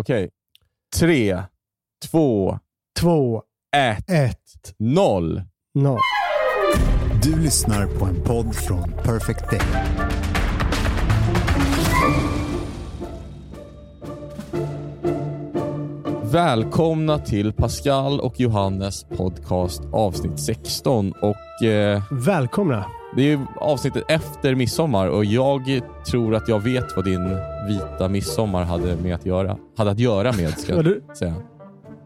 [0.00, 0.30] Okej.
[0.96, 1.42] Tre,
[2.10, 2.58] två,
[3.00, 3.42] Två,
[3.76, 5.42] ett, ett, noll.
[5.74, 6.00] noll.
[7.22, 9.60] Du lyssnar på en podd från Perfect Day.
[16.32, 21.12] Välkomna till Pascal och Johannes podcast avsnitt 16.
[21.12, 22.86] Och eh, Välkomna.
[23.14, 25.80] Det är ju avsnittet efter midsommar och jag
[26.10, 27.36] tror att jag vet vad din
[27.68, 29.56] vita midsommar hade med att göra.
[29.76, 31.34] Hade att göra med, ska jag du, säga.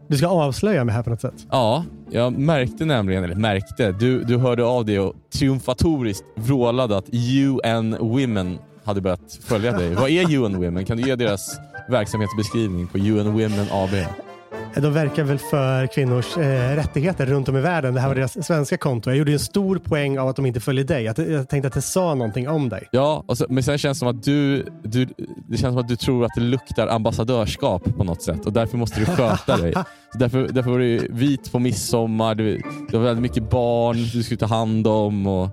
[0.08, 1.46] du ska avslöja mig här på något sätt.
[1.50, 7.08] Ja, jag märkte nämligen, eller märkte, du, du hörde av dig och triumfatoriskt vrålade att
[7.12, 9.94] UN Women hade börjat följa dig.
[9.94, 10.84] Vad är UN Women?
[10.84, 11.58] Kan du ge deras
[11.88, 13.94] verksamhetsbeskrivning på UN Women AB?
[14.74, 17.94] De verkar väl för kvinnors eh, rättigheter runt om i världen.
[17.94, 19.10] Det här var deras svenska konto.
[19.10, 21.08] Jag gjorde en stor poäng av att de inte följer dig.
[21.08, 22.88] Att, jag tänkte att det sa någonting om dig.
[22.90, 25.08] Ja, så, men sen känns det som att du, du,
[25.48, 28.76] det känns som att du tror att det luktar ambassadörskap på något sätt och därför
[28.78, 29.72] måste du sköta dig.
[30.12, 34.22] Så därför, därför var du vit på midsommar, du, du har väldigt mycket barn du
[34.22, 35.44] skulle ta hand om och,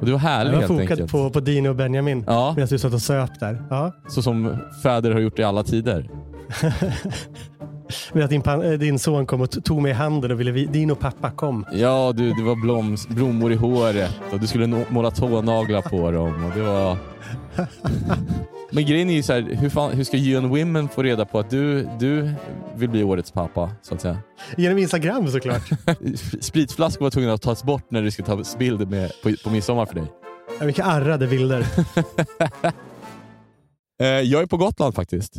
[0.00, 1.12] och du var härlig Jag var helt fokat enkelt.
[1.12, 3.62] på, på Dino och Benjamin Ja, medan du satt och söp där.
[3.70, 3.92] Ja.
[4.08, 6.10] så som fäder har gjort i alla tider.
[8.12, 10.50] Men att din, pan- eh, din son kom och tog mig i handen och ville
[10.50, 11.66] vi- Dino pappa kom.
[11.72, 16.44] Ja, du, det var bloms, blommor i håret och du skulle måla tånaglar på dem.
[16.44, 16.96] Och det var...
[18.70, 21.38] Men grejen är ju så här, hur, fan, hur ska UN Women få reda på
[21.38, 22.32] att du, du
[22.76, 23.70] vill bli årets pappa?
[23.82, 24.18] Så att säga.
[24.56, 25.62] Genom Instagram såklart.
[26.40, 29.86] Spritflaskor var tvungna att tas bort när du skulle ta bild med, på, på midsommar
[29.86, 30.04] för dig.
[30.60, 31.66] Vilka arrade bilder.
[34.00, 35.34] Eh, jag är på Gotland faktiskt.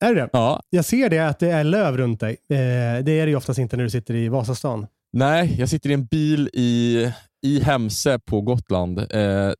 [0.00, 2.30] Är det Ja, Jag ser det att det är löv runt dig.
[2.30, 2.56] Eh,
[3.04, 4.86] det är det ju oftast inte när du sitter i Vasastan.
[5.12, 7.06] nej, jag sitter i en bil i,
[7.42, 8.98] i Hemse på Gotland.
[8.98, 9.52] Eh,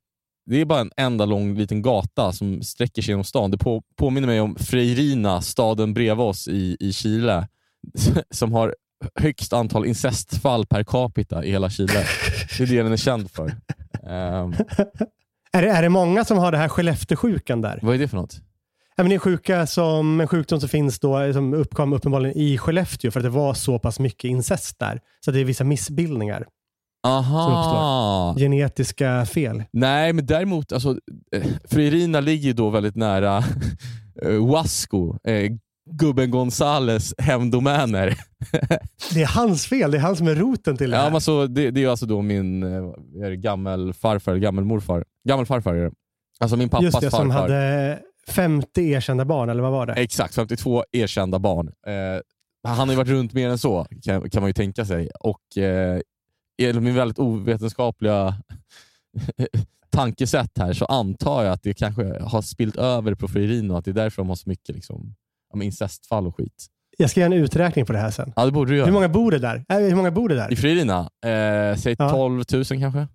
[0.46, 3.50] det är bara en enda lång liten gata som sträcker sig genom stan.
[3.50, 7.48] Det på, påminner mig om Freirina, staden bredvid oss i, i Chile,
[8.30, 8.74] som har
[9.14, 12.04] högst antal incestfall per capita i hela Chile.
[12.58, 13.54] Det är det den är känd för.
[14.06, 14.54] Ehm,
[15.52, 17.78] Är det, är det många som har det här Skellefteåsjukan där?
[17.82, 18.40] vad är det för något?
[18.96, 22.58] Ja, men det är sjuka som, en sjukdom som finns då, som uppkom uppenbarligen i
[22.58, 25.00] Skellefteå för att det var så pass mycket incest där.
[25.24, 26.46] Så det är vissa missbildningar,
[27.06, 28.34] Aha!
[28.38, 29.62] genetiska fel.
[29.72, 30.96] Nej, men däremot, alltså,
[31.36, 33.38] eh, Freirina ligger ju då väldigt nära
[34.22, 35.52] eh, Huasco, eh,
[35.90, 38.18] gubben Gonzales hemdomäner.
[39.14, 41.08] Det är hans fel, det är han som är roten till det ja, här.
[41.08, 45.04] men alltså, det, det är alltså då min är det, gammelfarfar, gammelmorfar.
[45.28, 45.90] Gammelfarfar är det.
[46.40, 47.42] Alltså min pappas Just det, som farfar.
[47.42, 47.98] hade
[48.32, 49.92] 50 erkända barn, eller vad var det?
[49.92, 51.72] Exakt, 52 erkända barn.
[51.86, 52.20] Eh,
[52.68, 55.10] han har ju varit runt mer än så, kan, kan man ju tänka sig.
[55.20, 56.00] Och eh,
[56.58, 58.34] Genom min väldigt ovetenskapliga
[59.90, 63.84] tankesätt här så antar jag att det kanske har spilt över på Freirino och att
[63.84, 65.14] det är därför de har så mycket liksom,
[65.62, 66.66] incestfall och skit.
[66.98, 68.32] Jag ska göra en uträkning på det här sen.
[68.36, 68.86] Ja, det borde du göra.
[68.86, 69.64] Hur många bor det där?
[69.68, 70.52] Äh, hur många bor det där?
[70.52, 70.98] I Freirina?
[71.00, 72.10] Eh, säg Ja.
[72.10, 73.08] 12 000 kanske?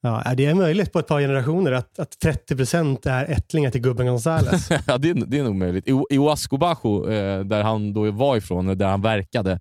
[0.00, 3.80] Ja, är det är möjligt på ett par generationer att, att 30% är ättlingar till
[3.80, 4.68] gubben Gonzales.
[4.86, 5.88] ja, det är, det är nog möjligt.
[5.88, 9.60] I, i Huasco Bajo, eh, där han då var ifrån, där han verkade,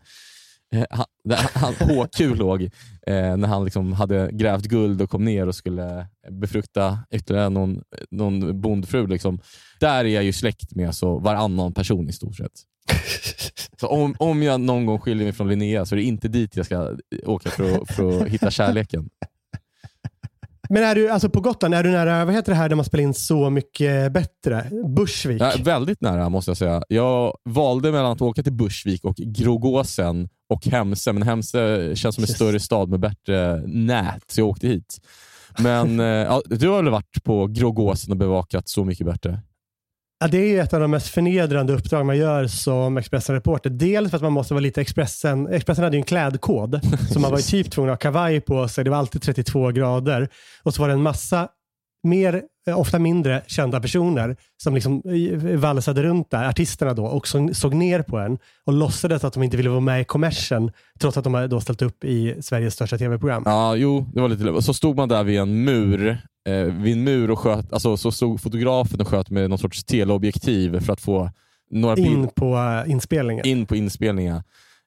[0.73, 2.63] eh, han, där han, HQ låg,
[3.07, 7.81] eh, när han liksom hade grävt guld och kom ner och skulle befrukta ytterligare någon,
[8.11, 9.07] någon bondfru.
[9.07, 9.39] Liksom.
[9.79, 12.51] Där är jag ju släkt med så varannan person i stort sett.
[13.79, 16.55] Så om, om jag någon gång skiljer mig från Linnea så är det inte dit
[16.55, 16.95] jag ska
[17.25, 19.09] åka för att, för att hitta kärleken.
[20.69, 22.85] Men är du alltså på Gotland, är du nära, vad heter det här där man
[22.85, 24.66] spelar in Så mycket bättre?
[24.95, 25.41] Bushvik?
[25.41, 26.83] Ja, väldigt nära måste jag säga.
[26.89, 32.23] Jag valde mellan att åka till Bursvik och Grågåsen och Hemse, men Hemse känns som
[32.23, 32.35] en Yes.
[32.35, 34.97] större stad med bättre nät, så jag åkte hit.
[35.59, 39.39] Men eh, ja, du har väl varit på Grågåsen och bevakat Så mycket bättre?
[40.19, 43.69] Ja, det är ett av de mest förnedrande uppdrag man gör som Expressen-reporter.
[43.69, 45.47] Dels för att man måste vara lite Expressen.
[45.47, 46.79] Expressen hade ju en klädkod,
[47.13, 48.83] så man var ju typ tvungen att ha kavaj på sig.
[48.83, 50.29] Det var alltid 32 grader.
[50.63, 51.47] Och så var det en massa
[52.07, 57.28] mer, eh, ofta mindre kända personer som liksom eh, valsade runt där, artisterna då, och
[57.28, 61.18] såg, ner på en och låtsades att de inte ville vara med i kommersen, trots
[61.18, 63.44] att de hade då ställt upp i Sveriges största tv-program.
[63.45, 66.18] Ja, jo, det var lite Så stod man där vid en mur,
[66.48, 69.83] eh, vid en mur och sköt, alltså, så stod fotografen och sköt med någon sorts
[69.83, 71.30] teleobjektiv för att få
[71.71, 73.45] några In på eh, inspelningen.
[73.45, 74.44] in på inspelningar.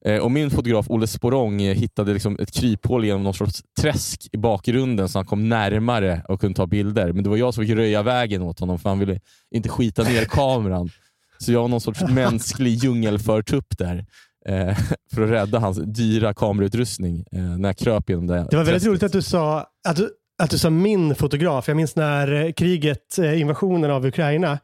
[0.07, 4.29] Eh, och min fotograf Olle Sporong eh, hittade liksom ett kryphål genom någon sorts träsk
[4.33, 7.13] i bakgrunden så han kom närmare och kunde ta bilder.
[7.13, 9.21] Men det var jag som fick röja vägen åt honom för han ville
[9.55, 10.91] inte skita ner kameran.
[11.39, 14.07] Så jag var någon sorts mänsklig djungelförtupp där
[14.47, 14.79] eh,
[15.15, 18.67] för att rädda hans dyra kamerautrustning eh, när jag kröp genom det Det var väldigt
[18.67, 18.89] träsket.
[18.89, 20.11] roligt att du sa att du,
[20.43, 21.69] att du sa min fotograf.
[21.69, 24.59] Jag minns när kriget, invasionen av Ukraina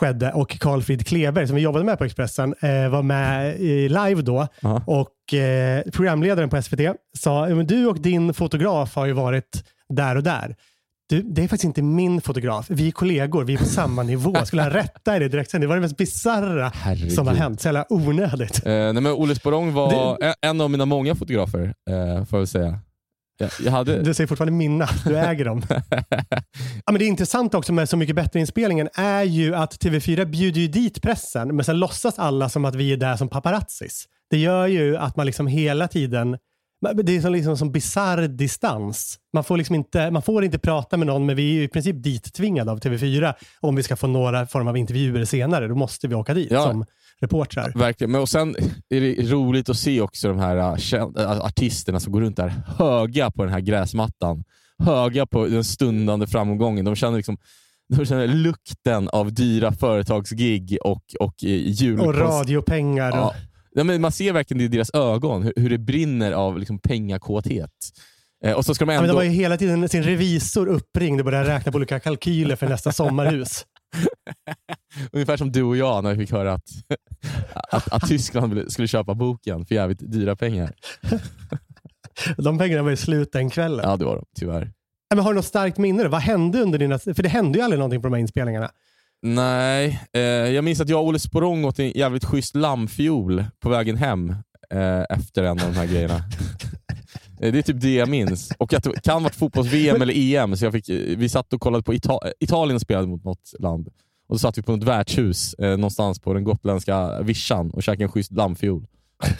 [0.00, 3.88] skedde och Carl Frid Kleber som vi jobbade med på Expressen eh, var med i
[3.88, 4.82] live då Ja.
[4.86, 6.80] och eh, programledaren på SVT
[7.18, 10.56] sa "Ja, men du och din fotograf har ju varit där och där.
[11.08, 12.66] Du, det är faktiskt inte min fotograf.
[12.68, 14.34] Vi är kollegor, vi är på samma nivå.
[14.44, 15.60] Skulle han rätta i det direkt sen?
[15.60, 16.72] Det var det mest bisarra
[17.14, 17.60] som har hänt.
[17.60, 18.66] Så jävla onödigt.
[18.66, 22.48] Eh, nej, men Olle Sporrong var en- en av mina många fotografer, eh, får jag
[22.48, 22.78] säga.
[23.64, 24.02] Jag, hade...
[24.02, 25.62] Du säger fortfarande mina, du äger dem.
[26.86, 30.68] ja, men det intressanta också med Så mycket bättre-inspelningen är ju att TV4 bjuder ju
[30.68, 34.04] dit pressen, men sen låtsas alla som att vi är där som paparazzis.
[34.30, 36.36] Det gör ju att man liksom hela tiden
[36.94, 39.18] det är som, liksom som bisarr distans.
[39.32, 41.68] Man får, liksom inte, man får inte prata med någon, men vi är ju i
[41.68, 45.68] princip dittvingade av TV4 om vi ska få några form av intervjuer senare.
[45.68, 46.62] Då måste vi åka dit Ja.
[46.62, 46.84] som
[47.20, 47.72] reportrar.
[47.74, 48.10] Verkligen.
[48.10, 48.56] Men och sen
[48.88, 52.62] är det roligt att se också de här kän- uh, artisterna som går runt där
[52.78, 54.44] höga på den här gräsmattan.
[54.78, 56.84] Höga på den stundande framgången.
[56.84, 57.36] De känner, liksom,
[57.88, 62.00] de känner lukten av dyra företagsgig och, och eh, jul...
[62.00, 63.10] Och radiopengar.
[63.10, 63.34] Ja.
[63.72, 67.70] Ja, men man ser verkligen i deras ögon, hur, hur det brinner av liksom, pengakåthet.
[68.44, 69.20] Eh, och så ska de ja, men ändå...
[69.20, 72.68] de var ju hela tiden sin revisor uppringd och började räkna på olika kalkyler för
[72.68, 73.64] nästa sommarhus.
[75.12, 76.68] Ungefär som du och jag när vi fick höra att,
[77.70, 80.74] att, att Tyskland skulle köpa boken för jävligt dyra pengar.
[82.36, 83.88] De pengarna var ju slut den kvällen.
[83.88, 84.72] Ja, det var de, tyvärr.
[85.14, 86.08] Men har du något starkt minne?
[86.08, 86.98] Vad hände under dina...
[86.98, 88.70] För det hände ju aldrig någonting på de här inspelningarna.
[89.22, 93.68] Nej, eh, jag minns att jag och Olle Sporrong åt en jävligt schysst lammfiol på
[93.68, 94.30] vägen hem
[94.70, 96.22] eh, efter en av de här grejerna.
[97.42, 98.52] Eh, det är typ det jag minns.
[98.58, 101.52] Och att det kan ha varit fotbolls-VM eller EM, så jag fick, eh, vi satt
[101.52, 103.88] och kollade på Ita- Italien spelade mot något land.
[104.28, 108.04] Och då satt vi på ett värdshus eh, någonstans på den gotländska vischan och käkade
[108.04, 108.86] en schysst lammfiol.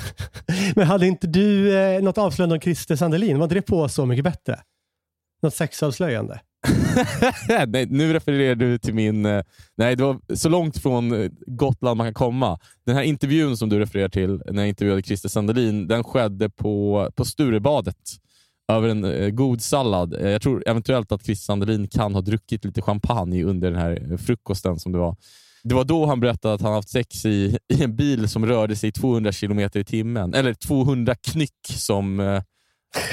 [0.75, 3.39] Men hade inte du eh, något avslöjande om Christer Sandelin?
[3.39, 4.61] Var inte det på Så mycket bättre?
[5.43, 6.41] Något sexavslöjande?
[7.67, 9.27] nej, nu refererar du till min...
[9.27, 9.43] Eh,
[9.77, 12.59] nej, det var så långt från eh, Gotland man kan komma.
[12.87, 17.09] Den här intervjun som du refererar till, när jag intervjuade Christer Sandelin, den skedde på,
[17.15, 17.97] på Sturebadet
[18.73, 20.15] över en eh, god sallad.
[20.15, 24.17] Eh, jag tror eventuellt att Christer Sandelin kan ha druckit lite champagne under den här
[24.17, 25.17] frukosten som det var.
[25.63, 28.77] Det var då han berättade att han haft sex i, i en bil som rörde
[28.77, 30.35] sig 200 kilometer i timmen.
[30.35, 32.21] Eller 200 knyck som...
[32.21, 32.43] Eh,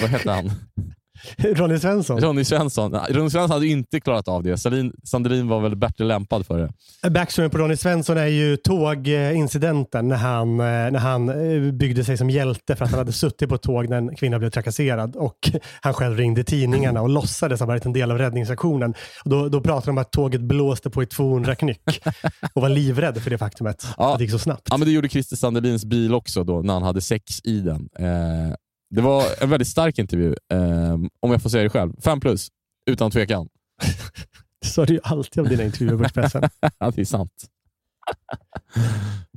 [0.01, 0.51] vad heter han?
[1.37, 2.19] Ronny Svensson?
[2.19, 2.93] Ronny Svensson.
[3.09, 4.57] Ronny Svensson hade inte klarat av det.
[5.03, 6.59] Sandelin var väl bättre lämpad för
[7.03, 7.09] det.
[7.09, 12.17] Backstoryn på Ronny Svensson är ju tågincidenten när han, eh, när han eh, byggde sig
[12.17, 15.15] som hjälte för att han hade suttit på ett tåg när en kvinna blev trakasserad
[15.15, 15.37] och
[15.81, 18.93] han själv ringde tidningarna och låtsades ha varit en del av räddningsaktionen.
[19.23, 22.01] Och då, då pratade de om att tåget blåste på i 200 knyck
[22.53, 24.11] och var livrädd för det faktumet Ja.
[24.13, 24.67] att det gick så snabbt.
[24.69, 27.89] Ja, men det gjorde Christer Sandelins bil också då, när han hade sex i den.
[27.99, 28.05] Eh,
[28.89, 32.01] det var en väldigt stark intervju, eh, om jag får säga det själv.
[32.01, 32.47] Fem plus,
[32.89, 33.49] utan tvekan.
[34.61, 36.41] Det sa du ju alltid om dina intervjuer på Expressen.
[36.95, 37.45] det är sant.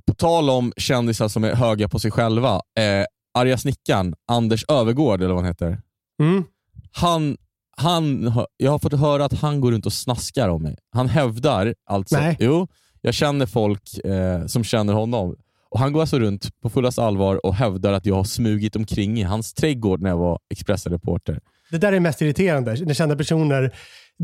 [0.06, 2.55] På tal om kändisar som är höga på sig själva.
[2.55, 3.05] Eh,
[3.35, 5.82] arga snickaren, Anders Övergård, eller vad han heter.
[6.23, 6.44] Mm.
[6.93, 7.37] Han,
[7.76, 10.76] han, jag har fått höra att han går runt och snaskar om mig.
[10.93, 12.17] Han hävdar alltså...
[12.17, 12.37] Nej.
[12.41, 12.69] Jo,
[13.00, 15.37] jag känner folk eh, som känner honom.
[15.70, 19.19] Och Han går alltså runt på fullast allvar och hävdar att jag har smugit omkring
[19.19, 21.40] i hans trädgård när jag var Expressen-reporter.
[21.70, 22.76] Det där är mest irriterande.
[22.84, 23.75] När kända personer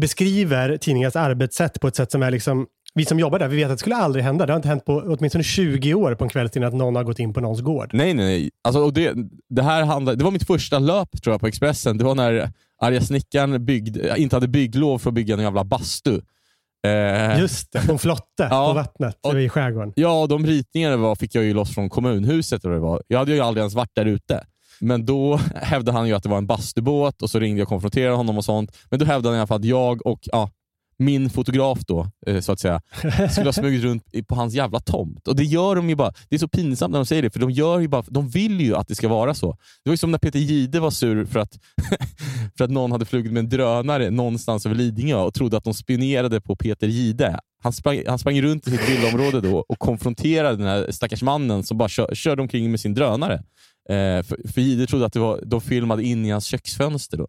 [0.01, 3.65] beskriver tidningens arbetssätt på ett sätt som är liksom vi som jobbar där, vi vet
[3.65, 4.47] att det skulle aldrig hända.
[4.47, 7.19] Det har inte hänt på åtminstone 20 år på en kvällstidning att någon har gått
[7.19, 7.91] in på någons gård.
[7.93, 8.51] Nej, nej, nej.
[8.65, 9.15] Alltså, och det,
[9.49, 11.99] det, här handlade, det var mitt första löp tror jag på Expressen.
[11.99, 12.51] Det var när
[12.83, 16.21] arga snickaren byggde, inte hade bygglov för att bygga en jävla bastu.
[16.87, 18.67] Eh, Just det, en flotte Ja.
[18.69, 19.93] på vattnet Och- i skärgården.
[19.97, 22.65] Ja, de ritningarna var, fick jag ju loss från kommunhuset.
[22.65, 23.03] Eller det var.
[23.09, 24.45] Jag hade ju aldrig ens varit där ute.
[24.81, 27.69] Men då hävdade han ju att det var en bastubåt och så ringde jag och
[27.69, 28.77] konfronterade honom och sånt.
[28.91, 30.51] Men då hävdade han i alla fall att jag och ja,
[30.99, 32.81] min fotograf då, eh, så att säga,
[33.31, 35.29] skulle ha smugit runt på hans jävla tomt.
[35.29, 36.13] Och det gör de ju bara.
[36.29, 38.61] Det är så pinsamt när de säger det, för de, gör ju bara, de vill
[38.61, 39.51] ju att det ska vara så.
[39.85, 41.59] Det var ju som när Peter Gide var sur för att,
[42.59, 45.75] för att någon hade flugit med en drönare någonstans över Lidingö och trodde att de
[45.75, 47.41] spionerade på Peter Gide.
[47.63, 51.65] Han sprang, han sprang runt i sitt villaområde då och konfronterade den här stackars mannen
[51.65, 53.35] som bara kör, körde omkring med sin drönare.
[53.89, 57.17] Eh, för, för Gide trodde att det var, de filmade in i hans köksfönster.
[57.17, 57.29] Då.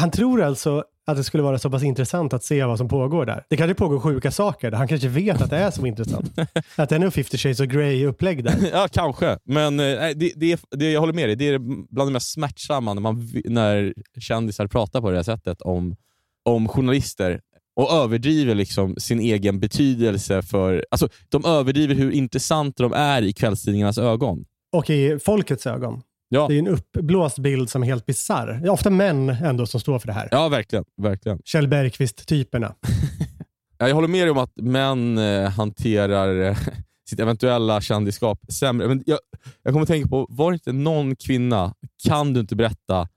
[0.00, 3.26] Han tror alltså att det skulle vara så pass intressant att se vad som pågår
[3.26, 3.44] där.
[3.50, 4.70] Det kanske pågår sjuka saker.
[4.70, 4.78] där.
[4.78, 6.32] Han kanske vet att det är så intressant.
[6.76, 8.54] att det är nog 50 shades of Grey upplägg där.
[8.72, 9.38] Ja, kanske.
[9.44, 9.84] Men eh,
[10.16, 11.36] det, det, är- det, jag håller med dig.
[11.36, 11.58] Det är
[11.94, 15.96] bland det mest smärtsamma när, man, när kändisar pratar på det här sättet om,
[16.44, 17.40] om journalister
[17.76, 20.84] och överdriver liksom sin egen betydelse för...
[20.90, 24.44] Alltså, de överdriver hur intressanta de är i kvällstidningarnas ögon.
[24.72, 26.02] Och i folkets ögon.
[26.32, 26.46] Ja.
[26.48, 28.46] Det är en uppblåst bild som är helt bisarr.
[28.62, 30.28] Det är ofta män ändå som står för det här.
[30.30, 30.84] Ja, verkligen.
[31.02, 31.38] verkligen.
[31.44, 32.74] Kjell Bergqvist-typerna.
[33.78, 36.56] Ja, Jag håller med dig om att män eh, hanterar eh,
[37.08, 38.88] sitt eventuella kändisskap sämre.
[38.88, 39.18] Men jag,
[39.62, 41.74] jag kommer att tänka på, var det inte någon kvinna,
[42.08, 43.08] kan du inte berätta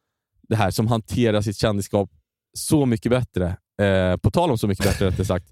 [0.49, 2.09] det här, som hanterar sitt kändisskap
[2.57, 3.57] så mycket bättre?
[3.81, 5.49] Eh, på tal om så mycket bättre rättare sagt.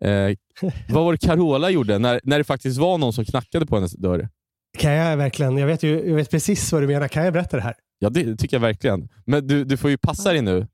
[0.00, 0.36] Eh,
[0.88, 3.92] vad var det Carola gjorde när, när det faktiskt var någon som knackade på hennes
[3.92, 4.28] dörr?
[4.78, 7.08] Kan jag verkligen, jag vet, ju, jag vet precis vad du menar.
[7.08, 7.74] Kan jag berätta det här?
[7.98, 9.08] Ja, det tycker jag verkligen.
[9.26, 10.66] Men du, du får ju passa dig nu.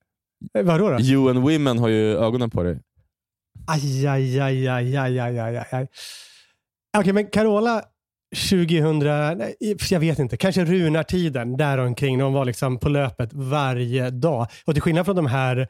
[0.55, 1.01] Eh, Vadå då?
[1.01, 2.81] You and women har ju ögonen på dig.
[3.67, 5.87] Aj, aj, aj, aj, aj, aj, aj, aj.
[6.99, 7.83] Okej, men Carola
[8.37, 9.57] 2000, nej,
[9.91, 14.47] jag vet inte, kanske runartiden däromkring när hon var liksom på löpet varje dag.
[14.65, 15.69] Och till skillnad från de här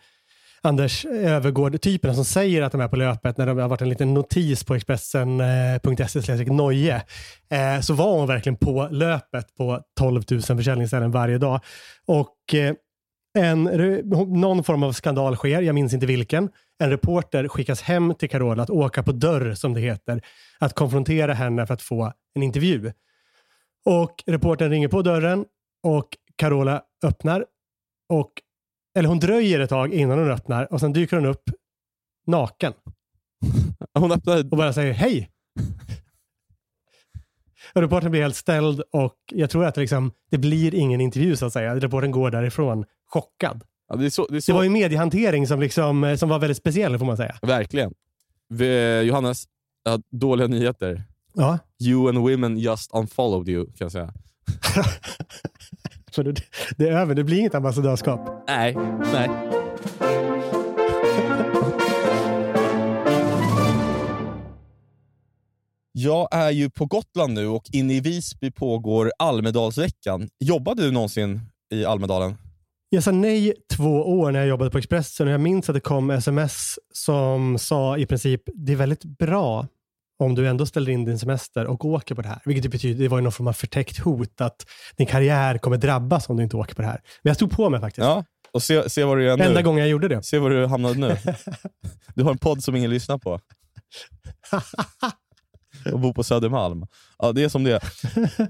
[0.63, 4.15] Anders Övergård-typerna som säger att de är på löpet när det har varit en liten
[4.15, 7.03] notis på Expressen.se eh, Noje,
[7.51, 11.61] eh, så var hon verkligen på löpet på 12 000 försäljningsställen varje dag.
[12.07, 12.75] Och eh,
[13.39, 13.65] en,
[14.29, 16.51] någon form av skandal sker, jag minns inte vilken.
[16.79, 20.23] En reporter skickas hem till Carola att åka på dörr, som det heter,
[20.59, 22.93] att konfrontera henne för att få en intervju.
[23.85, 25.45] Och reportern ringer på dörren
[25.83, 27.45] och Carola öppnar.
[28.09, 28.31] Och,
[28.95, 31.51] eller hon dröjer ett tag innan hon öppnar och sen dyker hon upp
[32.27, 32.73] naken
[33.95, 34.41] Hon öppnade...
[34.41, 35.31] och bara säger hej.
[37.75, 41.37] Och reportern blir helt ställd och jag tror att det, liksom, det blir ingen intervju
[41.37, 41.77] så att säga.
[41.77, 43.63] Reportern går därifrån chockad.
[43.89, 44.53] Ja, det, så, det, så...
[44.53, 47.37] Det var ju mediehantering som, liksom, som var väldigt speciell får man säga.
[47.43, 47.95] Verkligen.
[48.49, 49.45] Vi, Johannes,
[49.85, 51.05] jag har dåliga nyheter.
[51.35, 51.59] Ja.
[51.83, 54.13] You and women just unfollowed you, kan jag säga.
[56.11, 56.43] Så det,
[56.77, 58.45] det är över, det blir inget ambassadörskap.
[58.49, 58.77] Nej,
[59.13, 59.31] nej.
[65.93, 70.29] Jag är ju på Gotland nu och inne i Visby pågår Almedalsveckan.
[70.41, 71.41] Jobbade du någonsin
[71.75, 72.35] i Almedalen?
[72.89, 75.81] Jag sa nej två år när jag jobbade på Expressen och jag minns att det
[75.81, 79.67] kom sms som sa i princip det är väldigt bra
[80.25, 82.41] om du ändå ställer in din semester och åker på det här.
[82.45, 85.77] Vilket det betyder, det var ju någon form av förtäckt hot att din karriär kommer
[85.77, 87.01] drabbas om du inte åker på det här.
[87.23, 88.05] Men jag stod på mig faktiskt.
[88.05, 89.45] Ja, och se, se vad du gör nu.
[89.45, 90.23] Enda gången jag gjorde det.
[90.23, 91.17] Se var du hamnade nu.
[92.15, 93.41] Du har en podd som ingen lyssnar på.
[95.93, 96.87] och bor på Södermalm.
[97.19, 97.83] Ja, det är som det är.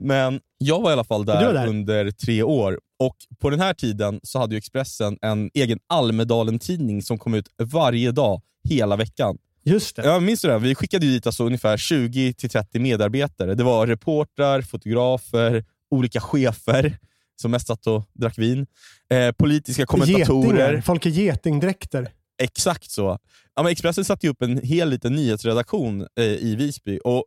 [0.00, 1.66] Men jag var i alla fall där, var där.
[1.66, 2.80] under tre år.
[2.98, 7.48] Och På den här tiden så hade ju Expressen en egen Almedalen-tidning som kom ut
[7.62, 9.38] varje dag, hela veckan.
[9.64, 10.04] Just det.
[10.04, 10.58] Jag minns du det?
[10.58, 13.54] Vi skickade dit alltså ungefär 20-30 medarbetare.
[13.54, 16.98] Det var reportrar, fotografer, olika chefer
[17.40, 18.66] som mest satt och drack vin.
[19.10, 20.58] Eh, politiska kommentatorer.
[20.58, 20.80] Getingar.
[20.80, 22.08] Folk i getingdräkter.
[22.42, 23.18] Exakt så.
[23.54, 27.24] Ja, men Expressen satte upp en hel liten nyhetsredaktion eh, i Visby och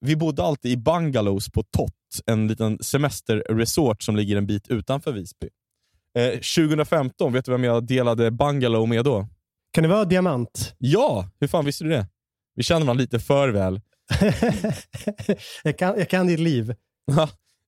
[0.00, 1.92] vi bodde alltid i bungalows på Tott,
[2.26, 5.48] en liten semesterresort som ligger en bit utanför Visby.
[6.18, 9.28] Eh, 2015, vet du vem jag delade bungalow med då?
[9.72, 10.74] Kan det vara diamant?
[10.78, 12.06] Ja, hur fan visste du det?
[12.54, 13.80] Vi känner varandra lite för väl.
[15.62, 16.74] jag, kan, jag kan ditt liv.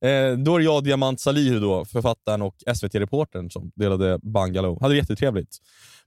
[0.05, 4.79] Eh, då är det jag, Diamant Salihu, då, författaren och SVT-reportern som delade bungalow.
[4.81, 5.59] Hade det jättetrevligt.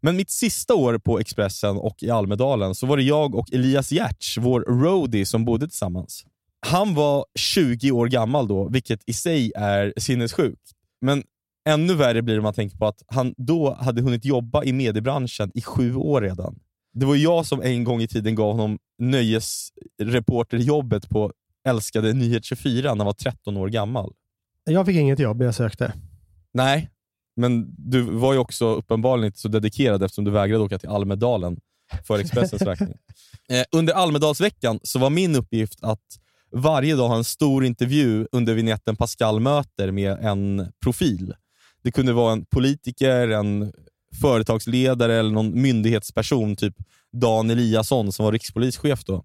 [0.02, 3.92] Men mitt sista år på Expressen och i Almedalen så var det jag och Elias
[3.92, 6.26] Giertz, vår roadie, som bodde tillsammans.
[6.68, 10.72] Han var 20 år gammal då, vilket i sig är sinnessjukt.
[11.02, 11.24] Men
[11.68, 14.74] ännu värre blir det om man tänker på att han då hade hunnit jobba i
[14.74, 16.60] mediebranschen i sju år redan.
[16.94, 21.32] Det var jag som en gång i tiden gav honom nöjesreporterjobbet på
[21.68, 24.14] älskade Nyhet24 när han var 13 år gammal.
[24.64, 25.94] Jag fick inget jobb jag sökte.
[26.54, 26.90] Nej,
[27.36, 31.60] men du var ju också uppenbarligen inte så dedikerad eftersom du vägrade åka till Almedalen
[32.08, 32.94] för Expressens räkning.
[33.50, 36.20] Eh, under Almedalsveckan så var min uppgift att
[36.52, 41.34] varje dag ha en stor intervju under vignetten Pascal möter med en profil.
[41.84, 43.74] Det kunde vara en politiker, en
[44.22, 46.76] företagsledare eller någon myndighetsperson, typ
[47.12, 49.16] Dan Eliasson som var rikspolischef då.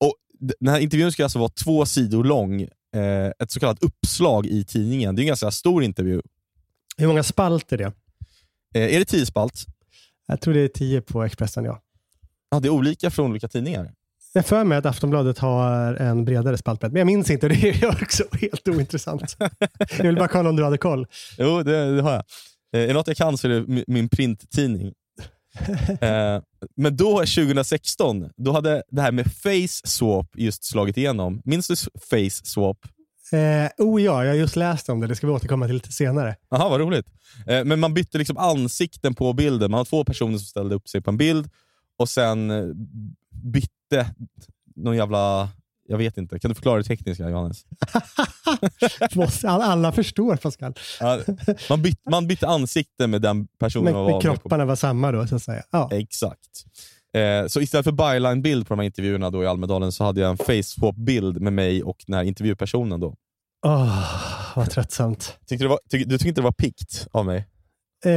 [0.00, 4.46] Och den här intervjun skulle alltså vara två sidor lång, eh, ett så kallat uppslag
[4.46, 5.16] i tidningen.
[5.16, 6.22] Det är en ganska stor intervju.
[6.96, 7.92] Hur många spalt är det?
[8.74, 9.66] Eh, är det tio spalt?
[10.26, 11.82] Jag tror det är tio på Expressen, ja.
[12.50, 13.92] Ja, det är olika från olika tidningar.
[14.36, 17.48] Jag för mig att Aftonbladet har en bredare spaltbredd, men jag minns inte.
[17.54, 19.36] Det är också helt ointressant.
[19.98, 21.06] Jag vill bara kolla om du hade koll.
[21.38, 22.24] Jo, det, det har jag.
[22.74, 24.86] Eh, är det något jag kan så är det mi- min printtidning.
[26.00, 26.40] eh,
[26.76, 31.42] men då, 2016, då hade det här med face swap just slagit igenom.
[31.44, 31.76] Minns du
[32.10, 32.78] face swap?
[33.32, 35.06] Eh, oh ja, jag har just läst om det.
[35.06, 36.36] Det ska vi återkomma till lite senare.
[36.50, 37.06] Aha, vad roligt.
[37.46, 39.70] Eh, men man bytte liksom ansikten på bilden.
[39.70, 41.50] Man har två personer som ställde upp sig på en bild
[41.98, 42.64] och sen eh,
[43.90, 44.14] bytte
[44.76, 45.48] någon jävla
[45.88, 46.38] Jag vet inte.
[46.38, 47.64] Kan du förklara det tekniska Johannes?
[49.44, 50.74] Alla förstår Pascal.
[51.00, 51.20] Ja,
[51.68, 55.12] man, byt, man bytte ansikte med den personen Men, man var med kropparna var samma
[55.12, 55.62] då, så att säga.
[55.70, 55.88] Ja.
[55.92, 56.64] Exakt.
[57.14, 60.30] Eh, så istället för byline-bild på de här intervjuerna då i Almedalen så hade jag
[60.30, 63.00] en face-swap-bild med mig och den här intervjupersonen.
[63.00, 63.14] Då.
[63.66, 65.38] Åh, vad tröttsamt.
[65.46, 67.46] Tyckte du, var, tyck, du tyckte inte det var pikt av mig?
[68.04, 68.10] Eh,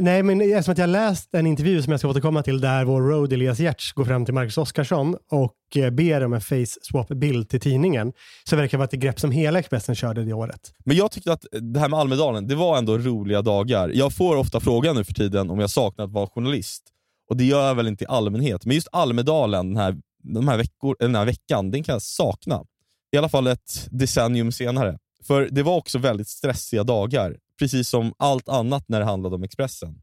[0.00, 3.02] nej, men eftersom att jag läst en intervju som jag ska återkomma till där vår
[3.02, 7.48] road Elias Giertz går fram till Marcus Oskarsson och eh, ber om en face swap-bild
[7.48, 8.12] till tidningen
[8.44, 10.60] så verkar det vara ett grepp som hela Expressen körde det året.
[10.84, 13.88] Men jag tyckte att det här med Almedalen, det var ändå roliga dagar.
[13.94, 16.82] Jag får ofta frågan nu för tiden om jag saknar att vara journalist.
[17.30, 18.66] Och det gör jag väl inte i allmänhet.
[18.66, 22.64] Men just Almedalen, den här, de här veckor, den här veckan, den kan jag sakna.
[23.12, 24.98] I alla fall ett decennium senare.
[25.26, 27.36] För det var också väldigt stressiga dagar.
[27.60, 30.02] Precis som allt annat när det handlade om Expressen.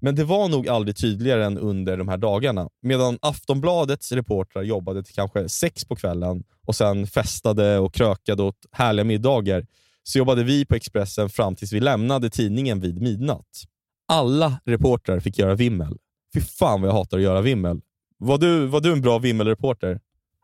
[0.00, 2.68] Men det var nog aldrig tydligare än under de här dagarna.
[2.82, 8.56] Medan Aftonbladets reportrar jobbade till kanske sex på kvällen och sen festade och krökade åt
[8.72, 9.66] härliga middagar,
[10.02, 13.62] så jobbade vi på Expressen fram tills vi lämnade tidningen vid midnatt.
[14.08, 15.96] Alla reportrar fick göra vimmel.
[16.34, 17.80] Fy fan vad jag hatar att göra vimmel.
[18.18, 20.00] Var du, var du en bra vimmelreporter?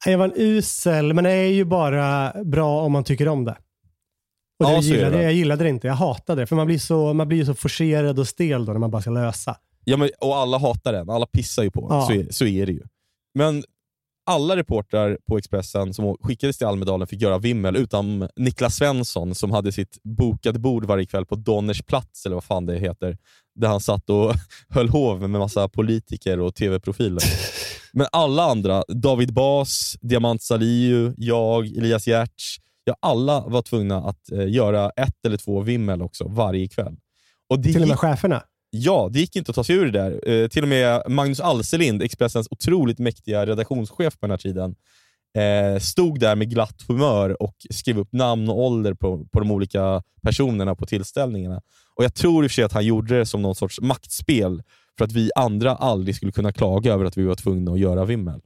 [0.06, 3.56] Jag var en usel, men det är ju bara bra om man tycker om det.
[4.64, 5.22] Och det Ja, det gillade, väl.
[5.24, 5.86] jag gillade det inte.
[5.86, 8.80] Jag hatade det, för man blir så, man blir så forcerad och stel då när
[8.80, 9.56] man bara ska lösa.
[9.84, 11.98] Ja, men, och alla hatar den, alla pissar ju på den.
[11.98, 12.06] Ja.
[12.06, 12.82] Så, är, så är det ju.
[13.34, 13.64] Men
[14.26, 19.50] alla reportrar på Expressen som skickades till Almedalen fick göra vimmel, utom Niklas Svensson som
[19.50, 23.18] hade sitt bokade bord varje kväll på Donners plats, eller vad fan det heter.
[23.54, 24.34] Där han satt och
[24.68, 27.22] höll hov med massa politiker och tv-profiler.
[27.92, 34.32] Men alla andra, David Bas, Diamant Salihu, jag, Elias Giertz, ja, alla var tvungna att
[34.32, 36.96] eh, göra ett eller två vimmel också varje kväll.
[37.48, 38.42] Och Till och gick med cheferna.
[38.70, 40.28] Ja, det gick inte att ta sig ur det där.
[40.30, 44.74] Eh, till och med Magnus Alselind, Expressens otroligt mäktiga redaktionschef på den här tiden,
[45.38, 49.50] eh, stod där med glatt humör och skrev upp namn och ålder på, på de
[49.50, 51.60] olika personerna på tillställningarna.
[51.94, 54.62] Och Jag tror i och för sig att han gjorde det som någon sorts maktspel
[54.98, 58.04] för att vi andra aldrig skulle kunna klaga över att vi var tvungna att göra
[58.04, 58.40] vimmel.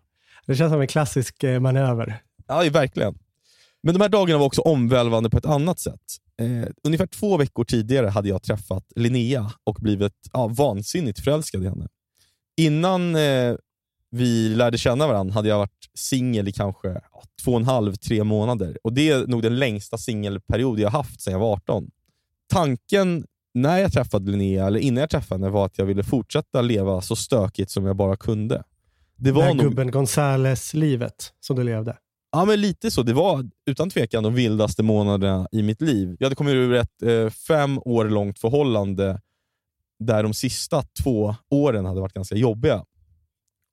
[0.46, 2.22] Det känns som en klassisk eh, manöver.
[2.46, 3.18] Ja, verkligen.
[3.86, 6.00] Men de här dagarna var också omvälvande på ett annat sätt.
[6.40, 11.68] Eh, ungefär två veckor tidigare hade jag träffat Linnea och blivit ja, vansinnigt förälskad i
[11.68, 11.88] henne.
[12.56, 13.54] Innan eh,
[14.10, 17.94] vi lärde känna varandra hade jag varit singel i kanske ja, två och en halv,
[17.94, 18.78] tre månader.
[18.84, 21.90] Och Det är nog den längsta singelperiod jag haft sedan jag var 18.
[22.52, 26.60] Tanken när jag träffade Linnea, eller innan jag träffade henne, var att jag ville fortsätta
[26.62, 28.54] leva så stökigt som jag bara kunde.
[28.54, 28.64] Det
[29.16, 31.96] Det var här nog gubben Gonzales-livet som du levde.
[32.32, 33.02] Ja, men lite så.
[33.02, 36.16] Det var utan tvekan de vildaste månaderna i mitt liv.
[36.18, 39.20] Jag hade kommit ur ett eh, fem år långt förhållande
[39.98, 42.84] där de sista två åren hade varit ganska jobbiga.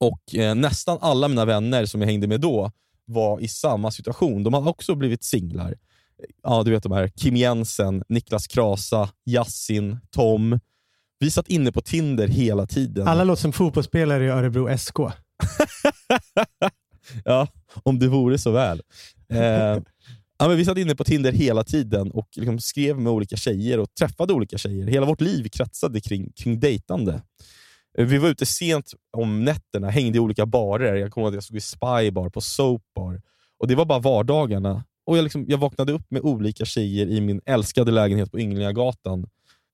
[0.00, 2.72] Och eh, Nästan alla mina vänner som jag hängde med då
[3.06, 4.42] var i samma situation.
[4.42, 5.74] De hade också blivit singlar.
[6.42, 10.60] Ja, du vet de här Kim Jensen, Niklas Krasa, Yassin, Tom.
[11.18, 13.08] Vi satt inne på Tinder hela tiden.
[13.08, 14.96] Alla låter som fotbollsspelare i Örebro SK.
[17.24, 17.48] Ja,
[17.82, 18.82] om det vore så väl.
[19.28, 19.38] Eh,
[20.38, 23.78] ja, men vi satt inne på Tinder hela tiden och liksom skrev med olika tjejer
[23.80, 24.86] och träffade olika tjejer.
[24.86, 27.22] Hela vårt liv kretsade kring, kring dejtande.
[27.98, 30.94] Eh, vi var ute sent om nätterna, hängde i olika barer.
[30.94, 33.22] Jag kommer ihåg att jag stod i Spybar, på Soapbar.
[33.58, 34.84] Och Det var bara vardagarna.
[35.06, 39.26] Och jag, liksom, jag vaknade upp med olika tjejer i min älskade lägenhet på Ynglingagatan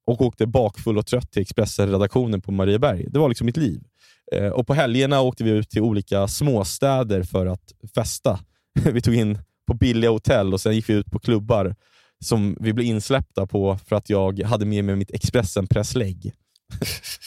[0.07, 3.07] och åkte bakfull och trött till Expressen-redaktionen på Marieberg.
[3.11, 3.83] Det var liksom mitt liv.
[4.33, 8.41] Eh, och På helgerna åkte vi ut till olika småstäder för att festa.
[8.93, 11.75] Vi tog in på billiga hotell och sen gick vi ut på klubbar
[12.25, 16.33] som vi blev insläppta på för att jag hade med mig mitt Expressen-presslägg.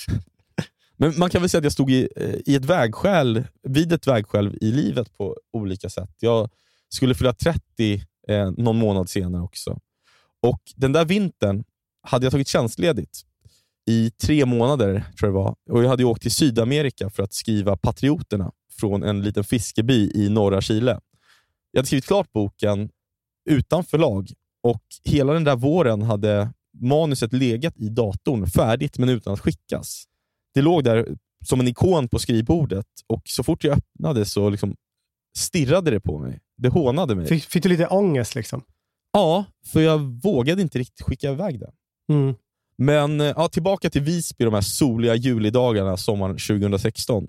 [0.97, 4.07] Men man kan väl säga att jag stod i, eh, i ett vägskäl, vid ett
[4.07, 6.15] vägskäl i livet på olika sätt.
[6.19, 6.49] Jag
[6.89, 9.79] skulle fylla 30 eh, någon månad senare också.
[10.41, 11.63] Och Den där vintern
[12.03, 13.21] hade jag tagit tjänstledigt
[13.89, 15.55] i tre månader, tror jag det var.
[15.71, 20.29] Och Jag hade åkt till Sydamerika för att skriva Patrioterna från en liten fiskeby i
[20.29, 20.99] norra Chile.
[21.71, 22.89] Jag hade skrivit klart boken
[23.49, 24.31] utan förlag
[24.63, 30.03] och hela den där våren hade manuset legat i datorn färdigt men utan att skickas.
[30.53, 34.75] Det låg där som en ikon på skrivbordet och så fort jag öppnade så liksom
[35.37, 36.39] stirrade det på mig.
[36.57, 37.27] Det hånade mig.
[37.27, 38.63] Fick, fick du lite ångest liksom?
[39.13, 41.71] Ja, för jag vågade inte riktigt skicka iväg det.
[42.09, 42.35] Mm.
[42.77, 47.27] Men eh, ja, tillbaka till Visby de här soliga julidagarna sommaren 2016.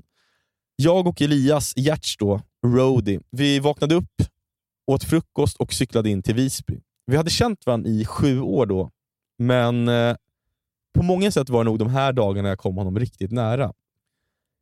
[0.76, 4.22] Jag och Elias Giertz då, roadie, vi vaknade upp,
[4.87, 6.80] åt frukost och cyklade in till Visby.
[7.06, 8.90] Vi hade känt varandra i sju år då,
[9.38, 10.16] men eh,
[10.94, 13.72] på många sätt var det nog de här dagarna jag kom honom riktigt nära.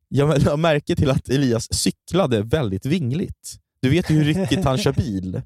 [0.08, 3.58] Jag lade märke till att Elias cyklade väldigt vingligt.
[3.80, 5.42] du vet ju hur ryckigt han kör bil.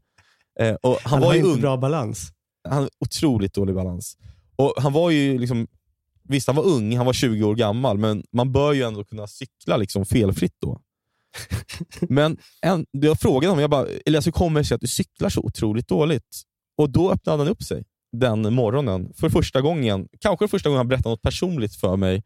[0.60, 2.32] Eh, och han, Han var ju ung, bra balans.
[2.68, 4.16] han har otroligt dålig balans.
[4.56, 5.66] Och han var ju liksom,
[6.28, 9.26] Visst, han var ung, han var 20 år gammal, men man bör ju ändå kunna
[9.26, 10.80] cykla liksom felfritt då.
[12.08, 15.28] Men en, jag frågade honom, jag bara, Elias hur kommer det sig att du cyklar
[15.28, 16.42] så otroligt dåligt?
[16.76, 20.88] Och då öppnade han upp sig den morgonen, för första gången, kanske första gången han
[20.88, 22.24] berättade något personligt för mig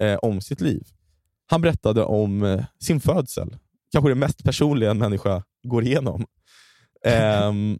[0.00, 0.86] eh, om sitt liv.
[1.46, 3.56] Han berättade om eh, sin födsel.
[3.92, 6.26] Kanske det mest personliga en människa går igenom.
[7.06, 7.78] Ehm,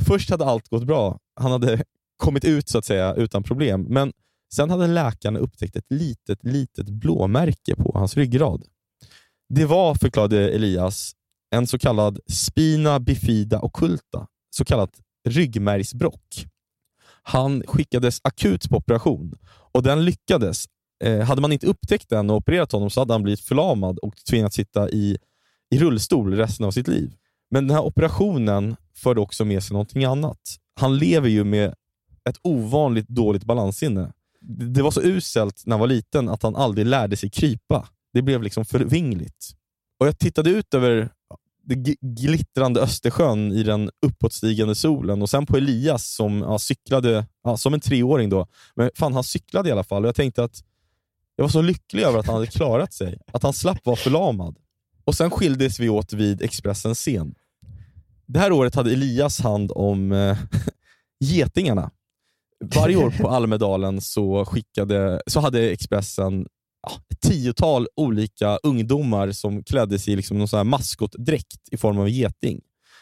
[0.00, 1.18] först hade allt gått bra.
[1.40, 1.84] Han hade
[2.22, 3.86] kommit ut så att säga utan problem.
[3.88, 4.12] Men
[4.54, 8.64] sen hade läkaren upptäckt ett litet, litet blåmärke på hans ryggrad.
[9.48, 11.12] Det var, förklarade Elias,
[11.54, 14.90] en så kallad spina bifida occulta, så kallat
[15.28, 16.46] ryggmärgsbråck.
[17.22, 19.34] Han skickades akut på operation
[19.72, 20.64] och den lyckades.
[21.04, 24.14] Eh, hade man inte upptäckt den och opererat honom så hade han blivit förlamad och
[24.30, 25.18] tvingats sitta i,
[25.70, 27.14] i rullstol resten av sitt liv.
[27.50, 30.40] Men den här operationen förde också med sig någonting annat.
[30.80, 31.74] Han lever ju med
[32.28, 34.12] ett ovanligt dåligt balanssinne.
[34.44, 37.88] Det var så uselt när han var liten att han aldrig lärde sig krypa.
[38.12, 39.50] Det blev liksom förvingligt.
[40.00, 41.10] Och Jag tittade ut över
[41.64, 47.56] det glittrande Östersjön i den uppåtstigande solen och sen på Elias som ja, cyklade, ja,
[47.56, 48.46] som en treåring då.
[48.74, 50.64] Men fan, han cyklade i alla fall och jag tänkte att
[51.36, 53.18] jag var så lycklig över att han hade klarat sig.
[53.32, 54.56] Att han slapp vara förlamad.
[55.04, 57.34] Och Sen skildes vi åt vid Expressens scen.
[58.26, 60.38] Det här året hade Elias hand om eh,
[61.20, 61.90] getingarna.
[62.62, 66.46] Varje år på Almedalen så, skickade, så hade Expressen
[66.82, 66.92] ja,
[67.28, 72.60] tiotal olika ungdomar som klädde sig i liksom någon sån maskotdräkt i form av geting.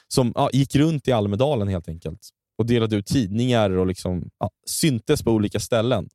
[0.09, 2.21] Som ja, gick runt i Almedalen helt enkelt
[2.59, 6.09] och delade ut tidningar och liksom, ja, syntes på olika ställen.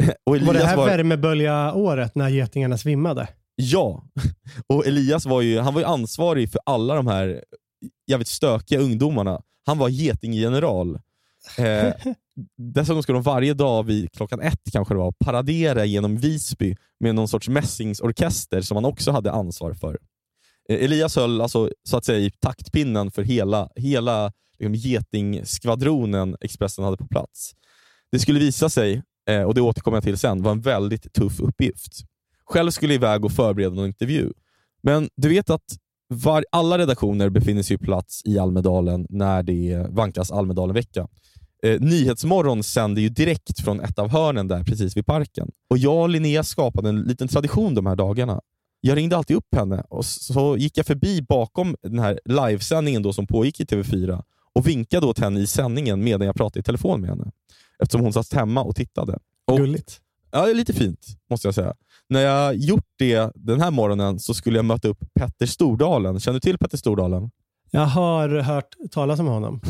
[0.24, 3.28] Var det här värmebölja-året när getingarna svimmade?
[3.56, 4.04] Ja,
[4.66, 7.44] och Elias var ju, han var ju ansvarig för alla de här
[8.10, 9.42] jävligt stökiga ungdomarna.
[9.66, 10.98] Han var getinggeneral.
[11.58, 11.92] Eh,
[12.56, 17.14] dessutom skulle de varje dag vid klockan ett kanske det var, paradera genom Visby med
[17.14, 19.98] någon sorts mässingsorkester som han också hade ansvar för.
[20.68, 26.84] Eh, Elias höll alltså, så att säga i taktpinnen för hela, hela liksom, getingskvadronen Expressen
[26.84, 27.52] hade på plats.
[28.12, 31.40] Det skulle visa sig, eh, och det återkommer jag till sen, var en väldigt tuff
[31.40, 31.92] uppgift.
[32.44, 34.32] Själv skulle jag iväg och förbereda någon intervju.
[34.82, 35.76] Men du vet att
[36.08, 41.08] var, alla redaktioner befinner sig på plats i Almedalen när det vankas Almedalen-vecka.
[41.62, 45.50] Eh, Nyhetsmorgon sänder ju direkt från ett av hörnen där precis vid parken.
[45.70, 48.40] Och Jag och Linnea skapade en liten tradition de här dagarna.
[48.80, 53.12] Jag ringde alltid upp henne och så gick jag förbi bakom den här livesändningen då
[53.12, 57.00] som pågick i TV4 och vinkade åt henne i sändningen medan jag pratade i telefon
[57.00, 57.30] med henne.
[57.82, 59.18] Eftersom hon satt hemma och tittade.
[59.46, 60.00] Och Gulligt.
[60.30, 61.74] Ja, lite fint, måste jag säga.
[62.08, 66.20] När jag gjort det den här morgonen så skulle jag möta upp Petter Stordalen.
[66.20, 67.30] Känner du till Petter Stordalen?
[67.70, 69.60] Jag har hört talas om honom.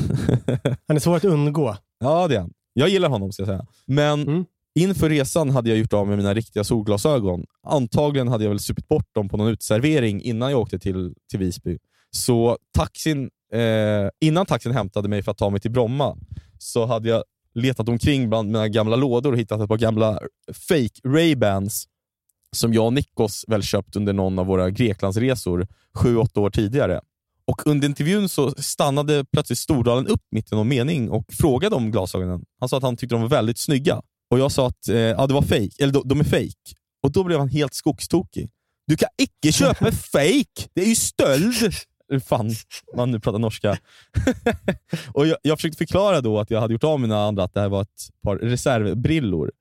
[0.89, 1.77] Han är svår att undgå.
[2.01, 2.53] Ja, det är han.
[2.73, 3.67] Jag gillar honom, ska jag säga.
[3.87, 4.45] Men Mm.
[4.79, 7.45] inför resan hade jag gjort av med mina riktiga solglasögon.
[7.67, 11.39] Antagligen hade jag väl supit bort dem på någon uteservering innan jag åkte till, till
[11.39, 11.79] Visby.
[12.11, 16.17] Så taxin, eh, innan taxin hämtade mig för att ta mig till Bromma
[16.59, 20.21] så hade jag letat omkring bland mina gamla lådor och hittat ett par gamla
[20.69, 21.85] fake Ray-Bans
[22.57, 27.01] som jag och Nikos väl köpt under någon av våra Greklandsresor sju, åtta år tidigare.
[27.51, 31.91] Och Under intervjun så stannade plötsligt Stordalen upp mitt i någon mening och frågade om
[31.91, 32.45] glasögonen.
[32.61, 34.03] Han sa att han tyckte de var väldigt snygga.
[34.31, 36.75] Och Jag sa att eh, ja, det var fake, eller de, de är fake.
[37.03, 38.51] Och Då blev han helt skogstokig.
[38.87, 40.69] Du kan icke köpa fake!
[40.75, 41.55] Det är ju stöld!
[42.09, 42.51] Hur fan
[42.97, 43.79] man nu pratar norska.
[45.15, 47.55] och jag, jag försökte förklara då att jag hade gjort av med mina andra, att
[47.55, 49.53] det här var ett par reservbrillor.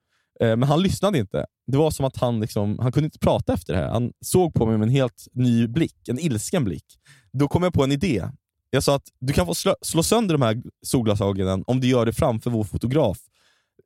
[0.42, 1.46] Eh, men han lyssnade inte.
[1.68, 3.90] Det var som att han liksom, han kunde inte prata efter det här.
[3.90, 6.86] Han såg på mig med en helt ny blick, en ilsken blick.
[7.34, 8.24] Då kom jag på en idé.
[8.70, 12.06] Jag sa att du kan få slå, slå sönder de här solglasögonen om du gör
[12.06, 13.18] det framför vår fotograf,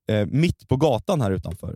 [0.09, 1.75] eh, mitt på gatan här utanför.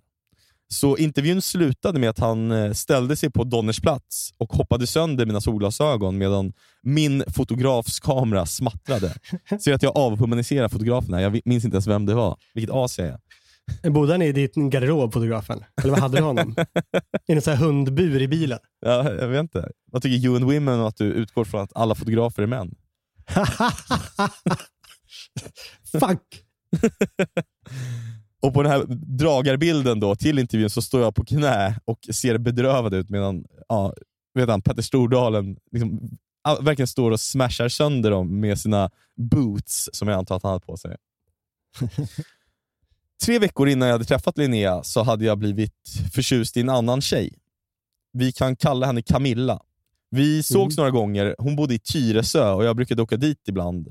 [0.68, 5.26] Så intervjun slutade med att han eh, ställde sig på Donners plats och hoppade sönder
[5.26, 9.16] mina solglasögon medan min fotografs kamera smattrade.
[9.60, 11.22] Så att jag avhumaniserar fotografen här.
[11.22, 12.38] Jag minns inte ens vem det var.
[12.54, 13.20] Vilket as jag är.
[13.84, 15.64] Bodde han i din garderob, fotografen?
[15.82, 16.56] Eller vad hade du honom?
[17.28, 18.60] I en sån här hundbur i bilen?
[18.80, 19.70] Ja, jag vet inte.
[19.92, 22.76] Vad tycker you and women om att du utgår från att alla fotografer är män?
[25.92, 26.44] Fuck!
[28.42, 28.86] Och på den här
[29.18, 33.94] dragarbilden då, till intervjun så står jag på knä och ser bedrövad ut medan ja,
[34.34, 36.18] vet han, Petter Stordalen liksom,
[36.62, 40.66] verkligen står och smashar sönder dem med sina boots som jag antar att han hade
[40.66, 40.98] på sig.
[43.24, 45.74] Tre veckor innan jag hade träffat Linnea så hade jag blivit
[46.14, 47.34] förtjust i en annan tjej.
[48.14, 49.62] Vi kan kalla henne Camilla.
[50.12, 53.88] Vi sågs några gånger, hon bodde i Tyresö och jag brukade åka dit ibland.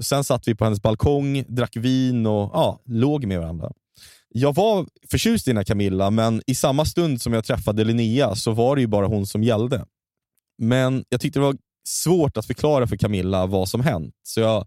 [0.00, 3.72] Sen satt vi på hennes balkong, drack vin och ja, låg med varandra.
[4.28, 8.34] Jag var förtjust i den här Camilla, men i samma stund som jag träffade Linnea
[8.34, 9.86] så var det ju bara hon som gällde.
[10.58, 11.56] Men jag tyckte det var
[11.88, 14.66] svårt att förklara för Camilla vad som hänt, så jag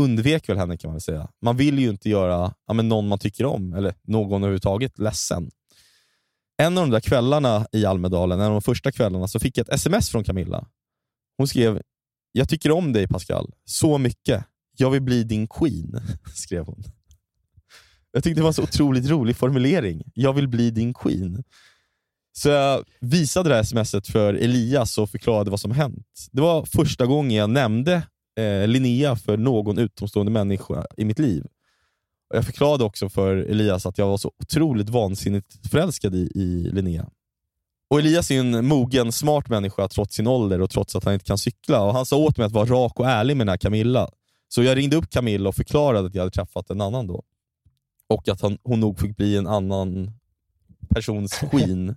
[0.00, 1.28] undvek väl henne kan man väl säga.
[1.42, 5.50] Man vill ju inte göra ja, men någon man tycker om, eller någon överhuvudtaget, ledsen.
[6.62, 9.68] En av de där kvällarna i Almedalen, en av de första kvällarna, så fick jag
[9.68, 10.66] ett sms från Camilla.
[11.36, 11.82] Hon skrev
[12.32, 14.44] “Jag tycker om dig Pascal, så mycket.
[14.76, 16.00] Jag vill bli din queen”,
[16.34, 16.82] skrev hon.
[18.12, 20.02] Jag tyckte det var en så otroligt rolig formulering.
[20.14, 21.44] “Jag vill bli din queen”.
[22.32, 26.28] Så jag visade det här smset för Elias och förklarade vad som hänt.
[26.32, 28.02] Det var första gången jag nämnde
[28.38, 31.46] eh, Linnea för någon utomstående människa i mitt liv.
[32.30, 36.70] Och Jag förklarade också för Elias att jag var så otroligt vansinnigt förälskad i, i
[36.72, 37.10] Linnea.
[37.90, 41.24] Och Elias är en mogen, smart människa trots sin ålder och trots att han inte
[41.24, 41.82] kan cykla.
[41.82, 44.08] Och Han sa åt mig att vara rak och ärlig med den här Camilla.
[44.48, 47.22] Så jag ringde upp Camilla och förklarade att jag hade träffat en annan då.
[48.08, 50.12] Och att han, hon nog fick bli en annan
[50.88, 51.96] persons queen.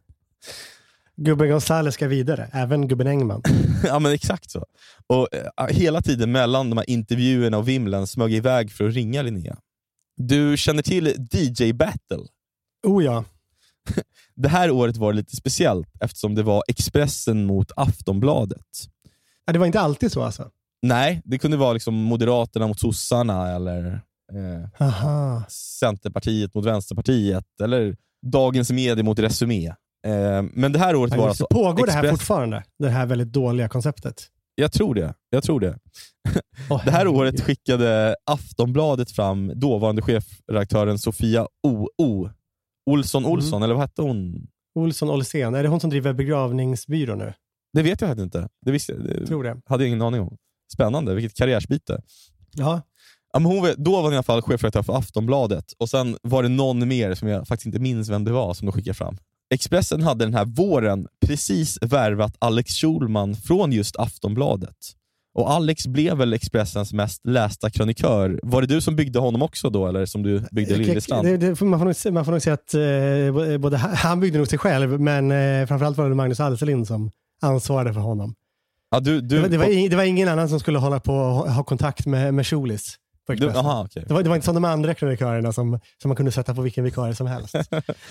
[1.18, 3.42] Gubben Gonzales ska vidare, även gubben Engman.
[3.84, 4.66] ja men exakt så.
[5.08, 8.94] Och eh, Hela tiden mellan de här intervjuerna och vimlen smög jag iväg för att
[8.94, 9.58] ringa Linnea.
[10.18, 12.28] Du känner till DJ Battle?
[12.88, 13.26] Oh ja.
[14.36, 18.66] Det här året var lite speciellt eftersom det var Expressen mot Aftonbladet.
[19.46, 19.54] ja.
[19.54, 20.50] Det var inte alltid så alltså?
[20.82, 24.02] Nej, det kunde vara liksom Moderaterna mot sossarna eller
[24.80, 25.48] eh.
[25.80, 27.96] Centerpartiet mot Vänsterpartiet eller
[28.32, 29.74] Dagens Media mot Resumé.
[30.08, 32.64] Eh, men det här året Ja, var alltså Pågår det här Express- fortfarande?
[32.80, 34.28] Det här väldigt dåliga konceptet?
[34.56, 35.14] Jag tror det.
[35.30, 35.78] Jag tror det.
[36.70, 42.30] Åh, Det här året skickade Aftonbladet fram dåvarande chefredaktören Sofia O.O.
[42.90, 43.64] Olsson Olsson, Mm.
[43.64, 44.48] eller vad hette hon?
[44.80, 47.34] Olsson Olsén, är det hon som driver begravningsbyrå nu?
[47.74, 48.50] Det vet jag faktiskt inte.
[48.66, 49.62] Det visste, det tror det.
[49.66, 50.38] hade jag ingen aning om.
[50.74, 52.02] Spännande, vilket karriärsbyte.
[52.52, 52.82] Ja.
[53.34, 56.44] Ja, men hon, då var hon i alla fall chefredaktör för Aftonbladet och sen var
[56.44, 59.18] det någon mer som jag faktiskt inte minns vem det var som de skickade fram.
[59.54, 64.76] Expressen hade den här våren precis värvat Alex Schulman från just Aftonbladet.
[65.36, 68.40] Och Alex blev väl Expressens mest lästa krönikör.
[68.44, 71.40] Var det du som byggde honom också då, eller som du byggde Liljestrand?
[71.40, 72.74] Det, får- man, får nog, man får nog säga att
[73.54, 77.12] eh, både, han- byggde nog sig själv, men eh, framförallt var det Magnus Alselind som
[77.42, 78.36] ansvarade för honom.
[78.92, 81.00] Ja, du, du, Det, var, det, var, ing- det var ingen annan som skulle hålla
[81.00, 82.96] på ha, kontakt med, med Schulis
[83.28, 84.04] du, aha, okej.
[84.08, 86.62] Det var, det var inte som de andra krönikörerna som, som man kunde sätta på
[86.62, 87.54] vilken vikarie som helst.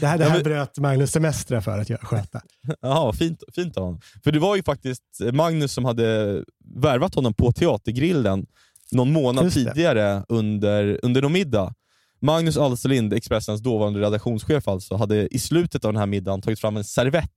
[0.00, 2.40] Det här, det här bröt Magnus semester för att göra- sköta.
[2.80, 4.00] Jaha, fint, fint av honom.
[4.24, 6.36] För det var ju faktiskt Magnus som hade
[6.76, 8.46] värvat honom på Teatergrillen
[8.92, 11.74] någon månad tidigare under, under någon middag.
[12.20, 16.76] Magnus Alselind, Expressens dåvarande redaktionschef, alltså, hade i slutet av den här middagen tagit fram
[16.76, 17.30] en servett,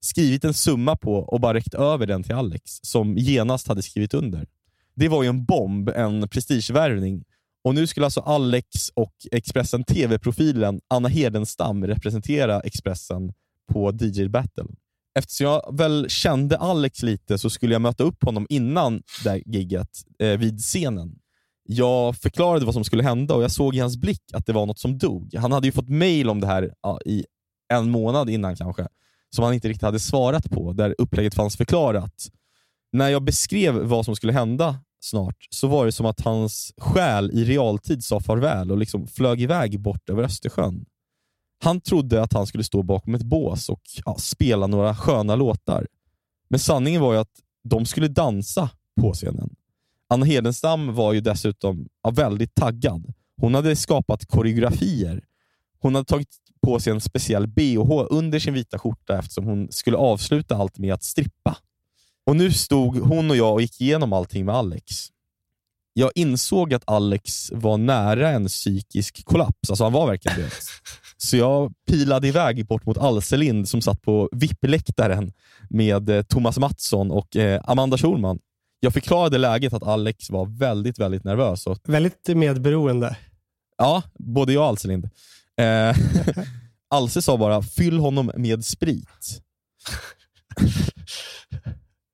[0.00, 4.14] skrivit en summa på och bara räckt över den till Alex, som genast hade skrivit
[4.14, 4.46] under.
[4.94, 7.24] Det var ju en bomb, en prestigevärvning.
[7.64, 13.32] Och nu skulle alltså Alex och Expressen TV-profilen Anna Hedenstam representera Expressen
[13.72, 14.64] på DJ Battle.
[15.18, 19.42] Eftersom jag väl kände Alex lite så skulle jag möta upp honom innan det här
[19.46, 21.18] gigget eh, vid scenen.
[21.64, 24.66] Jag förklarade vad som skulle hända och jag såg i hans blick att det var
[24.66, 25.34] något som dog.
[25.34, 27.24] Han hade ju fått mail om det här ja, i
[27.72, 28.88] en månad innan kanske,
[29.30, 32.28] som han inte riktigt hade svarat på, där upplägget fanns förklarat.
[32.92, 37.30] När jag beskrev vad som skulle hända snart så var det som att hans själ
[37.30, 40.84] i realtid sa farväl och liksom flög iväg bort över Östersjön.
[41.62, 45.86] Han trodde att han skulle stå bakom ett bås och ja, spela några sköna låtar.
[46.48, 49.56] Men sanningen var ju att de skulle dansa på scenen.
[50.08, 53.12] Anna Hedenstam var ju dessutom ja, väldigt taggad.
[53.36, 55.24] Hon hade skapat koreografier.
[55.78, 59.96] Hon hade tagit på sig en speciell bh under sin vita skjorta eftersom hon skulle
[59.96, 61.56] avsluta allt med att strippa.
[62.26, 65.08] Och nu stod hon och jag och gick igenom allting med Alex.
[65.94, 69.70] Jag insåg att Alex var nära en psykisk kollaps.
[69.70, 70.50] Alltså han var verkligen det.
[71.16, 75.32] Så jag pilade iväg bort mot Alselind som satt på VIP-läktaren
[75.70, 78.38] med eh, Thomas Mattsson och eh, Amanda Schulman.
[78.80, 81.66] Jag förklarade läget att Alex var väldigt, väldigt nervös.
[81.66, 83.16] Och, Väldigt medberoende.
[83.78, 85.08] ja, både jag och Alselind.
[85.56, 85.96] Eh,
[86.90, 89.42] Alse sa bara, fyll honom med sprit.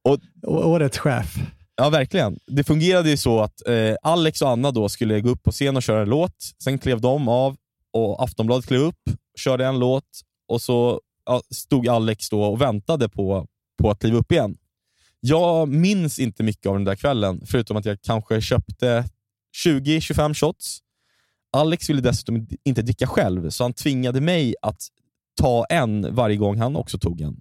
[0.05, 1.37] Å- Årets chef.
[1.77, 2.39] Ja, verkligen.
[2.47, 5.77] Det fungerade ju så att eh, Alex och Anna då skulle gå upp på scen
[5.77, 6.37] och köra en låt.
[6.65, 7.57] Sen klev de av
[7.93, 9.01] och Aftonbladet klev upp,
[9.39, 10.05] körde en låt
[10.49, 13.47] och så ja, stod Alex då och väntade på,
[13.83, 14.57] på att kliva upp igen.
[15.21, 19.05] Jag minns inte mycket av den där kvällen, förutom att jag kanske köpte
[19.67, 20.79] 20-25 shots.
[21.53, 24.83] Alex ville dessutom inte dricka själv, så han tvingade mig att
[25.41, 27.41] ta en varje gång han också tog en.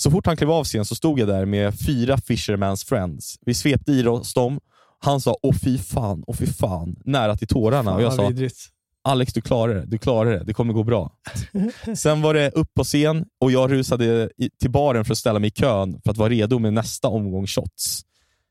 [0.00, 3.38] Så fort han klev av scen så stod jag där med fyra Fisherman's friends.
[3.40, 4.60] Vi svepte i oss dem.
[4.98, 7.94] Han sa åh fy fan, åh fy fan, nära till tårarna.
[7.94, 8.56] och jag Fan, sa vidrigt.
[9.04, 9.86] Alex, du klarar det.
[9.86, 10.44] Du klarar det.
[10.44, 11.12] Det kommer gå bra.
[11.96, 15.38] Sen var det upp på scen och jag rusade i, till baren för att ställa
[15.38, 18.02] mig i kön för att vara redo med nästa omgång shots.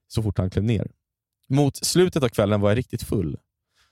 [0.07, 0.88] Så fort han klev ner.
[1.49, 3.38] Mot slutet av kvällen var jag riktigt full.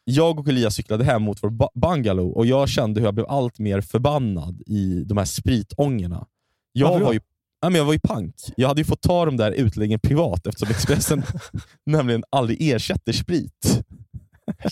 [0.04, 3.60] Jag och Elias cyklade hem mot vår bungalow och jag kände hur jag blev allt
[3.60, 6.28] mer förbannad i de här spritångorna.
[6.72, 7.20] Jag var ju
[7.60, 8.36] Ja, men jag var ju pank.
[8.56, 11.24] Jag hade ju fått ta de där utläggen privat eftersom Expressen
[11.86, 13.84] nämligen aldrig ersätter sprit.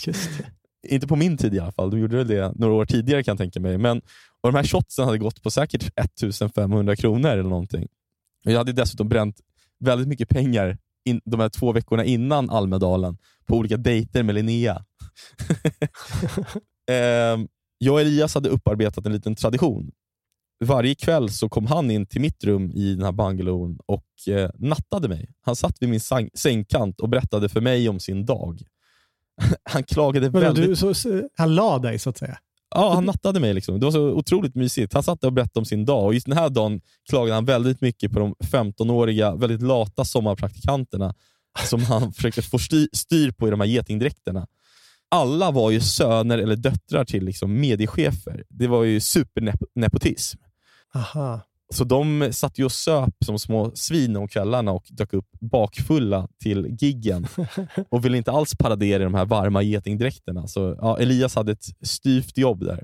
[0.05, 0.29] Just.
[0.87, 3.37] Inte på min tid i alla fall, de gjorde det några år tidigare kan jag
[3.37, 3.77] tänka mig.
[3.77, 3.97] Men,
[4.41, 7.87] och de här shotsen hade gått på säkert 1500 kronor eller någonting.
[8.45, 9.41] Och jag hade dessutom bränt
[9.79, 14.85] väldigt mycket pengar in, de här två veckorna innan Almedalen på olika dejter med Linnea.
[16.91, 19.91] Ehm, jag och Elias hade upparbetat en liten tradition.
[20.63, 24.49] Varje kväll så kom han in till mitt rum i den här bungalowen och eh,
[24.55, 25.29] nattade mig.
[25.41, 25.99] Han satt vid min
[26.33, 28.61] sängkant och berättade för mig om sin dag.
[29.63, 32.37] Han klagade Men väldigt du, så, så, han la dig så att säga.
[32.75, 33.53] Ja, han nattade mig.
[33.53, 33.79] Liksom.
[33.79, 34.93] Det var så otroligt mysigt.
[34.93, 37.45] Han satt där och berättade om sin dag och just den här dagen klagade han
[37.45, 41.13] väldigt mycket på de 15-åriga, väldigt lata sommarpraktikanterna
[41.69, 44.47] som han försökte få styr, styr på i de här getingdräkterna.
[45.09, 48.43] Alla var ju söner eller döttrar till liksom mediechefer.
[48.49, 50.39] Det var ju supernepotism.
[50.95, 51.41] Aha.
[51.73, 56.27] Så de satt ju och söp som små svin om kvällarna och dök upp bakfulla
[56.39, 57.27] till giggen
[57.89, 60.47] och ville inte alls paradera i de här varma getingdräkterna.
[60.47, 62.83] Så ja, Elias hade ett styvt jobb där.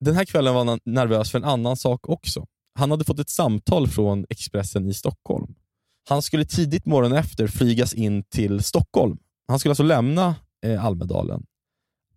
[0.00, 2.46] Den här kvällen var han nervös för en annan sak också.
[2.78, 5.54] Han hade fått ett samtal från Expressen i Stockholm.
[6.08, 9.18] Han skulle tidigt morgonen efter flygas in till Stockholm.
[9.48, 11.44] Han skulle alltså lämna eh, Almedalen.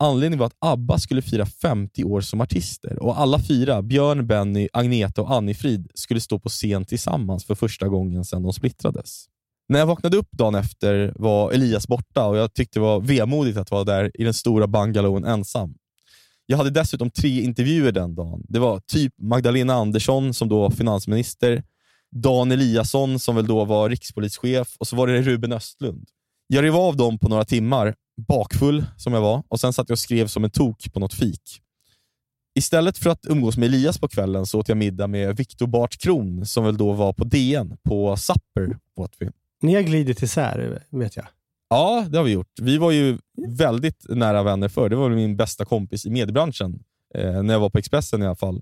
[0.01, 4.67] Anledningen var att ABBA skulle fira 50 år som artister och alla fyra, Björn, Benny,
[4.73, 9.25] Agneta och Annifrid, skulle stå på scen tillsammans för första gången sedan de splittrades.
[9.69, 13.57] När jag vaknade upp dagen efter var Elias borta och jag tyckte det var vemodigt
[13.57, 15.73] att vara där i den stora bungalowen ensam.
[16.45, 18.45] Jag hade dessutom tre intervjuer den dagen.
[18.49, 21.63] Det var typ Magdalena Andersson som då var finansminister,
[22.11, 26.07] Dan Eliasson som väl då var rikspolischef och så var det Ruben Östlund.
[26.53, 27.95] Jag rev av dem på några timmar,
[28.27, 31.13] bakfull som jag var, och sen satt jag och skrev som en tok på något
[31.13, 31.61] fik.
[32.55, 35.97] Istället för att umgås med Elias på kvällen så åt jag middag med Viktor Bart
[35.97, 39.29] Kron som väl då var på DN, på Supper åt vi.
[39.61, 41.25] Ni har glidit isär, vet jag.
[41.69, 42.59] Ja, det har vi gjort.
[42.61, 44.89] Vi var ju väldigt nära vänner förr.
[44.89, 46.83] Det var min bästa kompis i mediebranschen,
[47.15, 48.61] eh, när jag var på Expressen i alla fall.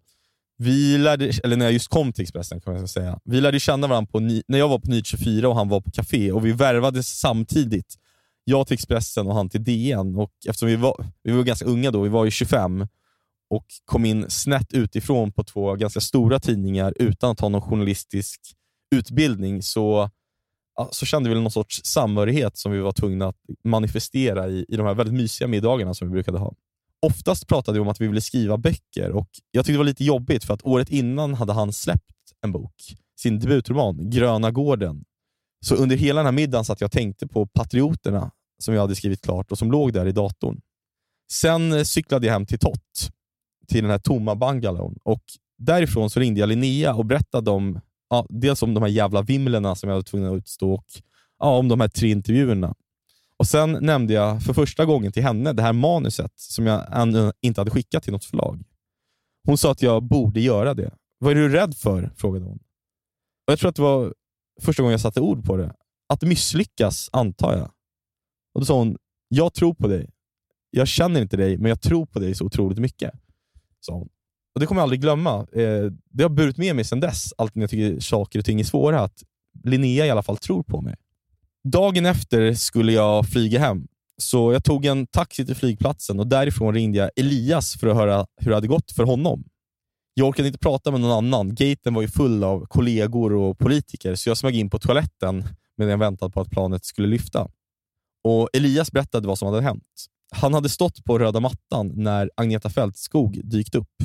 [0.61, 3.19] Vi lärde, eller när jag just kom till Expressen kan man säga.
[3.23, 5.91] Vi lärde känna varandra på, när jag var på Nytt 24 och han var på
[5.91, 7.95] Café och vi värvades samtidigt.
[8.43, 10.15] Jag till Expressen och han till DN.
[10.15, 12.87] Och eftersom vi var, vi var ganska unga då, vi var ju 25
[13.49, 18.39] och kom in snett utifrån på två ganska stora tidningar utan att ha någon journalistisk
[18.95, 20.09] utbildning så
[20.91, 24.85] så kände vi någon sorts samhörighet som vi var tvungna att manifestera i, i de
[24.85, 26.53] här väldigt mysiga middagarna som vi brukade ha.
[27.01, 30.03] Oftast pratade vi om att vi ville skriva böcker och jag tyckte det var lite
[30.03, 35.03] jobbigt för att året innan hade han släppt en bok, sin debutroman Gröna gården.
[35.65, 38.31] Så under hela den här middagen satt jag och tänkte på Patrioterna
[38.63, 40.61] som jag hade skrivit klart och som låg där i datorn.
[41.31, 43.09] Sen eh, cyklade jag hem till Tott,
[43.67, 45.23] till den här tomma bungalowen och
[45.57, 49.75] därifrån så ringde jag Linnea och berättade om ja, dels om de här jävla vimlerna
[49.75, 50.85] som jag var tvungen att utstå och
[51.39, 52.75] ja, om de här tre intervjuerna.
[53.39, 57.31] Och Sen nämnde jag för första gången till henne det här manuset som jag ännu
[57.41, 58.63] inte hade skickat till något förlag.
[59.47, 60.93] Hon sa att jag borde göra det.
[61.19, 62.11] Vad är du rädd för?
[62.15, 62.59] frågade hon.
[63.47, 64.13] Och Jag tror att det var
[64.61, 65.73] första gången jag satte ord på det.
[66.13, 67.71] Att misslyckas, antar jag.
[68.53, 68.97] Och Då sa hon,
[69.27, 70.09] jag tror på dig.
[70.69, 73.13] Jag känner inte dig, men jag tror på dig så otroligt mycket.
[73.79, 74.09] Sa hon.
[74.55, 75.39] Och Det kommer jag aldrig glömma.
[75.39, 78.59] Eh, det har burit med mig sedan dess, alltid när jag tycker saker och ting
[78.59, 79.23] är svåra, att
[79.63, 80.95] Linnea i alla fall tror på mig.
[81.71, 83.87] Dagen efter skulle jag flyga hem,
[84.21, 88.25] så jag tog en taxi till flygplatsen och därifrån ringde jag Elias för att höra
[88.37, 89.43] hur det hade gått för honom.
[90.13, 91.55] Jag orkade inte prata med någon annan.
[91.55, 95.43] Gaten var ju full av kollegor och politiker, så jag smög in på toaletten
[95.77, 97.47] medan jag väntade på att planet skulle lyfta.
[98.23, 99.83] Och Elias berättade vad som hade hänt.
[100.31, 104.03] Han hade stått på röda mattan när Agneta Fältskog dykt upp.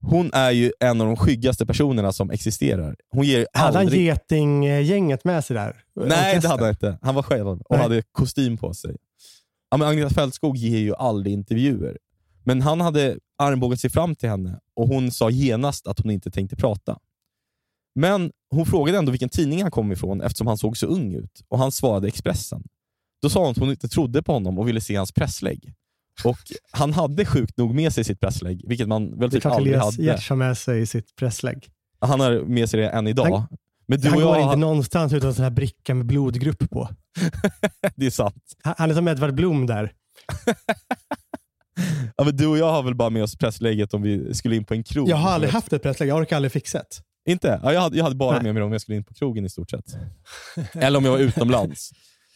[0.00, 2.96] Hon är ju en av de skyggaste personerna som existerar.
[3.10, 4.06] Hon ger Hade han aldrig...
[4.06, 5.82] getinggänget med sig där?
[5.94, 6.98] Nej, det hade han inte.
[7.02, 7.78] Han var själv och Nej.
[7.80, 8.96] hade kostym på sig.
[9.70, 11.98] Ja, men Agneta Fältskog ger ju aldrig intervjuer.
[12.44, 16.30] Men han hade armbågat sig fram till henne och hon sa genast att hon inte
[16.30, 16.98] tänkte prata.
[17.94, 21.42] Men hon frågade ändå vilken tidning han kom ifrån eftersom han såg så ung ut
[21.48, 22.62] och han svarade Expressen.
[23.22, 25.74] Då sa hon att hon inte trodde på honom och ville se hans presslägg.
[26.24, 26.38] Och
[26.70, 29.54] Han hade sjukt nog med sig sitt presslägg, vilket man väl Det är typ klart
[29.54, 30.02] aldrig Elias hade.
[30.02, 31.68] Giertz har med sig sitt presslägg.
[32.00, 33.36] Han har med sig det än idag.
[33.36, 33.46] Han-
[33.86, 36.88] Men du han och går jag, inte någonstans utan sån här bricka med blodgrupp på.
[37.96, 38.42] det är sant.
[38.62, 39.92] Han han är som Edvard Blom där.
[42.16, 44.64] Ja, men du och jag har väl bara med oss pressläget om vi skulle in
[44.64, 45.08] på en krog.
[45.08, 47.02] Jag har aldrig haft ett pressläge, jag orkar aldrig fixa ett.
[47.28, 47.60] Inte?
[47.62, 48.42] Ja, jag, hade, jag hade bara Nej.
[48.42, 49.96] med mig dem om jag skulle in på krogen i stort sett.
[50.74, 51.90] Eller om jag var utomlands.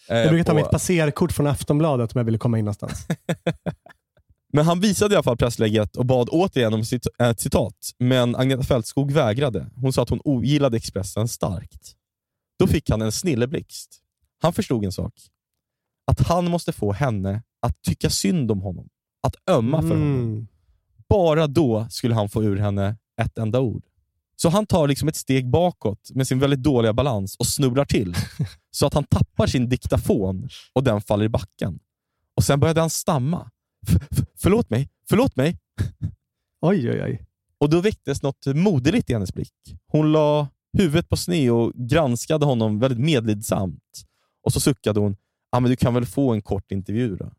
[0.08, 3.06] Eh, Jag brukar ta på- mitt passerkort från Aftonbladet om jag ville komma in någonstans.
[4.52, 8.36] Men han visade i alla fall pressläget och bad återigen om cit- ett citat, men
[8.36, 9.66] Agneta Fältskog vägrade.
[9.76, 11.92] Hon sa att hon ogillade Expressen starkt.
[12.58, 14.00] Då fick han en snilleblixt.
[14.42, 15.12] Han förstod en sak.
[16.06, 18.88] Att han måste få henne att tycka synd om honom.
[19.26, 20.14] Att ömma för honom.
[20.14, 20.46] Mm.
[21.08, 23.82] Bara då skulle han få ur henne ett enda ord.
[24.36, 28.14] Så han tar liksom ett steg bakåt med sin väldigt dåliga balans och snubblar till.
[28.70, 31.78] så att han tappar sin diktafon och den faller i backen.
[32.36, 33.50] Och Sen började han stamma.
[33.88, 35.58] F- förlåt mig, förlåt mig.
[36.60, 37.26] Oj, oj, oj.
[37.58, 39.52] Och Då väcktes något moderligt i hennes blick.
[39.86, 44.02] Hon la huvudet på sned och granskade honom väldigt medlidsamt.
[44.44, 45.16] Och så suckade hon,
[45.50, 47.32] ah, men du kan väl få en kort intervju då?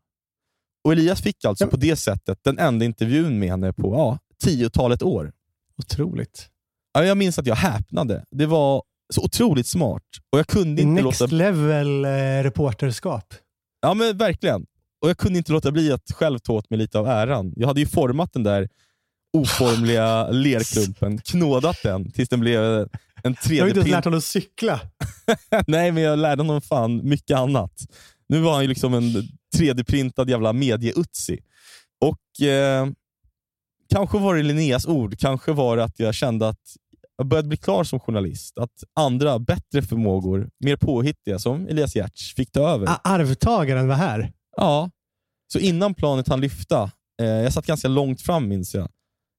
[0.84, 1.70] Och Elias fick alltså Ja.
[1.70, 5.32] på det sättet den enda intervjun med henne på ja, tiotalet år.
[5.78, 6.48] Otroligt.
[6.94, 8.24] Ja, jag minns att jag häpnade.
[8.30, 8.82] Det var
[9.14, 10.02] så otroligt smart.
[10.32, 11.34] Och jag kunde inte Next låta...
[11.34, 12.08] level eh,
[12.42, 13.34] reporterskap.
[13.82, 14.66] Ja, men verkligen.
[15.02, 17.52] Och jag kunde inte låta bli att själv ta åt mig lite av äran.
[17.56, 18.68] Jag hade ju format den där
[19.36, 23.90] oformliga lerklumpen, knådat den tills den blev en Jag har inte ens 3D-print.
[23.90, 24.80] lärt honom att cykla.
[25.66, 27.72] Nej, men jag lärde honom fan mycket annat.
[28.28, 31.38] Nu var han ju liksom en 3D-printad jävla medie-utsi.
[32.00, 32.86] Och eh,
[33.94, 36.60] kanske var det Linneas ord, kanske var det att jag kände att
[37.16, 38.58] jag började bli klar som journalist.
[38.58, 42.88] Att andra, bättre förmågor, mer påhittiga, som Elias Giertz, fick ta över.
[43.04, 44.32] Arvtagaren var här.
[44.56, 44.90] Ja,
[45.52, 46.90] så innan planet hann lyfta,
[47.22, 48.88] eh, jag satt ganska långt fram minns jag,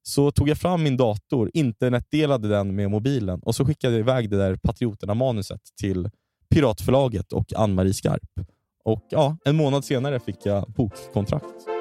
[0.08, 4.30] så tog jag fram min dator, internetdelade den med mobilen och så skickade jag iväg
[4.30, 6.10] det där Patrioterna-manuset till
[6.50, 8.30] Piratförlaget och Ann-Marie Skarp.
[8.84, 11.75] Och ja, en månad senare fick jag bokkontrakt.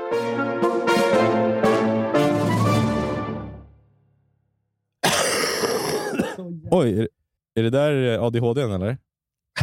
[6.70, 7.08] Oj,
[7.54, 8.98] är, det där ADHD eller?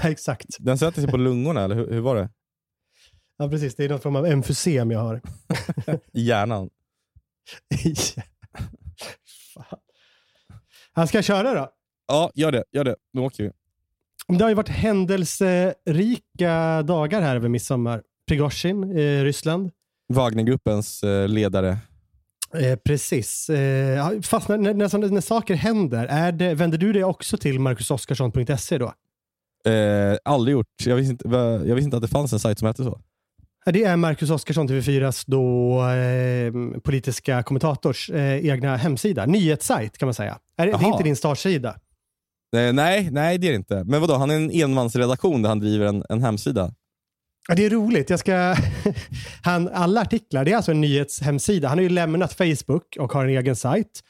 [0.04, 0.48] Exakt.
[0.60, 2.30] Den sätter sig på lungorna, eller hur, hur var det?
[3.38, 3.76] Ja, precis.
[3.76, 5.22] Det är någon form av emfysem jag har.
[6.14, 6.70] I hjärnan?
[9.54, 9.66] Fan.
[10.94, 11.70] Han ska köra då.
[12.08, 12.64] Ja, gör det.
[12.72, 12.96] Gör det.
[13.14, 13.52] Nu åker vi.
[14.38, 18.04] Det har ju varit händelserika dagar här över midsommar.
[18.28, 19.72] Prigozjin i Ryssland.
[20.14, 21.78] Wagnergruppens eh, ledare.
[22.54, 23.50] Eh, precis.
[23.50, 27.60] Eh, fast när, när, när, när saker händer, är det, vänder du dig också till
[27.60, 28.94] marcusoskarsson.se då?
[29.72, 30.68] Eh, aldrig gjort.
[30.86, 31.28] Jag visste, inte,
[31.68, 33.00] jag visste inte att det fanns en sajt som hette så.
[33.66, 39.26] Det är Marcus Oskarsson, TV4s då, eh, politiska kommentators eh, egna hemsida.
[39.26, 40.40] Nyhetssajt kan man säga.
[40.58, 41.70] Är det, det är inte din startsida.
[42.56, 43.84] Eh, nej, nej, det är det inte.
[43.84, 46.74] Men vadå, han är en enmansredaktion där han driver en, en hemsida.
[47.48, 48.10] Ja, det är roligt.
[48.10, 48.56] Jag ska...
[49.44, 51.68] Han, alla artiklar, det är alltså en nyhetshemsida.
[51.68, 54.04] Han har ju lämnat Facebook och har en egen sajt.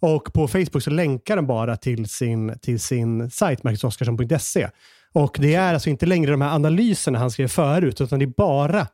[0.00, 4.68] Och på Facebook så länkar den bara till sin, till sin sajt, marcusoskarsson.se.
[5.12, 8.34] Och det är alltså inte längre de här analyserna han skrev förut, utan det är
[8.36, 8.86] bara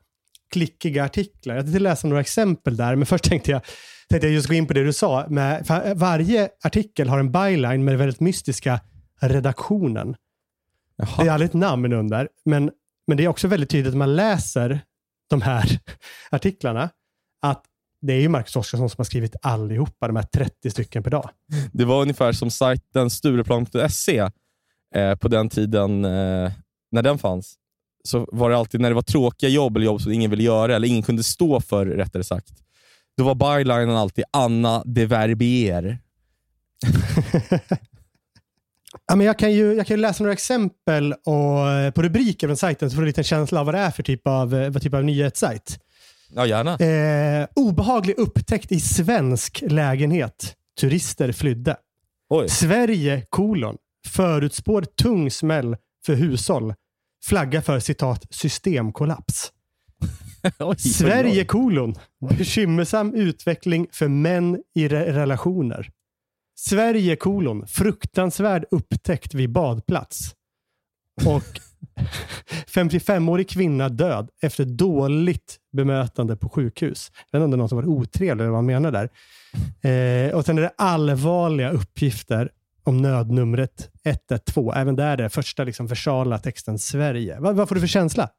[0.52, 1.54] klickiga artiklar.
[1.54, 3.60] Jag tänkte läsa några exempel där, men först tänkte jag,
[4.08, 5.26] tänkte jag just gå in på det du sa.
[5.28, 5.66] Med,
[5.96, 8.80] varje artikel har en byline med det väldigt mystiska
[9.20, 10.16] redaktionen.
[10.96, 11.08] Jaha.
[11.18, 12.70] Det är aldrig ett namn under, men,
[13.06, 14.80] men det är också väldigt tydligt när man läser
[15.30, 15.78] de här
[16.30, 16.90] artiklarna
[17.42, 17.64] att
[18.00, 21.30] det är ju Marcus Oskarsson som har skrivit allihopa, de här 30 stycken per dag.
[21.72, 24.30] Det var ungefär som sajten Stureplan.se
[24.94, 26.52] eh, på den tiden eh,
[26.90, 27.54] när den fanns.
[28.04, 30.76] Så var det alltid när det var tråkiga jobb eller jobb som ingen ville göra,
[30.76, 32.48] eller ingen kunde stå för rättare sagt.
[33.16, 35.98] Då var bylinen alltid Anna de Verbier.
[39.08, 42.46] Ja, men jag, kan ju, jag kan ju läsa några exempel och, eh, på rubriker
[42.48, 44.54] från sajten så får du en liten känsla av vad det är för typ av,
[44.54, 45.78] eh, vad typ av nyhetssajt.
[46.34, 46.76] Ja, gärna.
[47.42, 50.54] Eh, obehaglig upptäckt i svensk lägenhet.
[50.80, 51.76] Turister flydde.
[52.28, 52.48] Oj.
[52.48, 53.76] Sverige, kolon,
[54.08, 55.76] förutspår tung smäll
[56.06, 56.74] för hushåll.
[57.24, 59.52] Flagga för citat systemkollaps.
[60.42, 60.78] Oj, oj, oj.
[60.78, 61.94] Sverige, kolon,
[62.38, 65.90] bekymmersam utveckling för män i re- relationer.
[66.58, 70.34] Sverige, kolon, fruktansvärd upptäckt vid badplats.
[71.26, 71.60] Och
[72.74, 77.10] 55-årig kvinna död efter dåligt bemötande på sjukhus.
[77.30, 79.10] Jag vet inte om det är någon som var otrevlig eller vad han menar där.
[79.90, 82.50] Eh, och sen är det allvarliga uppgifter
[82.84, 84.72] om nödnumret 112.
[84.76, 87.40] Även där är det första liksom versala texten Sverige.
[87.40, 88.30] Vad, vad får du för känsla?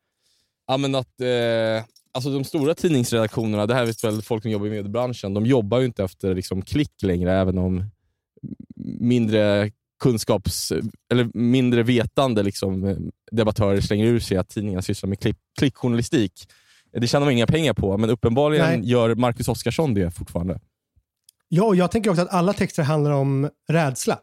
[0.67, 4.67] Ja, men att, eh, alltså de stora tidningsredaktionerna, det här vet väl folk som jobbar
[4.67, 7.85] i mediebranschen, de jobbar ju inte efter liksom, klick längre, även om
[8.99, 10.71] mindre kunskaps
[11.11, 12.97] eller mindre vetande liksom,
[13.31, 16.47] debattörer slänger ur sig att tidningarna sysslar med klick, klickjournalistik.
[16.91, 18.89] Det tjänar man inga pengar på, men uppenbarligen Nej.
[18.89, 20.59] gör Marcus Oskarsson det fortfarande.
[21.47, 24.19] Ja, och jag tänker också att alla texter handlar om rädsla.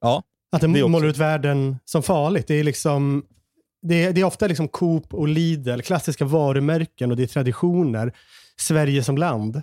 [0.00, 0.22] Ja,
[0.52, 2.46] Att den Det målar ut världen som farligt.
[2.46, 3.24] Det är, liksom,
[3.82, 8.12] det är, det är ofta liksom Coop och Lidl, klassiska varumärken och det är traditioner.
[8.56, 9.62] Sverige som land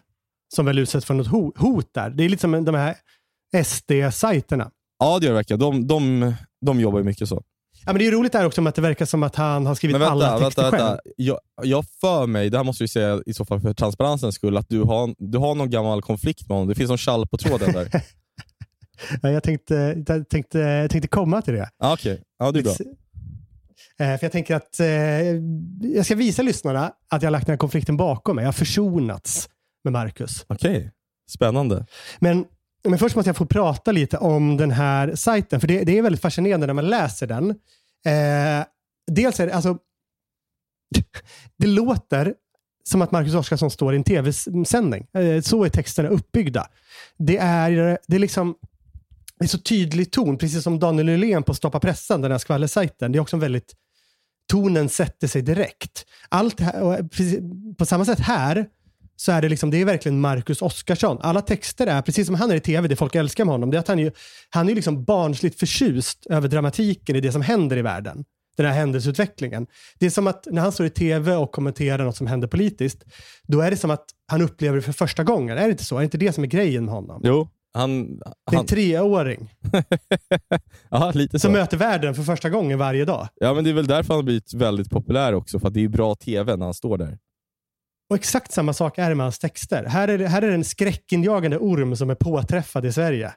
[0.56, 2.10] som väl utsätts för något ho- hot där.
[2.10, 2.96] Det är lite som de här
[3.64, 4.72] SD-sajterna.
[5.00, 5.60] ja det gör det verkligen.
[5.60, 6.34] De, de,
[6.66, 7.44] de jobbar ju mycket så.
[7.86, 9.76] Ja, men det är roligt där också med att det verkar som att han har
[9.76, 10.88] skrivit Men vänta, alla texter vänta, själv.
[10.90, 11.02] vänta.
[11.16, 14.58] Jag, jag för mig, det här måste vi säga i så fall för transparensens skull,
[14.58, 16.68] att du har, du har någon gammal konflikt med honom.
[16.70, 17.90] Det finns någon tjall på tråden där.
[19.22, 21.70] Ja, Jag tänkte, jag tänkte, jag tänkte komma till det.
[21.80, 22.72] ah, Okej, ja, det är bra.
[22.72, 24.88] Eh, För jag tänker att eh,
[25.96, 28.44] jag ska visa lyssnarna att jag har lagt den här konflikten bakom mig.
[28.44, 29.50] Jag har försonats
[29.84, 30.46] med Marcus.
[30.50, 30.92] Okej,
[31.32, 31.86] spännande.
[32.20, 32.46] Men,
[32.84, 36.02] men först måste jag få prata lite om den här sajten, för det, det är
[36.02, 37.50] väldigt fascinerande när man läser den.
[38.06, 38.66] Eh,
[39.12, 39.78] dels är det, alltså,
[41.58, 42.34] det låter
[42.84, 45.08] som att Marcus Oskarsson står i en tv-sändning.
[45.14, 46.68] Eh, så är texterna uppbyggda.
[47.18, 48.56] Det är, det är liksom
[49.40, 53.12] det är så tydlig ton, precis som Daniel Nylén på Stoppa pressen, den här skvallersajten.
[53.12, 53.74] Det är också en väldigt,
[54.52, 56.06] tonen sätter sig direkt.
[56.30, 57.40] Allt här, och precis,
[57.78, 58.70] på samma sätt här,
[59.20, 61.18] så är det liksom, det är verkligen Marcus Oskarsson.
[61.22, 63.78] Alla texter är, precis som han är i tv, det folk älskar med honom, det
[63.78, 64.12] är att han är,
[64.50, 68.26] han är ju liksom barnsligt förtjust över dramatiken i det som händer i världen.
[68.58, 69.68] Den här händelseutvecklingen.
[70.00, 73.04] Det är som att när han står i tv och kommenterar något som händer politiskt,
[73.48, 75.58] då är det som att han upplever det för första gången.
[75.58, 75.96] Är det inte så?
[75.96, 77.22] Är det inte det som är grejen med honom?
[77.24, 78.18] Jo, han...
[78.18, 79.54] Det är en han treåring
[80.90, 81.46] ja, lite så.
[81.46, 83.28] som möter världen för första gången varje dag.
[83.36, 85.80] Ja, men det är väl därför han har blivit väldigt populär också, för att det
[85.80, 87.18] är ju bra tv när han står där.
[88.10, 89.86] Och exakt samma sak är det med hans texter.
[89.86, 93.34] Här är, det, här är det en skräckinjagande orm som är påträffad i Sverige.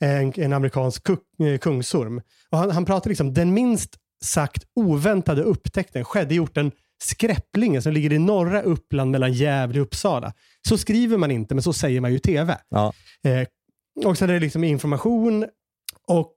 [0.00, 2.20] En, en amerikansk ku- eh, kungsorm.
[2.50, 7.92] Och han, han pratar liksom, den minst sagt oväntade upptäckten skedde i orten Skräpplingen som
[7.92, 10.32] ligger i norra Uppland mellan Gävle och Uppsala.
[10.68, 12.58] Så skriver man inte, men så säger man ju i tv.
[12.68, 12.92] Ja.
[13.24, 13.46] Eh,
[14.06, 15.46] och sen är det liksom information
[16.08, 16.34] och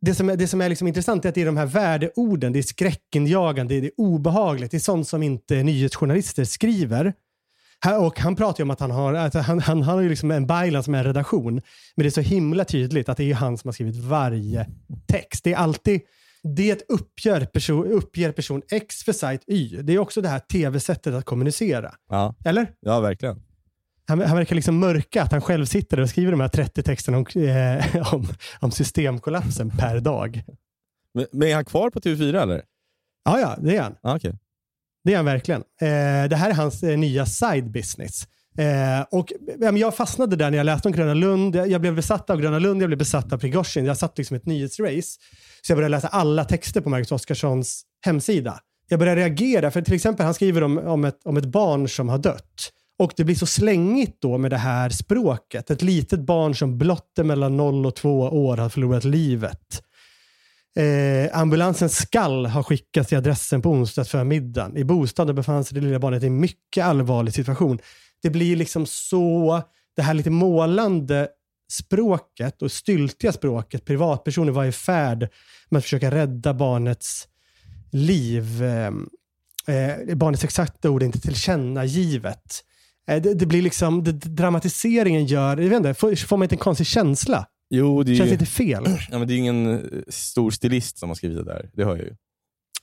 [0.00, 2.52] det som är, det som är liksom intressant är att det är de här värdeorden,
[2.52, 7.12] det är skräckinjagande, det är, obehagligt, det är sånt som inte nyhetsjournalister skriver.
[8.00, 10.30] Och han pratar ju om att han har, att han, han, han har ju liksom
[10.30, 11.54] en byline som är en redaktion.
[11.54, 11.62] Men
[12.02, 14.66] det är så himla tydligt att det är han som har skrivit varje
[15.06, 15.44] text.
[15.44, 16.00] Det är alltid,
[16.42, 19.82] det uppger person, uppger person X för sajt Y.
[19.82, 21.94] Det är också det här tv-sättet att kommunicera.
[22.08, 22.70] Ja, Eller?
[22.80, 23.42] ja verkligen.
[24.10, 27.18] Han, han verkar liksom mörka att han själv sitter och skriver de här 30 texterna
[27.18, 28.28] om, eh, om,
[28.60, 30.42] om systemkollapsen per dag.
[31.14, 32.62] Men, men är han kvar på TV4 eller?
[33.24, 33.94] Ja, ja, det är han.
[34.02, 34.34] Ah, okej.
[35.04, 35.60] Det är han verkligen.
[35.60, 38.28] Eh, det här är hans eh, nya side business.
[38.58, 41.56] Eh, och, ja, jag fastnade där när jag läste om Gröna Lund.
[41.56, 43.84] Jag, jag blev besatt av Gröna Lund, jag blev besatt av Prigozjin.
[43.84, 45.18] Jag satt liksom ett nyhetsrace.
[45.62, 48.60] Så jag började läsa alla texter på Marcus Oskarssons hemsida.
[48.88, 52.08] Jag började reagera, för till exempel han skriver om, om, ett, om ett barn som
[52.08, 52.72] har dött.
[53.00, 55.70] Och det blir så slängigt då med det här språket.
[55.70, 59.82] Ett litet barn som blott är mellan 0 och 2 år har förlorat livet.
[60.76, 64.76] Eh, ambulansen skall ha skickats till adressen på onsdag förmiddagen.
[64.76, 67.78] I bostaden befann sig det lilla barnet i en mycket allvarlig situation.
[68.22, 69.62] Det blir liksom så,
[69.96, 71.28] det här lite målande
[71.72, 73.84] språket och styltiga språket.
[73.84, 75.28] Privatpersoner var i färd
[75.68, 77.28] med att försöka rädda barnets
[77.90, 78.62] liv.
[78.62, 78.86] Eh,
[79.76, 82.64] eh, barnets exakta ord är inte tillkännagivet.
[83.08, 86.54] Eh, det, det blir liksom, det, dramatiseringen gör, jag vet inte, får, får man inte
[86.54, 87.46] en konstig känsla?
[87.70, 88.84] Jo, det Känns ju lite fel.
[89.10, 91.70] ja, men det är ingen eh, stor stilist som har skrivit det där.
[91.72, 92.14] Det hör jag ju.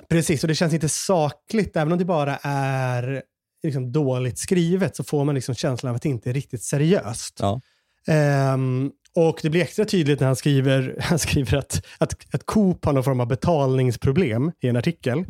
[0.09, 1.75] Precis, och det känns inte sakligt.
[1.75, 3.23] Även om det bara är
[3.63, 7.37] liksom dåligt skrivet så får man liksom känslan av att det inte är riktigt seriöst.
[7.39, 7.61] Ja.
[8.07, 12.85] Ehm, och det blir extra tydligt när han skriver, han skriver att, att, att Coop
[12.85, 15.25] har någon form av betalningsproblem i en artikel.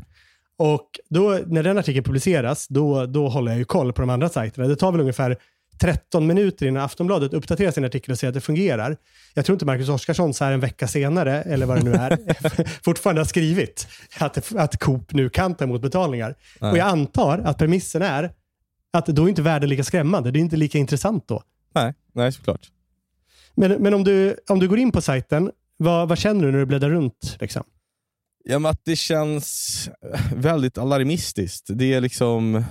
[0.57, 4.29] Och då, när den artikeln publiceras, då, då håller jag ju koll på de andra
[4.29, 4.67] sajterna.
[4.67, 5.37] Det tar väl ungefär
[5.79, 8.97] 13 minuter innan Aftonbladet uppdaterar sin artikel och säger att det fungerar.
[9.33, 12.17] Jag tror inte Marcus Oskarsson så här en vecka senare, eller vad det nu är,
[12.83, 13.87] fortfarande har skrivit
[14.19, 16.35] att, att Coop nu kan ta emot betalningar.
[16.61, 16.71] Nej.
[16.71, 18.31] Och jag antar att premissen är
[18.93, 20.31] att då är inte världen lika skrämmande.
[20.31, 21.43] Det är inte lika intressant då.
[21.73, 22.61] Nej, nej såklart.
[23.55, 26.59] Men, men om, du, om du går in på sajten, vad, vad känner du när
[26.59, 27.37] du bläddrar runt?
[27.39, 27.63] Liksom?
[28.49, 29.89] Ja, men att det känns
[30.35, 31.65] väldigt alarmistiskt.
[31.69, 32.63] Det är liksom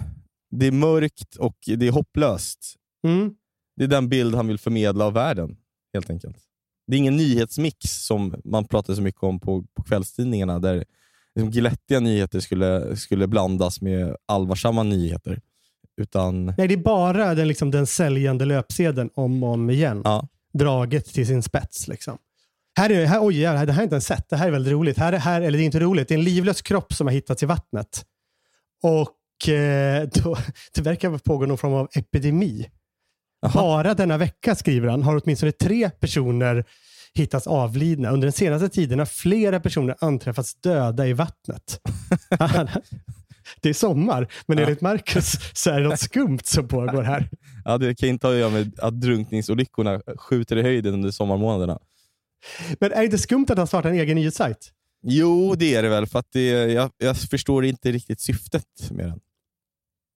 [0.50, 2.74] det är mörkt och det är hopplöst.
[3.06, 3.34] Mm.
[3.76, 5.56] Det är den bild han vill förmedla av världen,
[5.94, 6.36] helt enkelt.
[6.86, 10.84] Det är ingen nyhetsmix som man pratar så mycket om på, på kvällstidningarna, där
[11.34, 15.40] liksom glättiga nyheter skulle, skulle blandas med allvarsamma nyheter.
[16.00, 20.02] Utan, Nej, det är bara den, liksom, den säljande löpsedeln om och om igen.
[20.04, 21.88] ja, Draget till sin spets.
[21.88, 22.18] Liksom.
[22.76, 24.28] Här är, här, oj, det här har jag inte ens sett.
[24.28, 24.98] Det här är väldigt roligt.
[24.98, 27.42] Här, här, eller det är inte roligt, det är en livlös kropp som har hittats
[27.42, 28.04] i vattnet.
[28.82, 30.36] Och eh, då,
[30.74, 32.66] det verkar pågå någon form av epidemi.
[33.40, 33.52] Jaha.
[33.54, 36.64] Bara denna vecka, skriver han, har åtminstone tre personer
[37.14, 38.10] hittats avlidna.
[38.10, 41.80] Under den senaste tiden har flera personer anträffats döda i vattnet.
[43.60, 44.64] det är sommar, men Ja.
[44.64, 47.28] enligt Marcus så är det något skumt som pågår här.
[47.64, 51.78] Ja, det kan inte ha att göra med att drunkningsolyckorna skjuter i höjden under sommarmånaderna.
[52.80, 54.72] Men är det inte skumt att han startar en egen nyhetssajt?
[55.02, 56.06] Jo, det är det väl.
[56.06, 59.20] För att det, jag, jag förstår inte riktigt syftet med den.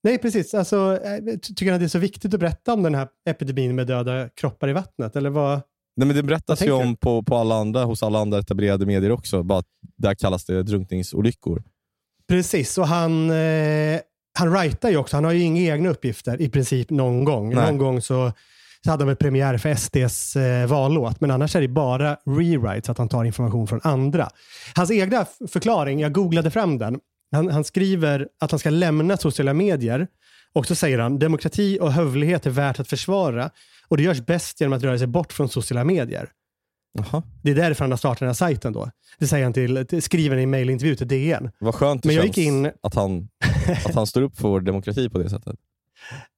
[0.02, 0.54] Nej, precis.
[0.54, 3.74] Alltså, eh, tycker han att det är så viktigt att berätta om den här epidemin
[3.74, 5.16] med döda kroppar i vattnet?
[5.16, 5.60] Eller vad?
[5.96, 9.10] Nej, men det berättas ju om på, på alla andra, hos alla andra etablerade medier
[9.10, 9.42] också.
[9.42, 9.62] Bara
[9.96, 11.62] där kallas det drunkningsolyckor.
[12.28, 14.00] Precis, och han, eh,
[14.38, 15.16] han writar ju också.
[15.16, 17.54] Han har ju inga egna uppgifter i princip någon gång.
[17.54, 17.66] Nej.
[17.66, 18.32] Någon gång så,
[18.84, 22.88] så hade han väl premiär för SDs eh, vallåt, men annars är det bara rewrites,
[22.88, 24.28] att han tar information från andra.
[24.74, 26.98] Hans egna förklaring, jag googlade fram den.
[27.32, 30.06] Han, han skriver att han ska lämna sociala medier
[30.52, 33.50] och så säger han demokrati och hövlighet är värt att försvara
[33.88, 36.28] och det görs bäst genom att röra sig bort från sociala medier.
[36.98, 37.22] Jaha.
[37.42, 38.90] Det är därför han har startat den här sajten då.
[39.18, 41.50] Det säger han till, till skriver i en mejlintervju till DN.
[41.58, 43.28] Vad skönt det Men jag känns gick in- att, han,
[43.86, 45.56] att han står upp för vår demokrati på det sättet.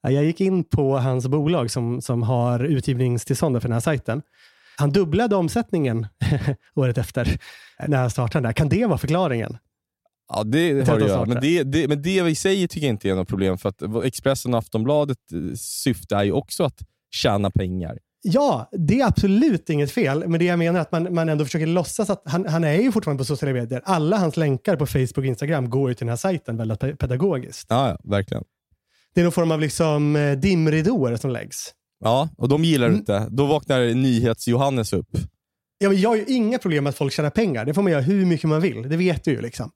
[0.03, 4.23] Ja, Jag gick in på hans bolag som, som har utgivningstillstånd för den här sajten.
[4.77, 6.07] Han dubblade omsättningen
[6.75, 7.39] året efter
[7.87, 8.53] när han startade där.
[8.53, 9.59] Kan det vara förklaringen?
[10.29, 11.25] Ja, det har det att göra.
[11.27, 13.59] Men det, det, men det i sig tycker jag inte är något problem.
[13.59, 16.79] För att Expressen och Aftonbladet eh, syfte är ju också att
[17.11, 17.99] tjäna pengar.
[18.25, 20.29] Ja, det är absolut inget fel.
[20.29, 22.73] Men det jag menar är att man, man ändå försöker låtsas att han, han är
[22.81, 23.83] ju fortfarande på sociala medier.
[23.85, 26.97] Alla hans länkar på Facebook och Instagram går ju till den här sajten väldigt pe-
[26.97, 27.67] pedagogiskt.
[27.71, 28.45] Ja, ja verkligen.
[29.15, 31.75] Det är någon form av liksom eh, dimridåer som läggs.
[32.05, 32.99] Ja, och de gillar Mm.
[32.99, 33.27] inte.
[33.31, 35.09] Då vaknar Nyhets-Johannes upp.
[35.79, 37.65] Ja, men jag har ju inga problem med att folk tjänar pengar.
[37.65, 38.89] Det får man göra hur mycket man vill.
[38.89, 39.41] Det vet du ju.
[39.41, 39.71] Liksom.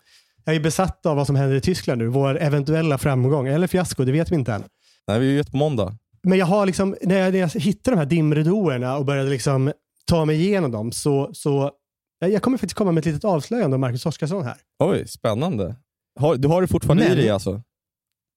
[0.44, 2.06] Jag är besatt av vad som händer i Tyskland nu.
[2.06, 4.64] Vår eventuella framgång, eller fiasko, det vet vi inte än.
[5.08, 5.96] Nej, vi ett på måndag.
[6.22, 9.72] Men jag har liksom, när jag, när jag hittade de här dimridåerna och började liksom
[10.06, 11.70] ta mig igenom dem så, så
[12.18, 14.56] jag jag kommer faktiskt komma med ett litet avslöjande om Marcus Oskarsson här.
[14.84, 15.76] Oj, spännande.
[16.20, 17.62] Har, du har det fortfarande Men- i dig alltså?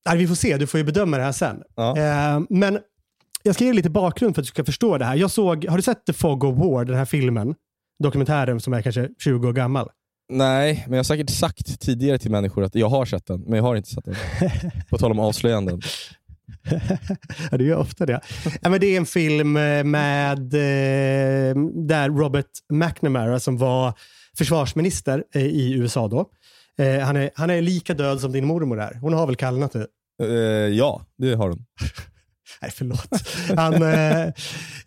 [0.06, 1.62] Nej, vi får se, du får ju bedöma det här sen.
[1.76, 1.98] Ja.
[1.98, 2.80] Eh, men
[3.44, 5.16] jag ska ge lite bakgrund för att du ska förstå det här.
[5.16, 7.56] Jag såg, har du sett The Fog of War, den här filmen?
[8.04, 9.90] Dokumentären som är kanske 20 år gammal.
[10.32, 13.54] Nej, men jag har säkert sagt tidigare till människor att jag har sett den, men
[13.54, 14.16] jag har inte sett den.
[14.90, 15.82] På tal om avslöjanden.
[17.52, 18.22] ja, det gör ofta det.
[18.62, 21.56] ja, men det är en film eh, med eh,
[21.88, 23.94] där Robert McNamara som var
[24.38, 26.30] försvarsminister eh, i USA då.
[26.80, 28.94] Eh, han, är, han är lika död som din mormor är.
[29.02, 29.88] Hon har väl kallnat nu?
[30.24, 30.28] Eh,
[30.78, 31.60] ja, det har den.
[32.62, 33.10] Nej, förlåt.
[33.58, 34.34] Han, eh,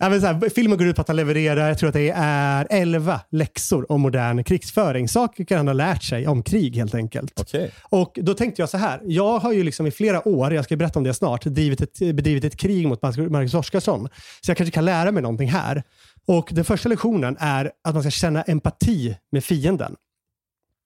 [0.00, 3.92] här, filmen går ut på att han levererar, jag tror att det är 11 läxor
[3.92, 5.08] om modern krigsföring.
[5.08, 7.40] Saker han har lärt sig om krig helt enkelt.
[7.40, 7.70] Okej.
[7.82, 10.76] Och då tänkte jag så här, jag har ju liksom i flera år, jag ska
[10.76, 14.08] berätta om det snart, ett, bedrivit ett krig mot Marcus Oskarsson.
[14.40, 15.82] Så jag kanske kan lära mig någonting här.
[16.26, 19.96] Och den första lektionen är att man ska känna empati med fienden.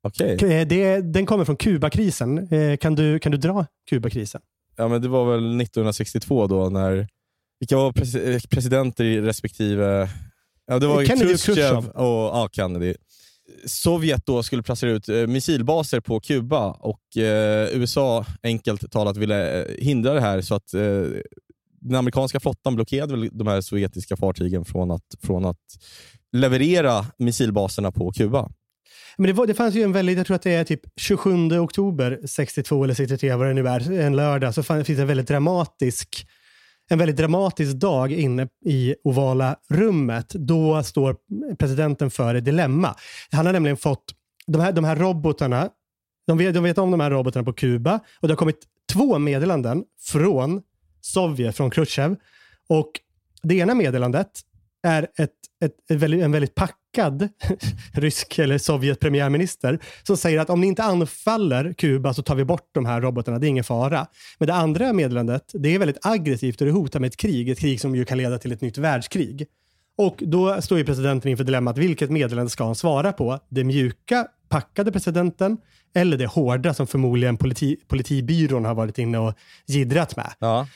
[0.07, 0.61] Okej.
[0.61, 2.49] Eh, Det, den kommer från Kubakrisen.
[2.53, 4.41] Eh, Kan du, kan du dra Kubakrisen?
[4.77, 7.09] Ja, men det var väl 1962 då när,
[7.61, 10.09] vilka var pres- eh, presidenter i respektive,
[10.67, 11.89] ja det var Kennedy och Khrushchev Khrushchev.
[11.91, 12.05] och
[12.37, 12.95] ja, Kennedy.
[13.67, 20.15] Sovjet då skulle placera ut missilbaser på Kuba och eh, USA enkelt talat ville hindra
[20.15, 20.81] det här så att eh,
[21.81, 25.59] den amerikanska flottan blockerade väl de här sovjetiska fartygen från att, från att
[26.33, 28.51] leverera missilbaserna på Kuba.
[29.17, 31.61] Men det, var, det fanns ju en väldigt, jag tror att det är typ 27
[31.61, 35.09] oktober 62 eller 63 vad det nu är, en lördag, så fann, finns det en
[35.09, 36.27] väldigt dramatisk
[36.89, 40.29] en väldigt dramatisk dag inne i ovala rummet.
[40.29, 41.17] Då står
[41.57, 42.95] presidenten för ett dilemma.
[43.31, 44.05] Han har nämligen fått
[44.47, 45.71] de här, de här robotarna,
[46.27, 49.19] de vet, de vet om de här robotarna på Kuba och det har kommit två
[49.19, 50.63] meddelanden från
[51.01, 52.17] Sovjet, från Khrushchev.
[52.69, 52.91] Och
[53.43, 54.31] det ena meddelandet
[54.87, 55.31] är ett,
[55.65, 57.29] ett, ett väldigt, en väldigt packad
[57.93, 62.45] rysk eller Sovjet premiärminister som säger att om ni inte anfaller Kuba så tar vi
[62.45, 64.07] bort de här robotarna, det är ingen fara.
[64.39, 67.59] Men det andra meddelandet, det är väldigt aggressivt och det hotar med ett krig, ett
[67.59, 69.47] krig som ju kan leda till ett nytt världskrig.
[69.99, 73.39] Och då står ju presidenten inför dilemmat, vilket meddelande ska han svara på?
[73.49, 75.57] Det mjuka, packade presidenten
[75.95, 79.35] eller det hårda som förmodligen politi, politibyrån har varit inne och
[79.67, 80.33] gidrat med.
[80.39, 80.67] Ja.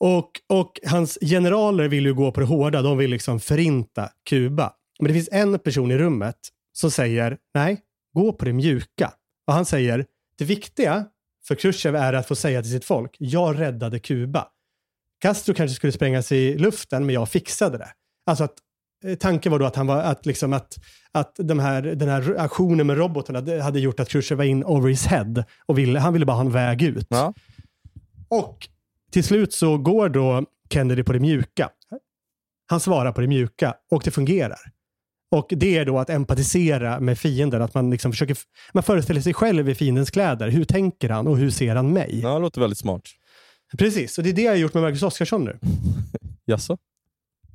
[0.00, 4.72] Och, och hans generaler vill ju gå på det hårda, de vill liksom förinta Kuba.
[5.00, 6.36] Men det finns en person i rummet
[6.72, 7.80] som säger, nej,
[8.14, 9.12] gå på det mjuka.
[9.46, 10.06] Och han säger,
[10.38, 11.04] det viktiga
[11.46, 14.46] för Khrushchev är att få säga till sitt folk, jag räddade Kuba.
[15.20, 17.88] Castro kanske skulle sprängas i luften, men jag fixade det.
[18.26, 18.54] Alltså att
[19.04, 20.78] eh, tanken var då att, han var, att, liksom att,
[21.12, 24.64] att de här, den här aktionen med robotarna hade, hade gjort att Khrushchev var in
[24.64, 25.44] over his head.
[25.66, 27.06] Och ville, han ville bara ha en väg ut.
[27.08, 27.34] Ja.
[28.28, 28.68] Och
[29.10, 31.70] till slut så går då Kennedy på det mjuka.
[32.66, 34.60] Han svarar på det mjuka och det fungerar.
[35.30, 38.36] Och det är då att empatisera med fienden, att man liksom försöker,
[38.72, 40.48] man föreställer sig själv i fiendens kläder.
[40.48, 42.20] Hur tänker han och hur ser han mig?
[42.22, 43.02] ja, det låter väldigt smart.
[43.78, 45.58] Precis, och det är det jag har gjort med Marcus Oskarsson nu.
[46.44, 46.78] Jaså?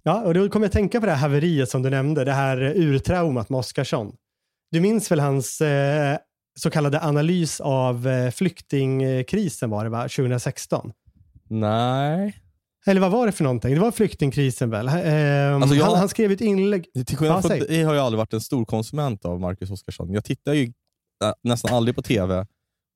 [0.03, 2.32] Ja, och då kommer jag att tänka på det här haveriet som du nämnde, det
[2.32, 4.16] här urtraumat med Oskarsson.
[4.72, 6.18] Du minns väl hans eh,
[6.60, 10.91] så kallade analys av eh, flyktingkrisen var det va, 2016?
[11.49, 12.41] Nej.
[12.87, 13.73] Eller vad var det för någonting?
[13.73, 14.87] Det var flyktingkrisen väl?
[14.87, 16.87] Ehm, Alltså, jag- han, han skrev ett inlägg.
[17.05, 20.13] Till skillnad från dig har jag aldrig varit en stor konsument av Marcus Oskarsson.
[20.13, 20.63] Jag tittar ju
[21.23, 22.45] äh, nästan aldrig på TV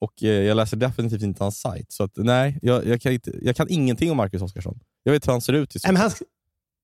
[0.01, 1.91] och eh, jag läser definitivt inte hans sajt.
[1.91, 4.79] Så att, nej, jag, jag, kan inte, jag kan ingenting om Marcus Oskarsson.
[5.03, 5.75] Jag vet hur han ser ut.
[5.75, 6.11] I men han,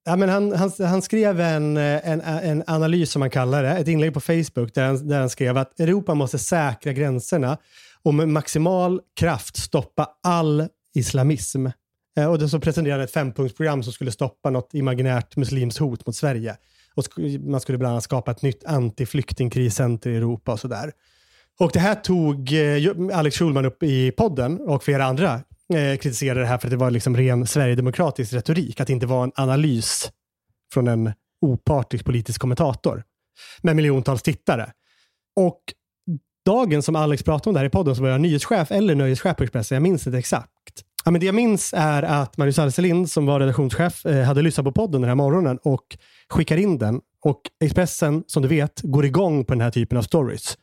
[0.06, 3.70] ja, men han, han, han skrev en, eh, en, en analys, som man kallar det,
[3.72, 7.58] ett inlägg på Facebook där han, där han skrev att Europa måste säkra gränserna
[8.04, 11.68] och med maximal kraft stoppa all islamism.
[12.18, 16.16] Eh, och så presenterade han ett fempunktsprogram som skulle stoppa något imaginärt muslimskt hot mot
[16.16, 16.58] Sverige.
[16.96, 17.04] Och
[17.40, 20.92] man skulle bland annat skapa ett nytt antiflyktingkriscenter i Europa och sådär.
[21.60, 25.34] Och det här tog eh, Alex Schulman upp i podden och flera andra
[25.74, 29.06] eh, kritiserade det här för att det var liksom ren sverigedemokratisk retorik, att det inte
[29.06, 30.12] var en analys
[30.74, 33.04] från en opartisk politisk kommentator
[33.62, 34.72] med miljontals tittare.
[35.36, 35.62] Och
[36.46, 39.38] dagen som Alex pratade om det här i podden så var jag nyhetschef eller nöjeschef
[39.38, 40.85] på Expressen, jag minns inte exakt.
[41.06, 44.64] Ja, men det jag minns är att Magnus Alselind som var redaktionschef eh, hade lyssnat
[44.64, 45.98] på podden den här morgonen och
[46.30, 47.02] skickar in den.
[47.22, 50.58] Och Expressen, som du vet, går igång på den här typen av stories.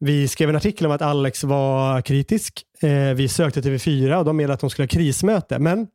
[0.00, 2.62] Vi skrev en artikel om att Alex var kritisk.
[2.82, 5.58] Eh, vi sökte TV4 och de menade att de skulle ha krismöte.
[5.58, 5.86] Men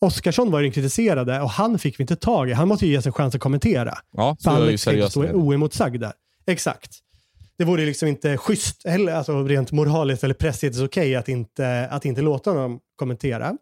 [0.00, 2.52] Oskarsson var ju den kritiserade och han fick vi inte tag i.
[2.52, 3.98] Han måste ju ges en chans att kommentera.
[4.16, 5.10] Ja, så För ju Alex inte seriös.
[5.10, 6.12] stå oemotsagd där.
[6.46, 6.98] Exakt.
[7.62, 12.04] Det vore liksom inte schysst, eller alltså rent moraliskt eller pressetiskt okej att, inte, att
[12.04, 13.56] inte låta honom kommentera.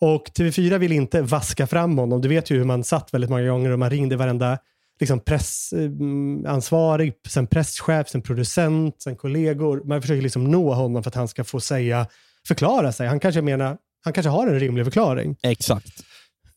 [0.00, 2.20] Och TV4 vill inte vaska fram honom.
[2.20, 4.58] Du vet ju hur man satt väldigt många gånger och man ringde varenda
[5.00, 9.82] liksom pressansvarig, sen presschef, sen producent, sen kollegor.
[9.84, 12.06] Man försöker liksom nå honom för att han ska få säga,
[12.48, 13.08] förklara sig.
[13.08, 15.36] Han kanske menar, han kanske har en rimlig förklaring.
[15.42, 16.04] Exakt.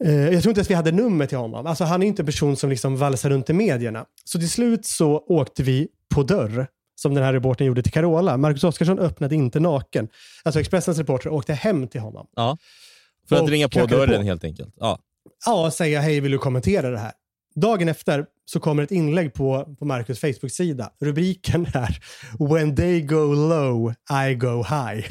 [0.06, 1.66] Eh, jag tror inte ens vi hade nummer till honom.
[1.66, 4.06] Alltså, han är inte en person som liksom valsar runt i medierna.
[4.24, 6.68] Så till slut så åkte vi på dörr,
[7.00, 8.38] som den här reportern gjorde till Carola.
[8.38, 10.08] Marcus Oskarsson öppnade inte naken.
[10.43, 12.28] Alltså Expressens reporter åkte hem till honom.
[12.36, 12.58] Ja.
[13.30, 14.26] För att ringa på dörren på.
[14.26, 14.74] helt enkelt.
[14.80, 15.00] Ja.
[15.45, 17.12] Ja, säga hej, vill du kommentera det här?
[17.56, 20.91] Dagen efter så kommer ett inlägg på, på Marcus Facebook-sida.
[21.00, 22.00] Rubriken är
[22.50, 23.93] “When they go low,
[24.30, 25.08] I go high”.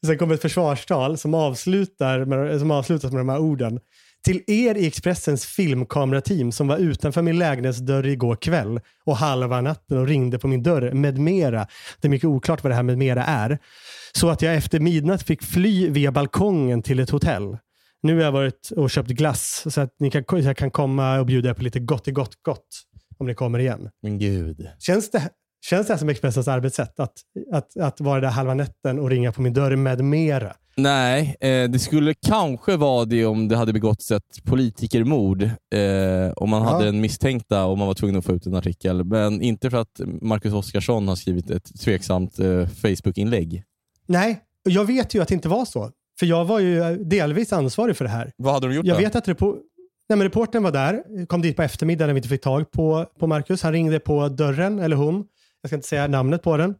[0.06, 3.80] Sen kommer ett försvarstal som, avslutar med, som avslutas med de här orden.
[4.24, 9.98] Till er i Expressens filmkamerateam som var utanför min lägenhetsdörr igår kväll och halva natten
[9.98, 11.66] och ringde på min dörr med mera.
[12.00, 13.58] Det är mycket oklart vad det här med mera är.
[14.12, 17.58] Så att jag efter midnatt fick fly via balkongen till ett hotell.
[18.02, 21.20] Nu har jag varit och köpt glass så att ni kan, så jag kan komma
[21.20, 22.66] och bjuda er på lite gott i gott gott
[23.18, 23.90] om ni kommer igen.
[24.02, 24.68] Men gud.
[24.78, 25.30] Känns det,
[25.64, 27.00] känns det här som Expressens arbetssätt?
[27.00, 27.12] Att,
[27.52, 30.54] att, att vara där halva natten och ringa på min dörr med mera?
[30.78, 35.42] Nej, eh, det skulle kanske vara det om det hade begåtts ett politikermord.
[35.42, 36.68] Eh, om man Ja.
[36.68, 39.04] hade en misstänkta och man var tvungen att få ut en artikel.
[39.04, 43.62] Men inte för att Marcus Oskarsson har skrivit ett tveksamt eh, Facebook-inlägg.
[44.06, 45.90] Nej, och jag vet ju att det inte var så.
[46.18, 48.32] För jag var ju delvis ansvarig för det här.
[48.36, 49.00] Vad hade de gjort Jag då?
[49.00, 49.56] vet att repo-
[50.08, 53.06] Nej, men reportern var där, kom dit på eftermiddagen när vi inte fick tag på,
[53.18, 53.62] på Marcus.
[53.62, 55.24] Han ringde på dörren, eller hon.
[55.62, 56.74] Jag ska inte säga namnet på den.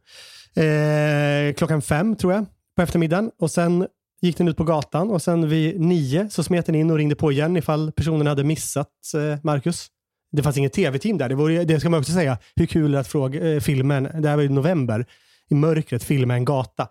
[0.56, 2.46] Eh, klockan fem tror jag,
[2.78, 3.30] på eftermiddagen.
[3.38, 3.86] Och sen
[4.20, 7.14] gick den ut på gatan och sen vid nio så smet den in och ringde
[7.14, 9.86] på igen ifall personen hade missat eh, Marcus.
[10.32, 11.28] Det fanns inget tv-team där.
[11.28, 12.38] Det, vore, det ska man också säga.
[12.56, 15.06] Hur kul att fråga, eh, filmen, det här var i november,
[15.50, 16.88] i mörkret filma en gata.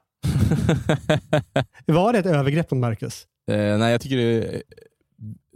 [1.86, 3.28] Var det ett övergrepp mot Marcus?
[3.52, 4.62] Eh, nej, jag tycker det är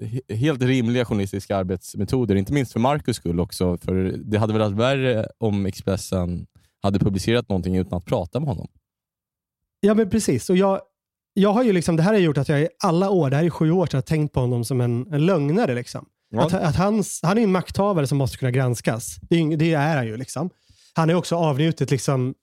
[0.01, 2.35] he- helt rimliga journalistiska arbetsmetoder.
[2.35, 3.77] Inte minst för Marcus skull också.
[3.77, 6.45] För Det hade väl varit värre om Expressen
[6.81, 8.67] hade publicerat någonting utan att prata med honom.
[9.81, 10.49] Ja, men precis.
[10.49, 10.81] Och jag,
[11.33, 13.43] jag har ju liksom, det här har gjort att jag i alla år, det här
[13.43, 15.75] är sju år sedan, har tänkt på honom som en, en lögnare.
[15.75, 16.05] Liksom.
[16.29, 16.45] Ja.
[16.45, 19.17] Att, att hans, han är en makthavare som måste kunna granskas.
[19.21, 20.17] Det är, det är han ju.
[20.17, 20.49] Liksom.
[20.93, 22.33] Han har också avnjutit liksom,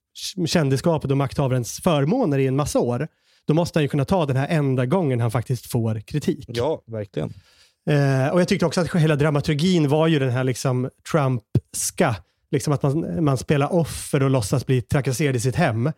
[0.47, 3.09] kändisskapet och makthavarens förmåner i en massa år.
[3.47, 6.45] Då måste han ju kunna ta den här enda gången han faktiskt får kritik.
[6.49, 7.35] Ja, verkligen.
[7.91, 12.15] Eh, och Jag tyckte också att hela dramaturgin var ju den här liksom Trump-ska.
[12.51, 15.93] Liksom att man, man spelar offer och låtsas bli trakasserad i sitt hem.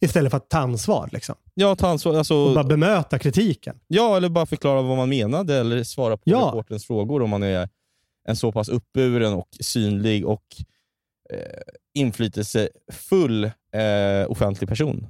[0.00, 1.08] Istället för att ta ansvar.
[1.12, 1.34] Liksom.
[1.54, 2.14] Ja, ta ansvar.
[2.14, 3.76] Alltså, Och bara bemöta kritiken.
[3.86, 6.38] ja, eller bara förklara vad man menade eller svara på Ja.
[6.48, 7.68] reporterns frågor om man är
[8.28, 10.42] en så pass uppburen och synlig och
[11.32, 11.38] eh,
[11.94, 13.50] inflytelsefull eh,
[14.30, 15.06] offentlig person.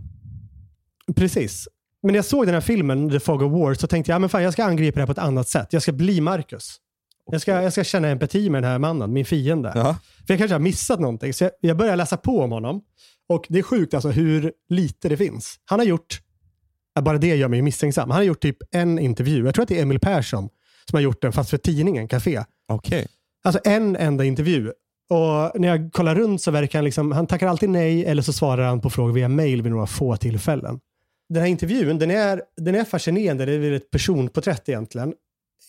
[1.17, 1.69] Precis.
[2.03, 4.19] Men när jag såg den här filmen, The Fog of War, så tänkte jag, ja,
[4.19, 5.73] men fan, jag ska angripa det här på ett annat sätt.
[5.73, 6.77] Jag ska bli Marcus.
[7.33, 9.73] Jag ska, jag ska känna empati med den här mannen, min fiende.
[9.75, 9.97] Ja.
[10.27, 11.35] För jag kanske har missat någonting.
[11.35, 12.83] Så jag, jag börjar läsa på om honom.
[13.31, 15.61] Och det är sjukt alltså hur lite det finns.
[15.65, 16.21] Han har gjort,
[17.01, 18.11] bara det gör mig misstänksam.
[18.11, 19.45] Han har gjort typ en intervju.
[19.45, 20.49] Jag tror att det är Emil Persson
[20.91, 22.45] som har gjort den, fast för tidningen Café.
[22.69, 23.07] Okej.
[23.45, 24.73] Alltså en enda intervju.
[25.11, 28.33] Och när jag kollar runt så verkar han liksom, han tackar alltid nej eller så
[28.33, 30.81] svarar han på frågor via mail vid några få tillfällen.
[31.29, 33.47] Den här intervjun, den är, den är fascinerande.
[33.47, 35.15] Det är ett personporträtt egentligen.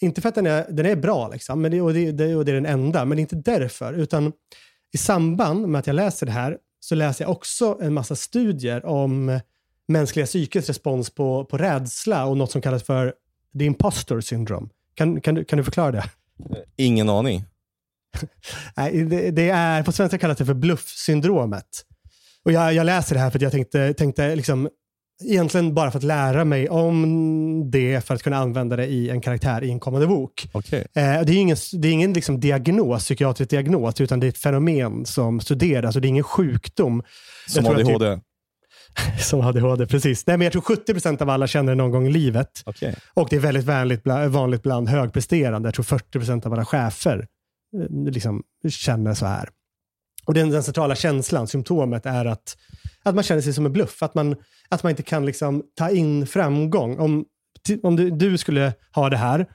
[0.01, 2.45] Inte för att den är, den är bra, liksom, men det, och, det, det, och
[2.45, 3.93] det är den enda, men det är inte därför.
[3.93, 4.32] Utan
[4.93, 8.86] i samband med att jag läser det här så läser jag också en massa studier
[8.86, 9.39] om
[9.88, 13.13] mänskliga psykets respons på, på rädsla och något som kallas för
[13.59, 14.69] the imposter syndrome.
[14.95, 16.03] Kan, kan, du, kan du förklara det?
[16.75, 17.43] Ingen aning.
[18.77, 21.86] Nej, det, det är, på svenska kallas det för bluffsyndromet.
[22.45, 24.69] Och jag, jag läser det här för att jag tänkte, tänkte liksom,
[25.26, 29.22] egentligen bara för att lära mig om det för att kunna använda det i en
[29.22, 30.47] karaktär i en kommande bok.
[30.51, 30.80] Okej.
[30.80, 34.38] Eh, det är ingen, det är ingen liksom diagnos, psykiatrisk diagnos, utan det är ett
[34.38, 37.03] fenomen som studeras och det är ingen sjukdom.
[37.47, 38.19] Som ADHD.
[39.19, 40.28] Som ADHD, precis.
[40.28, 42.61] Nej, men jag tror 70% av alla känner det någon gång i livet.
[42.65, 42.95] Okej.
[43.13, 45.67] Och det är väldigt vanligt, bla- vanligt bland högpresterande.
[45.67, 47.28] Jag tror 40% av alla chefer
[47.78, 49.49] eh, liksom, känner så här.
[50.32, 52.57] Och den, den centrala känslan, symptomet, är att,
[53.03, 54.03] att man känner sig som en bluff.
[54.03, 54.36] Att man,
[54.69, 56.99] att man inte kan liksom, ta in framgång.
[56.99, 57.25] Om,
[57.84, 59.45] om du, du skulle ha det här,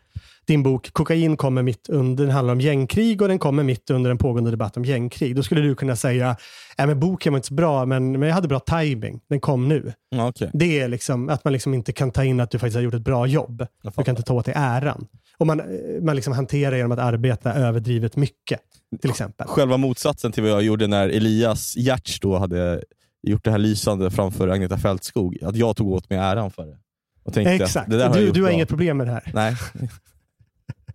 [0.46, 4.10] din bok Kokain kommer mitt under, den handlar om gängkrig och den kommer mitt under
[4.10, 5.36] en pågående debatt om gängkrig.
[5.36, 6.36] Då skulle du kunna säga,
[6.78, 9.20] äh, men boken var inte så bra, men, men jag hade bra timing.
[9.28, 9.92] Den kom nu.
[10.16, 10.50] Okej.
[10.52, 12.94] Det är liksom att man liksom inte kan ta in att du faktiskt har gjort
[12.94, 13.66] ett bra jobb.
[13.82, 15.06] Du kan inte ta åt dig äran.
[15.38, 15.62] Och man,
[16.02, 18.60] man liksom hanterar genom att arbeta överdrivet mycket,
[19.00, 19.46] till exempel.
[19.46, 22.82] Själva motsatsen till vad jag gjorde när Elias Giertz då hade
[23.22, 25.38] gjort det här lysande framför Agneta Fältskog.
[25.42, 26.78] Att jag tog åt mig äran för det.
[27.24, 27.90] Och tänkte Exakt.
[27.90, 28.54] Det har Du, gjort du har bra.
[28.54, 29.30] inget problem med det här.
[29.34, 29.56] Nej,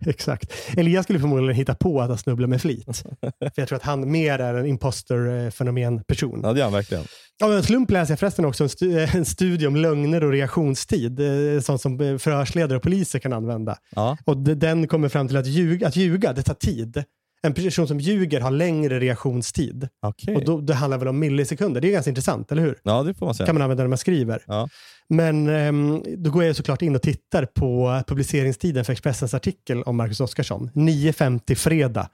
[0.06, 0.52] Exakt.
[0.76, 2.84] Elias skulle förmodligen hitta på att han snubblar med flit.
[3.20, 6.40] För jag tror att han mer är en imposter-fenomen-person.
[6.42, 7.04] ja, det är han verkligen.
[7.44, 11.20] Av en slump läser jag förresten också en, stu- en studie om lögner och reaktionstid.
[11.20, 13.76] eh, Sånt som eh, förhörsledare och poliser kan använda.
[13.94, 14.16] Ja.
[14.24, 17.04] Och de- den kommer fram till att ljuga, att ljuga, det tar tid.
[17.42, 19.88] En person som ljuger har längre reaktionstid.
[20.02, 20.36] Okej.
[20.36, 21.80] Och då, det handlar väl om millisekunder.
[21.80, 22.78] Det är ganska intressant, eller hur?
[22.82, 23.46] Ja, det får man säga.
[23.46, 24.42] kan man använda när man skriver.
[24.46, 24.68] Ja.
[25.08, 29.96] Men ehm, då går jag såklart in och tittar på publiceringstiden för Expressens artikel om
[29.96, 30.70] Marcus Oskarsson.
[30.74, 32.08] 9.50 fredag.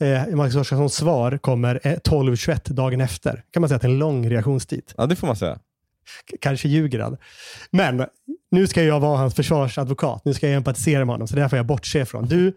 [0.00, 3.42] Eh, Marcus Oskarssons svar kommer eh, 12.21 dagen efter.
[3.52, 4.92] kan man säga att det är en lång reaktionstid.
[4.96, 5.58] ja, det får man säga.
[6.30, 7.16] K- kanske ljuger han.
[7.70, 8.04] Men
[8.50, 10.22] nu ska jag vara hans försvarsadvokat.
[10.24, 12.26] Nu ska jag empatisera med honom, så det här får jag bortse ifrån.
[12.26, 12.52] Du,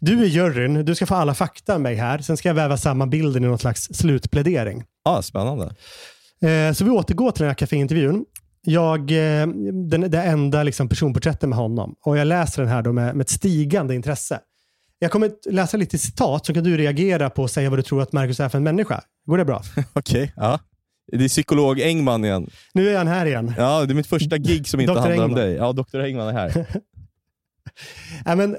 [0.00, 2.18] du är juryn, du ska få alla fakta av mig här.
[2.18, 4.84] Sen ska jag väva samman bilden i någon slags slutplädering.
[5.04, 5.74] Ja, spännande.
[6.42, 8.24] Eh, så vi återgår till den här kaféintervjun.
[8.62, 9.46] Jag, eh,
[9.88, 11.94] den, det enda liksom personporträttet med honom.
[12.04, 14.40] Och jag läser den här då med, med ett stigande intresse.
[14.98, 17.82] Jag kommer att läsa lite citat så kan du reagera på och säga vad du
[17.82, 19.02] tror att Marcus är för en människa.
[19.26, 19.62] Går det bra?
[19.92, 20.32] Okej.
[20.36, 20.60] Ja.
[21.12, 22.50] Det är psykolog Engman igen.
[22.72, 23.54] Nu är han här igen.
[23.56, 24.98] Ja, det är mitt första gig som inte Dr.
[24.98, 25.40] handlar om Engman.
[25.40, 25.54] dig.
[25.54, 26.00] Ja, Dr.
[26.00, 26.66] Engman är här.
[28.24, 28.56] Ja, men,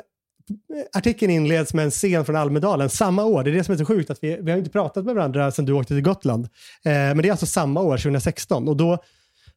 [0.94, 3.44] artikeln inleds med en scen från Almedalen samma år.
[3.44, 5.52] Det är det som är så sjukt, att vi, vi har inte pratat med varandra
[5.52, 6.46] sedan du åkte till Gotland.
[6.86, 8.68] Eh, men det är alltså samma år, 2016.
[8.68, 8.98] Och då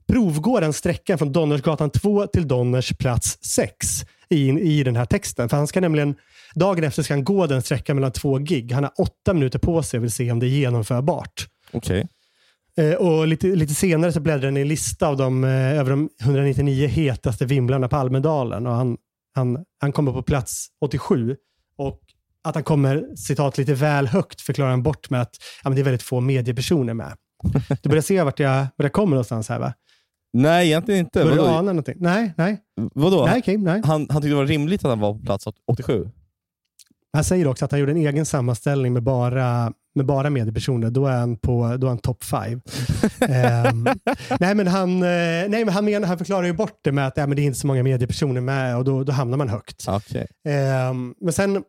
[0.07, 5.49] provgår den sträckan från Donnersgatan 2 till Donners plats 6 i, i den här texten.
[5.49, 6.14] För han ska nämligen,
[6.55, 8.72] dagen efter ska han gå den sträckan mellan två gig.
[8.72, 11.49] Han har åtta minuter på sig och vill se om det är genomförbart.
[11.72, 12.01] Okej.
[12.01, 12.07] Eh,
[12.99, 16.09] och lite, lite senare så bläddrar han i en lista av de, eh, över de
[16.20, 18.66] 199 hetaste vimlarna på Almedalen.
[18.66, 18.97] Och han,
[19.35, 21.37] han, han kommer på plats 87.
[21.77, 22.01] Och
[22.45, 25.83] att han kommer, citat, lite väl högt förklarar han bort med att ja, men det
[25.83, 27.12] är väldigt få mediepersoner med.
[27.83, 29.75] Du börjar se vart jag, vart jag kommer någonstans här va?
[30.33, 31.25] Nej, egentligen inte.
[31.25, 31.97] Börjar du ana någonting?
[31.99, 32.61] Nej, nej.
[32.95, 33.27] Vadå?
[33.27, 33.83] Nej, okej, nej.
[33.85, 36.11] Han, han tyckte det var rimligt att han var på plats 87?
[37.13, 40.91] Han säger också att han gjorde en egen sammanställning med bara, med bara mediepersoner.
[40.91, 42.61] Då är han på då är han top five.
[43.29, 43.89] Ehm,
[44.41, 47.17] nej, men han, eh, nej, men han, menar, han förklarar ju bort det med att
[47.17, 49.85] ja, men det är inte så många mediepersoner med och då, då hamnar man högt.
[49.89, 50.27] Okej.
[50.49, 51.63] Ehm, men sen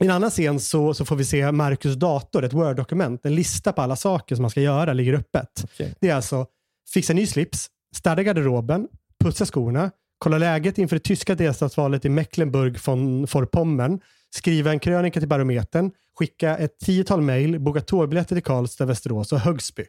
[0.00, 3.26] i en annan scen så, så får vi se Marcus dator, ett Word-dokument.
[3.26, 5.64] En lista på alla saker som man ska göra ligger öppet.
[5.64, 5.94] Okej.
[6.00, 6.46] Det är alltså
[6.92, 7.66] fixa ny slips,
[7.96, 8.88] städa garderoben,
[9.24, 14.00] putsa skorna, kolla läget inför det tyska delstatsvalet i Mecklenburg-Vorpommern,
[14.34, 19.38] skriva en krönika till Barometern, skicka ett tiotal mejl, boka tågbiljetter till Karlstad, Västerås och
[19.38, 19.84] Högsby.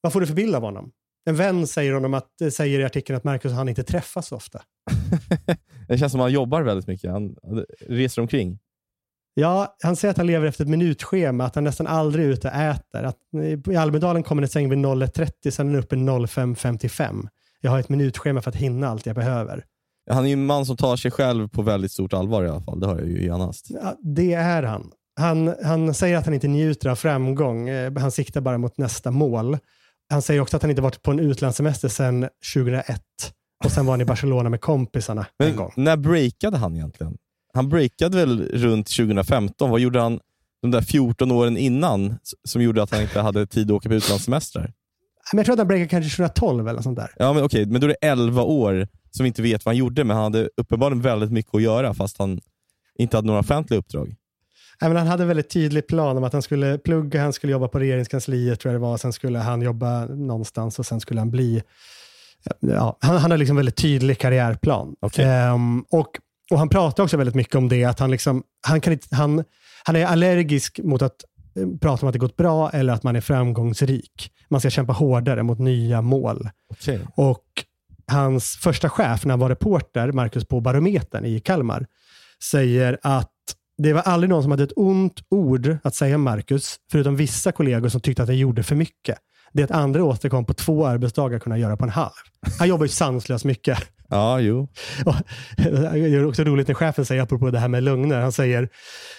[0.00, 0.92] Vad får du för bild av honom?
[1.26, 4.36] En vän säger, honom att, säger i artikeln att Marcus och han inte träffas så
[4.36, 4.62] ofta.
[5.88, 7.10] Det känns som att han jobbar väldigt mycket.
[7.10, 8.58] Han han reser omkring.
[9.34, 12.48] Ja, han säger att han lever efter ett minutschema, att han nästan aldrig är ute
[12.48, 13.02] och äter.
[13.02, 13.18] Att
[13.70, 17.28] I Almedalen kommer en säng vid 01.30, sen är den uppe 05.55.
[17.60, 19.64] Jag har ett minutschema för att hinna allt jag behöver.
[20.10, 22.60] Han är ju en man som tar sig själv på väldigt stort allvar i alla
[22.60, 22.80] fall.
[22.80, 23.66] Det har jag ju genast.
[23.70, 24.90] Ja, det är han.
[25.20, 25.54] han.
[25.64, 27.68] Han säger att han inte njuter av framgång.
[27.68, 29.58] Eh, Han siktar bara mot nästa mål.
[30.10, 33.00] Han säger också att han inte varit på en utlandssemester sedan 2001.
[33.64, 35.72] Och sen var han i Barcelona med kompisarna en Men gång.
[35.76, 37.16] när breakade han egentligen?
[37.54, 39.70] Han breakade väl runt 2015?
[39.70, 40.20] Vad gjorde han
[40.62, 42.16] de där 14 åren innan
[42.48, 44.72] som gjorde att han inte hade tid att åka på utlandssemestrar?
[45.32, 47.10] Men jag tror att han breakade kanske 2012 eller något sånt där.
[47.16, 50.04] Ja, men okej, men då är det 11 år som inte vet vad han gjorde,
[50.04, 52.40] men han hade uppenbarligen väldigt mycket att göra fast han
[52.98, 54.14] inte hade några offentliga uppdrag.
[54.80, 57.52] Nej, men han hade en väldigt tydlig plan om att han skulle plugga, han skulle
[57.52, 61.20] jobba på regeringskansliet tror jag det var, sen skulle han jobba någonstans och sen skulle
[61.20, 61.62] han bli...
[62.60, 64.96] Ja, han, han har liksom väldigt tydlig karriärplan.
[65.00, 65.24] Okej.
[65.24, 66.18] Ehm, och,
[66.50, 69.44] och han pratar också väldigt mycket om det, att han, liksom, han, kan inte, han,
[69.84, 71.24] han är allergisk mot att
[71.56, 74.32] eh, prata om att det gått bra eller att man är framgångsrik.
[74.48, 76.48] Man ska kämpa hårdare mot nya mål.
[76.70, 77.00] Okej.
[77.16, 77.44] Och
[78.06, 81.86] hans första chef när han var reporter, Marcus på Barometern i Kalmar,
[82.50, 83.30] säger att
[83.78, 87.52] det var aldrig någon som hade ett ont ord att säga om Marcus, förutom vissa
[87.52, 89.18] kollegor som tyckte att han gjorde för mycket.
[89.52, 92.12] Det andra återkom på två arbetsdagar kunna göra på en halv.
[92.58, 93.78] Han jobbar ju sanslöst mycket.
[94.14, 94.68] Ja, jo.
[95.56, 98.68] Det är också roligt när chefen säger, apropå det här med lögner, han säger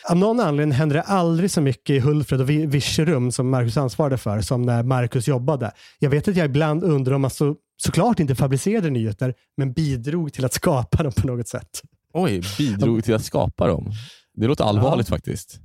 [0.10, 3.78] av någon anledning händer det aldrig så mycket i Hultfred och Vi- Virserum som Marcus
[3.78, 5.72] ansvarade för, som när Marcus jobbade.
[6.00, 10.34] Jag vet att jag ibland undrar om man så, såklart inte fabricerade nyheter, men bidrog
[10.34, 11.82] till att skapa dem på något sätt.
[12.14, 13.92] Oj, bidrog till att skapa dem.
[14.34, 15.60] Det låter allvarligt faktiskt.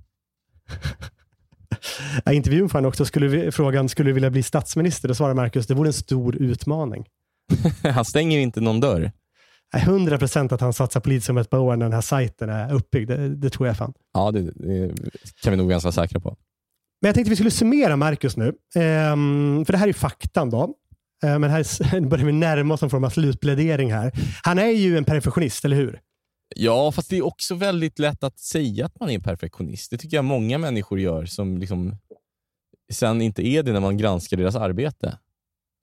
[2.31, 5.09] I intervjun får han också skulle vi, frågan, skulle du vilja bli statsminister?
[5.09, 7.05] Då svarar Marcus, det vore en stor utmaning.
[7.95, 9.13] Han stänger inte någon dörr.
[9.75, 12.49] Nej, 100 procent att han satsar politiskt om ett par år när den här sajten
[12.51, 13.11] är uppbyggd.
[13.11, 13.93] Det, det tror jag fan.
[14.15, 14.95] Ja, det, det
[15.43, 16.37] kan vi nog ganska säkra på.
[17.03, 18.55] Men jag tänkte vi skulle summera Marcus nu.
[18.75, 20.75] Ehm, för det här är faktan då.
[21.25, 24.13] Ehm, men här är- börjar vi närma oss en form av slutplädering här.
[24.45, 26.01] Han är ju en perfektionist, eller hur?
[26.57, 29.91] Ja, fast det är också väldigt lätt att säga att man är en perfektionist.
[29.91, 31.97] Det tycker jag många människor gör som liksom
[32.93, 35.19] sen inte är det när man granskar deras arbete.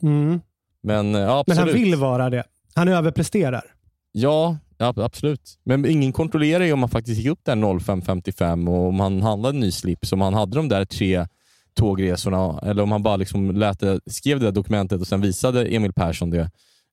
[0.04, 0.40] Mm.
[0.84, 2.44] Men ja, Men han vill vara det.
[2.76, 3.74] Han överpresterar.
[4.20, 5.60] Ja, ja, absolut.
[5.64, 9.58] Men ingen kontrollerar ju om man faktiskt gick upp där 05.55 och om han handlade
[9.58, 11.28] ny slips, om han hade de där tre
[11.76, 15.66] tågresorna eller om han bara liksom lät det, skrev det där dokumentet och sen visade
[15.66, 16.50] Emil Persson det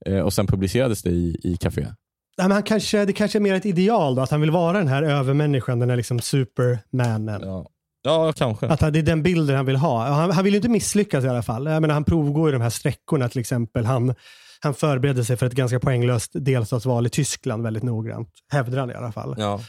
[0.07, 1.81] eh, och sen publicerades det i, i Café.
[1.81, 1.95] Nej,
[2.49, 4.89] men han kanske, det kanske är mer ett ideal då, att han vill vara den
[4.89, 7.41] här övermänniskan, den här liksom supermannen.
[7.45, 7.67] Ja,
[8.03, 8.67] ja kanske.
[8.67, 10.07] Att det är den bilden han vill ha.
[10.07, 11.67] Han, han vill ju inte misslyckas i alla fall.
[11.67, 13.85] Jag menar, han provgår ju de här sträckorna till exempel.
[13.85, 14.15] Han,
[14.61, 18.29] han förbereder sig för ett ganska poänglöst delstatsval i Tyskland väldigt noggrant.
[18.53, 19.35] Hävdar han i alla fall.
[19.39, 19.61] Ja.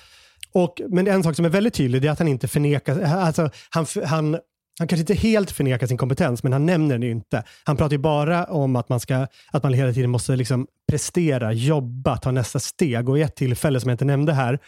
[0.53, 3.86] Och, men en sak som är väldigt tydlig är att han inte förnekar, alltså, han,
[4.05, 4.38] han,
[4.79, 7.43] han kanske inte helt förnekar sin kompetens, men han nämner den ju inte.
[7.63, 11.53] Han pratar ju bara om att man, ska, att man hela tiden måste liksom prestera,
[11.53, 13.09] jobba, ta nästa steg.
[13.09, 14.59] Och i ett tillfälle som jag inte nämnde här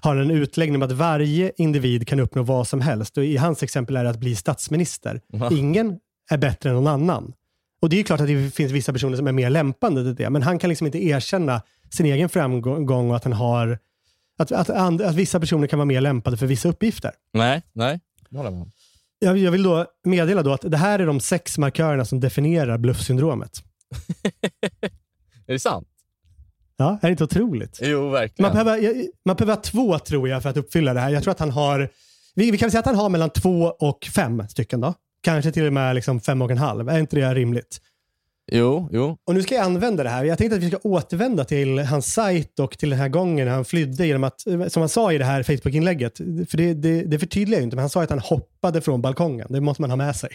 [0.00, 3.18] har han en utläggning om att varje individ kan uppnå vad som helst.
[3.18, 5.20] Och I hans exempel är det att bli statsminister.
[5.50, 5.98] Ingen
[6.30, 7.32] är bättre än någon annan.
[7.82, 10.30] Och Det är klart att det finns vissa personer som är mer lämpande till det,
[10.30, 13.78] men han kan liksom inte erkänna sin egen framgång och att han har
[14.38, 17.10] att, att, and- att vissa personer kan vara mer lämpade för vissa uppgifter.
[17.32, 18.00] Nej, nej.
[19.18, 19.38] Jag.
[19.38, 23.62] Jag, vill då meddela då att det här är de sex markörerna som definierar bluffsyndromet.
[25.46, 25.88] Är det sant?
[26.76, 27.78] Ja, är det inte otroligt?
[27.82, 28.54] Jo, verkligen.
[28.54, 31.10] Man behöver, man behöver två tror jag för att uppfylla det här.
[31.10, 31.88] Jag tror att han har,
[32.34, 34.94] vi, vi kan säga att han har mellan två och fem stycken då.
[35.22, 36.88] Kanske till och med liksom fem och en halv.
[36.88, 37.80] Är inte det rimligt?
[38.52, 39.16] Jo, jo.
[39.26, 40.24] Och nu ska jag använda det här.
[40.24, 43.54] Jag tänkte att vi ska återvända till hans sajt och till den här gången när
[43.54, 47.18] han flydde genom att, som han sa i det här Facebook-inlägget, för det, det, det
[47.18, 49.46] förtydligar ju inte, men han sa att han hoppade från balkongen.
[49.50, 50.30] Det måste man ha med sig.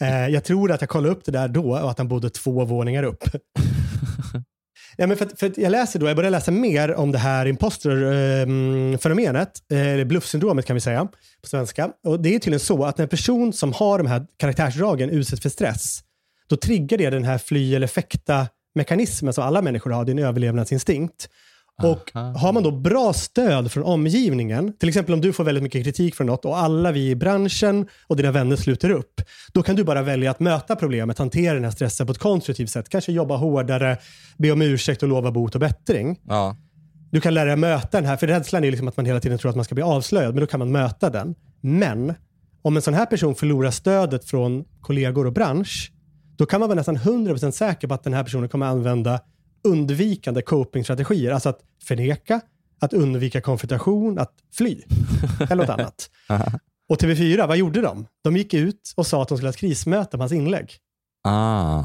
[0.00, 2.64] Eh, jag tror att jag kollade upp det där då och att han bodde två
[2.64, 3.24] våningar upp.
[5.00, 7.18] Ja, men för, att- för att jag läser då, jag börjar läsa mer om det
[7.18, 11.04] här imposter-fenomenet, ehm, eh, eller bluffsyndromet kan vi säga
[11.42, 11.90] på svenska.
[12.04, 15.42] Och Det är tydligen så att när en person som har de här karaktärsdragen utsätts
[15.42, 16.00] för stress,
[16.48, 20.18] då triggar det den här fly eller fäkta-mekanismen som alla människor har, det är en
[20.24, 21.28] överlevnadsinstinkt.
[21.82, 22.38] Och Aha.
[22.38, 26.14] har man då bra stöd från omgivningen, till exempel om du får väldigt mycket kritik
[26.14, 29.20] från något och alla vi i branschen och dina vänner sluter upp,
[29.52, 32.70] då kan du bara välja att möta problemet, hantera den här stressen på ett konstruktivt
[32.70, 33.96] sätt, kanske jobba hårdare,
[34.38, 36.20] be om ursäkt och lova bot och bättring.
[36.28, 36.56] Ja.
[37.10, 39.38] Du kan lära dig möta den här, för rädslan är liksom att man hela tiden
[39.38, 41.34] tror att man ska bli avslöjad, men då kan man möta den.
[41.60, 42.14] Men
[42.62, 45.92] om en sån här person förlorar stödet från kollegor och bransch,
[46.36, 49.20] då kan man vara nästan 100% säker på att den här personen kommer använda
[49.68, 51.32] undvikande copingstrategier.
[51.32, 52.40] Alltså att förneka,
[52.80, 54.82] att undvika konfrontation, att fly.
[55.50, 56.10] Eller något annat.
[56.88, 58.06] Och TV4, vad gjorde de?
[58.24, 60.72] De gick ut och sa att de skulle ha ett krismöte om hans inlägg.
[61.24, 61.84] Ah,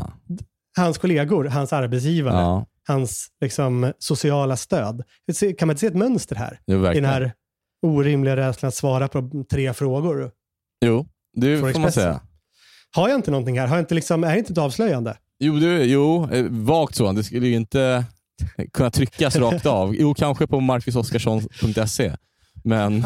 [0.77, 5.03] Hans kollegor, hans arbetsgivare, ja, hans liksom, sociala stöd.
[5.57, 6.59] Kan man inte se ett mönster här?
[6.67, 7.33] jo, I den här
[7.85, 10.31] orimliga rädslan att svara på tre frågor.
[10.85, 12.21] Jo, det får man säga.
[12.95, 13.67] Har jag inte någonting här?
[13.67, 15.17] Har jag inte liksom, är det inte ett avslöjande?
[15.43, 17.11] Jo, det, jo eh, vagt så.
[17.11, 18.05] Det skulle ju inte
[18.73, 19.95] kunna tryckas rakt av.
[19.95, 22.15] Jo, kanske på marcusoskarsson.se.
[22.63, 23.03] Men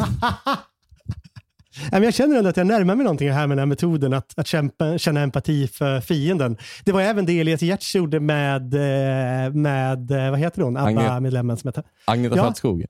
[1.92, 4.46] Jag känner ändå att jag närmar mig någonting här med den här metoden att, att
[4.46, 6.56] kämpa, känna empati för fienden.
[6.84, 11.56] Det var även det Elias Giertz gjorde med, eh, med eh, vad heter hon, ABBA-medlemmen
[11.56, 11.84] som heter.
[12.04, 12.44] Agneta Ja.
[12.44, 12.84] Fältskog.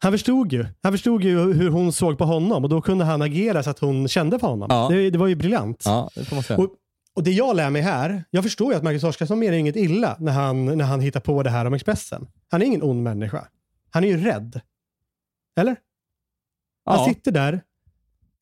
[0.00, 0.66] Han förstod ju.
[0.82, 3.78] Han förstod ju hur hon såg på honom och då kunde han agera så att
[3.78, 4.66] hon kände för honom.
[4.70, 4.88] Ja.
[4.90, 5.82] Det, det var ju briljant.
[5.84, 6.58] Ja, det får man säga.
[6.58, 6.70] Och,
[7.18, 10.16] och det jag lär mig här, jag förstår ju att Marcus Oskarsson menar inget illa
[10.20, 12.26] när han, när han hittar på det här om Expressen.
[12.50, 13.48] Han är ingen ond människa.
[13.90, 14.60] Han är ju rädd.
[15.60, 15.76] Eller?
[16.84, 17.60] Han Ja, sitter där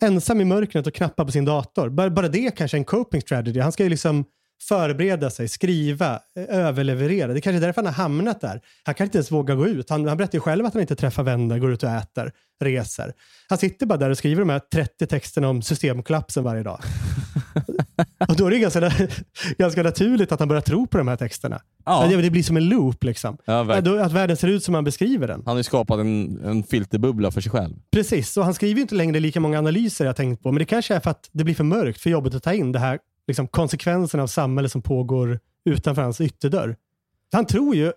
[0.02, 1.88] ensam i mörkret och knappar på sin dator.
[1.88, 3.60] Bara, bara det kanske är en coping strategy.
[3.60, 4.24] Han ska ju liksom
[4.62, 7.32] förbereda sig, skriva, överleverera.
[7.32, 8.60] Det är kanske är därför han har hamnat där.
[8.84, 9.90] Han kan inte ens våga gå ut.
[9.90, 13.12] Han, han berättar ju själv att han inte träffar vänner, går ut och äter, reser.
[13.48, 16.80] Han sitter bara där och skriver de här 30 texterna om systemkollapsen varje dag.
[18.28, 18.92] och då är det ganska,
[19.58, 21.62] ganska naturligt att han börjar tro på de här texterna.
[21.84, 22.06] ja.
[22.22, 23.38] Det, blir som en loop liksom.
[23.44, 25.42] ja Att världen ser ut som han beskriver den.
[25.44, 27.74] Han har ju skapat en, en filterbubbla för sig själv.
[27.92, 30.94] Precis, och han skriver inte längre lika många analyser jag tänkt på, men det kanske
[30.94, 33.48] är för att det blir för mörkt, för jobbigt att ta in det här liksom,
[33.48, 36.76] konsekvenserna av samhället som pågår utanför hans ytterdörr.
[37.32, 37.92] Han tror ju,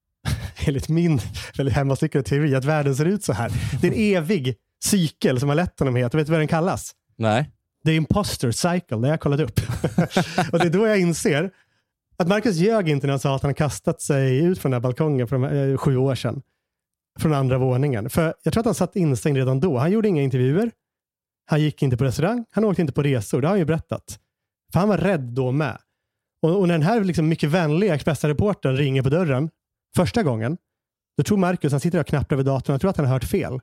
[0.66, 1.20] enligt min
[1.56, 3.52] väldigt teori, att världen ser ut så här.
[3.80, 6.14] Det är en evig cykel som har lett honom hit.
[6.14, 6.92] Vet du vad den kallas?
[7.16, 7.50] Nej.
[7.84, 9.60] The imposter cycle, det har jag kollat upp.
[10.52, 11.50] och det är då jag inser
[12.16, 14.82] att Marcus ljög inte när han sa att han kastat sig ut från den här
[14.82, 16.42] balkongen för de eh, sju år sedan.
[17.18, 18.10] Från andra våningen.
[18.10, 19.78] För jag tror att han satt instängd redan då.
[19.78, 20.70] Han gjorde inga intervjuer.
[21.46, 22.44] Han gick inte på restaurang.
[22.50, 23.40] Han åkte inte på resor.
[23.40, 24.18] Det har han ju berättat.
[24.72, 25.78] För han var rädd då med.
[26.42, 29.50] Och, och när den här liksom mycket vänliga Expressen-reportern ringer på dörren
[29.96, 30.56] första gången,
[31.16, 33.24] då tror Marcus, han sitter och knappar över datorn, han tror att han har hört
[33.24, 33.60] fel.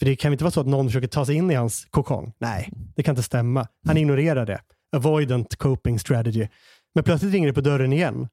[0.00, 2.32] För det kan inte vara så att någon försöker ta sig in i hans kokong.
[2.38, 3.68] Nej, det kan inte stämma.
[3.86, 4.60] Han ignorerar det.
[4.96, 6.48] Avoidant coping strategy.
[6.94, 8.28] Men plötsligt ringer det på dörren igen.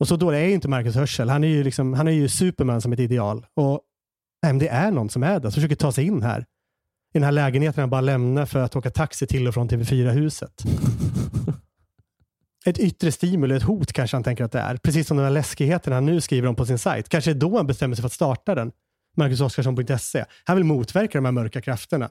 [0.00, 1.28] Och så då är ju inte Marcus Hörsel.
[1.28, 3.46] Han är ju, liksom, han är ju Superman som ett ideal.
[3.54, 3.80] Och
[4.42, 6.40] nej, det är någon som är där, som försöker ta sig in här.
[6.40, 6.44] I
[7.12, 10.62] den här lägenheten han bara lämnar för att åka taxi till och från TV4-huset.
[12.64, 14.76] Ett yttre stimuli, ett hot kanske han tänker att det är.
[14.76, 17.08] Precis som den här läskigheten han nu skriver om på sin sajt.
[17.08, 18.72] Kanske är då han bestämmer sig för att starta den.
[19.16, 20.24] MarcusOskarsson.se.
[20.44, 22.10] Han vill motverka de här mörka krafterna.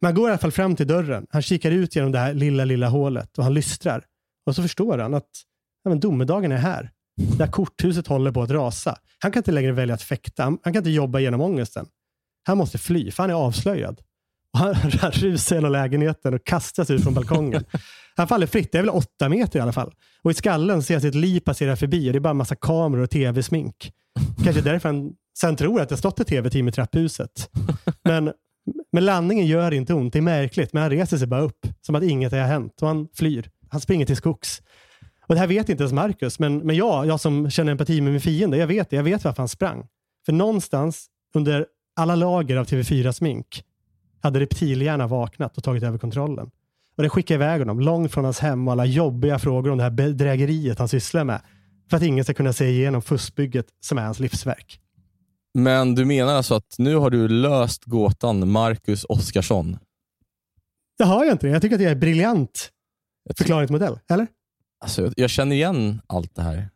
[0.00, 1.26] Men han går i alla fall fram till dörren.
[1.30, 4.04] Han kikar ut genom det här lilla, lilla hålet och han lystrar.
[4.46, 5.30] Och så förstår han att
[5.84, 6.90] ja, men domedagen är här.
[7.16, 8.98] Det här korthuset håller på att rasa.
[9.18, 10.42] Han kan inte längre välja att fäkta.
[10.42, 11.86] Han, han kan inte jobba genom ångesten.
[12.46, 14.00] Han måste fly, för han är avslöjad.
[14.56, 14.60] Och
[15.00, 17.64] han, rusar genom lägenheten och kastas ut från balkongen.
[18.16, 19.92] Han faller fritt, det är väl åtta meter i alla fall.
[20.22, 22.56] Och i skallen ser jag sitt liv passera förbi och det är bara en massa
[22.56, 23.92] kameror och tv-smink.
[24.44, 27.50] Kanske därför han sen tror att det har stått ett tv-team i trapphuset.
[28.04, 28.32] Men,
[28.92, 30.72] men landningen gör inte ont, det är märkligt.
[30.72, 32.82] Men han reser sig bara upp, som att inget har hänt.
[32.82, 33.50] Och han flyr.
[33.68, 34.62] Han springer till skogs.
[35.26, 38.12] Och det här vet inte ens Marcus, men, men jag, jag som känner empati med
[38.12, 38.96] min fiende, jag vet det.
[38.96, 39.86] Jag vet varför han sprang.
[40.26, 43.62] För någonstans under alla lager av TV4-smink
[44.26, 46.50] hade reptilhjärnan vaknat och tagit över kontrollen.
[46.96, 49.84] Och det skickade iväg honom långt från hans hem och alla jobbiga frågor om det
[49.84, 51.40] här bedrägeriet han sysslar med.
[51.90, 54.80] För att ingen ska kunna se igenom fuskbygget som är hans livsverk.
[55.54, 59.78] Men du menar alltså att nu har du löst gåtan Marcus Oskarsson?
[60.98, 61.48] Det har jag inte.
[61.48, 62.70] Jag tycker att det är briljant
[63.24, 63.98] Jag, förklaringsmodell.
[64.10, 64.26] Eller?
[64.80, 66.70] alltså, jag, jag känner igen allt det här.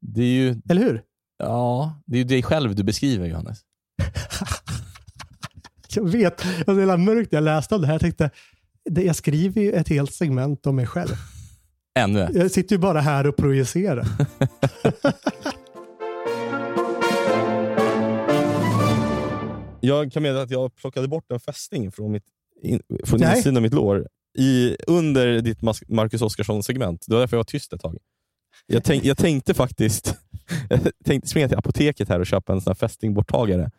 [0.00, 1.02] Det är ju, Eller hur?
[1.38, 3.60] ja, det är ju dig själv du beskriver Johannes.
[5.96, 6.38] Jag vet.
[6.66, 7.94] Det var så mörkt när jag läste om det här.
[7.94, 8.30] Jag tänkte,
[8.90, 11.14] det- jag skriver ju ett helt segment om mig själv.
[11.98, 12.28] Ännu.
[12.34, 14.06] Jag sitter ju bara här och projicerar.
[19.82, 22.24] Jag kan meddela att jag plockade bort en fästing från, mitt,
[22.62, 23.36] in, från Nej.
[23.36, 24.06] insidan av mitt lår
[24.38, 27.04] i, under ditt Marcus Oskarsson-segment.
[27.08, 27.96] Det var därför jag var tyst ett tag.
[28.66, 30.14] Jag, tänk, jag tänkte faktiskt
[30.70, 33.70] jag tänkte springa till apoteket här och köpa en sån här fästingborttagare.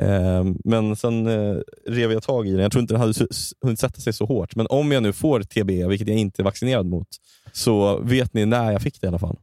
[0.00, 1.56] Ehm, men sen eh,
[1.86, 2.60] rev jag tag i den.
[2.60, 3.14] Jag tror inte den hade
[3.62, 4.56] hunnit sätta sig så hårt.
[4.56, 7.08] Men om jag nu får TB, vilket jag inte är vaccinerad mot,
[7.52, 9.38] så vet ni när jag fick det i alla fall.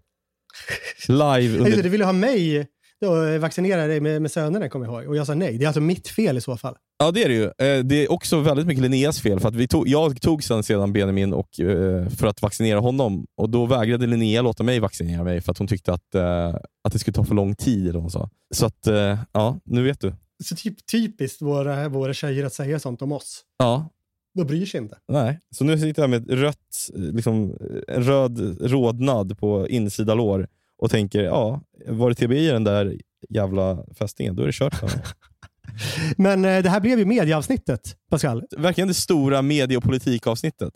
[1.08, 1.84] Live under...
[1.84, 2.68] Du ville ha mig
[3.02, 5.10] då, vaccinera dig med, med sönerna, kommer jag ihåg.
[5.10, 5.58] Och jag sa nej.
[5.58, 6.76] Det är alltså mitt fel i så fall.
[7.00, 7.44] Ja det är det ju.
[7.44, 9.40] Eh, Det är också väldigt mycket Linneas fel.
[9.40, 13.26] För att vi tog, jag tog sen, sedan Benjamin och, eh, för att vaccinera honom
[13.38, 16.94] och då vägrade Linnea låta mig vaccinera mig för att hon tyckte att, eh, att
[16.94, 17.82] det skulle ta för lång tid.
[17.82, 18.30] Eller vad hon sa.
[18.56, 20.14] Så att, eh, ja, nu vet du.
[20.44, 23.44] Så typ, typiskt våra, våra tjejer att säga sånt om oss.
[23.58, 23.90] Ja,
[24.36, 24.98] De bryr sig inte.
[25.08, 27.58] Nej, så nu sitter jag med ett rött, liksom,
[27.88, 30.48] en röd rodnad på insida lår
[30.78, 32.98] och tänker, ja, var det TBI i den där
[33.30, 34.76] jävla fästingen, då är det kört.
[34.76, 34.96] för mig.
[36.18, 38.44] Men eh, det här blev ju medieavsnittet, Pascal.
[38.58, 40.74] Verkligen det stora medie och politikavsnittet.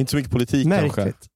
[0.00, 1.26] Inte så mycket politik kanske, Märkligt.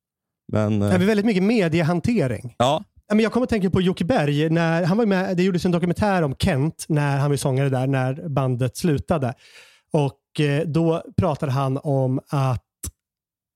[0.52, 2.54] men Det eh, är väldigt mycket mediehantering.
[2.58, 2.84] ja.
[3.08, 4.50] Jag kommer att tänka på Jocke Berg.
[4.50, 7.86] När han var med, det gjordes en dokumentär om Kent när han var sångare där,
[7.86, 9.34] när bandet slutade.
[9.92, 12.62] Och eh, Då pratade han om att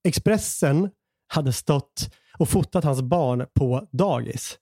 [0.05, 0.91] Expressen
[1.29, 4.59] hade stått och fotat hans barn på dagis.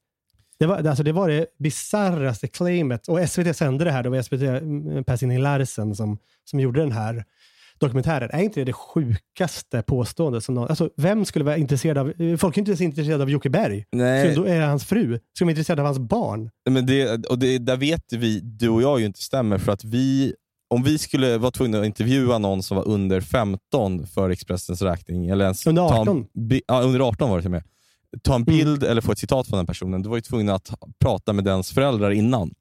[0.59, 3.09] Det var, alltså det, var det bisarraste claimet.
[3.09, 4.03] Och SVT sände det här.
[4.03, 7.25] Det var SVT, Per Sinding Larsen som, som gjorde den här
[7.81, 8.31] dokumentären.
[8.33, 10.45] Är inte det det sjukaste påståendet?
[10.45, 12.37] Som någon, alltså, vem skulle vara intresserad av...
[12.37, 13.85] Folk är inte ens intresserade av Jocke Berg.
[13.93, 15.03] Nej, då är det hans fru.
[15.19, 16.51] Ska de vara intresserade av hans barn?
[16.71, 19.59] men det, och det, där vet vi, du och jag, ju inte stämmer.
[19.59, 20.35] För att vi,
[20.75, 25.29] om vi skulle vara tvungna att intervjua någon som var under 15 för Expressens räkning,
[25.29, 26.27] eller ens Under ta en 18?
[26.35, 27.63] bi- ja, under 18 var det till och med.
[28.23, 30.03] Ta en bild eller få ett citat från den personen.
[30.03, 32.55] Du var ju tvungen att prata med dens föräldrar innan.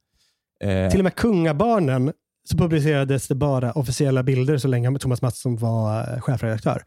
[0.64, 2.12] Eh, Till och med kungabarnen
[2.50, 6.84] så publicerades det bara officiella bilder så länge Thomas Mattsson var eh, chefredaktör.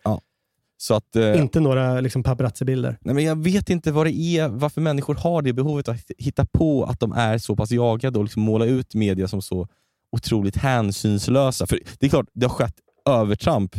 [0.76, 2.98] så att, eh, Inte några liksom, paparazzi-bilder.
[3.00, 6.46] nej, men jag vet inte vad det är, varför människor har det behovet att hitta
[6.46, 9.68] på att de är så pass jagade och liksom måla ut media som så
[10.12, 11.66] otroligt hänsynslösa.
[11.66, 12.74] För Det är klart, det har skett
[13.08, 13.76] övertramp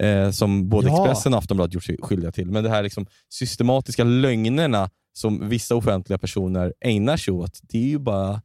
[0.00, 1.04] eh, som både Ja.
[1.06, 2.50] Expressen och Aftonbladet gjort sig skyldiga till.
[2.50, 7.88] Men det här liksom systematiska lögnerna som vissa offentliga personer ägnar sig åt, det är
[7.88, 8.42] ju bara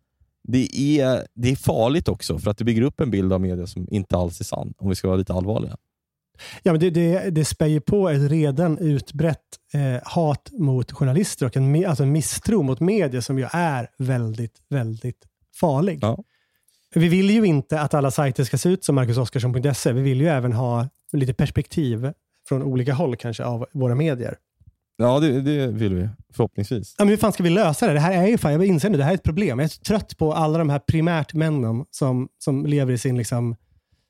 [0.51, 3.67] det är, det är farligt också, för att det bygger upp en bild av media
[3.67, 5.77] som inte alls är sann, om vi ska vara lite allvarliga.
[6.63, 9.43] Ja, men det, det, det spär ju på ett redan utbrett
[9.73, 14.61] eh, hat mot journalister och en, alltså en misstro mot media som ju är väldigt,
[14.69, 15.26] väldigt
[15.59, 15.99] farlig.
[16.01, 16.23] Ja.
[16.95, 19.91] Vi vill ju inte att alla sajter ska se ut som marcusoskarsson.se.
[19.91, 22.11] Vi vill ju även ha lite perspektiv
[22.47, 24.38] från olika håll kanske av våra medier.
[25.01, 26.09] Ja, det, det vill vi.
[26.34, 26.95] Förhoppningsvis.
[26.97, 27.93] Ja, men hur fan ska vi lösa det?
[27.93, 29.59] Det här är ju fan, jag inser nu, det här är ett problem.
[29.59, 33.17] Jag är så trött på alla de här primärt männen som, som lever i sin
[33.17, 33.55] liksom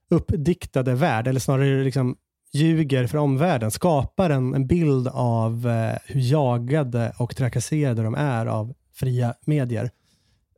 [0.10, 2.16] uppdiktade värld, eller snarare liksom
[2.54, 3.72] ljuger för omvärlden.
[3.72, 9.92] Skapar en, en bild av eh, hur jagade och trakasserade de är av fria medier.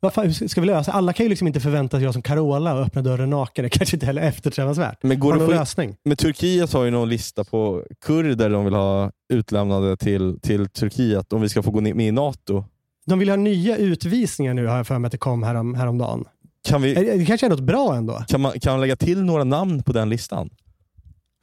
[0.04, 0.92] Vad fan, ska- vi lösa?
[0.92, 3.64] Alla kan ju liksom inte förvänta sig jag som Carola och öppna dörren naken.
[3.64, 5.04] Det kanske inte heller är eftersträvansvärt.
[5.04, 5.96] Men går det att någon lösning?
[6.06, 11.34] men Turkiet har ju någon lista på kurder de vill ha utlämnade till, till Turkiet
[11.34, 12.66] om vi ska få gå med i NATO.
[13.06, 16.26] De vill ha nya utvisningar nu, har jag för mig att det kom härom, häromdagen.
[16.68, 18.24] Kan, vi, Det kanske är något bra ändå.
[18.28, 20.50] kan, man, kan man lägga till några namn på den listan?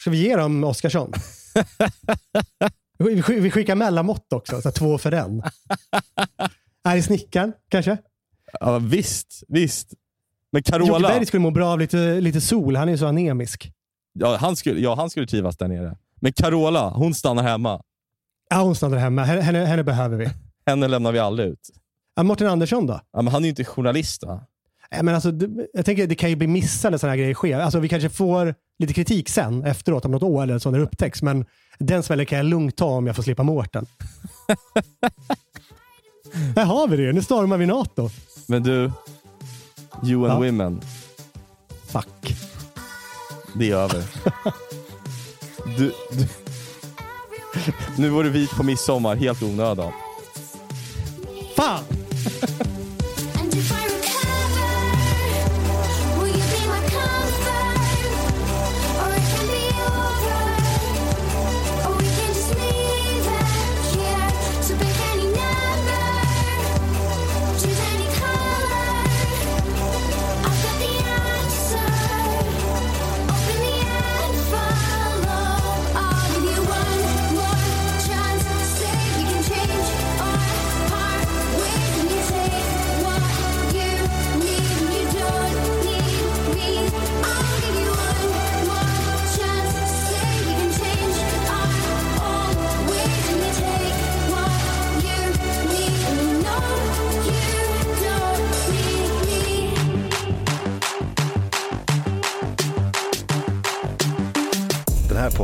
[0.01, 1.13] Ska vi ge dem Oskarsson?
[2.99, 5.43] vi, sk- vi skickar mellanmått också, så två för en.
[6.89, 7.97] Är det snickaren kanske?
[8.61, 9.95] Ja, visst, visst.
[10.53, 12.77] Men Jocke Carola, Berg skulle må bra av lite, lite sol.
[12.77, 13.73] Han är ju så anemisk.
[14.13, 15.97] ja, han skulle, ja, han skulle trivas där nere.
[16.21, 17.83] Men Carola, hon stannar hemma.
[18.51, 19.25] Ja, hon stannar hemma.
[19.25, 20.31] Henne, henne, behöver vi.
[20.67, 21.71] Henne lämnar vi aldrig ut.
[22.17, 23.01] Ja, Mårten Andersson då?
[23.13, 24.41] Ja, men han är ju inte journalist va?
[24.91, 25.33] Nej, Men alltså,
[25.73, 27.59] jag tänker det kan ju bli missade när sådana här grejer sker.
[27.59, 30.85] Alltså, vi kanske får lite kritik sen efteråt om något år eller så när det
[30.85, 31.23] upptäcks.
[31.23, 31.45] Men
[31.79, 33.87] den smällen kan jag lugnt ta om jag får slippa Mårten.
[36.57, 37.13] Här har vi det.
[37.13, 38.11] Nu stormar vi NATO.
[38.51, 38.91] Men du,
[40.05, 40.47] you and Ja.
[40.47, 40.81] women,
[41.87, 42.37] Fuck.
[43.55, 44.05] det är över.
[45.79, 46.27] Du, du,
[47.97, 49.93] nu var du vit på midsommar, helt onödan.
[51.57, 51.85] Fan!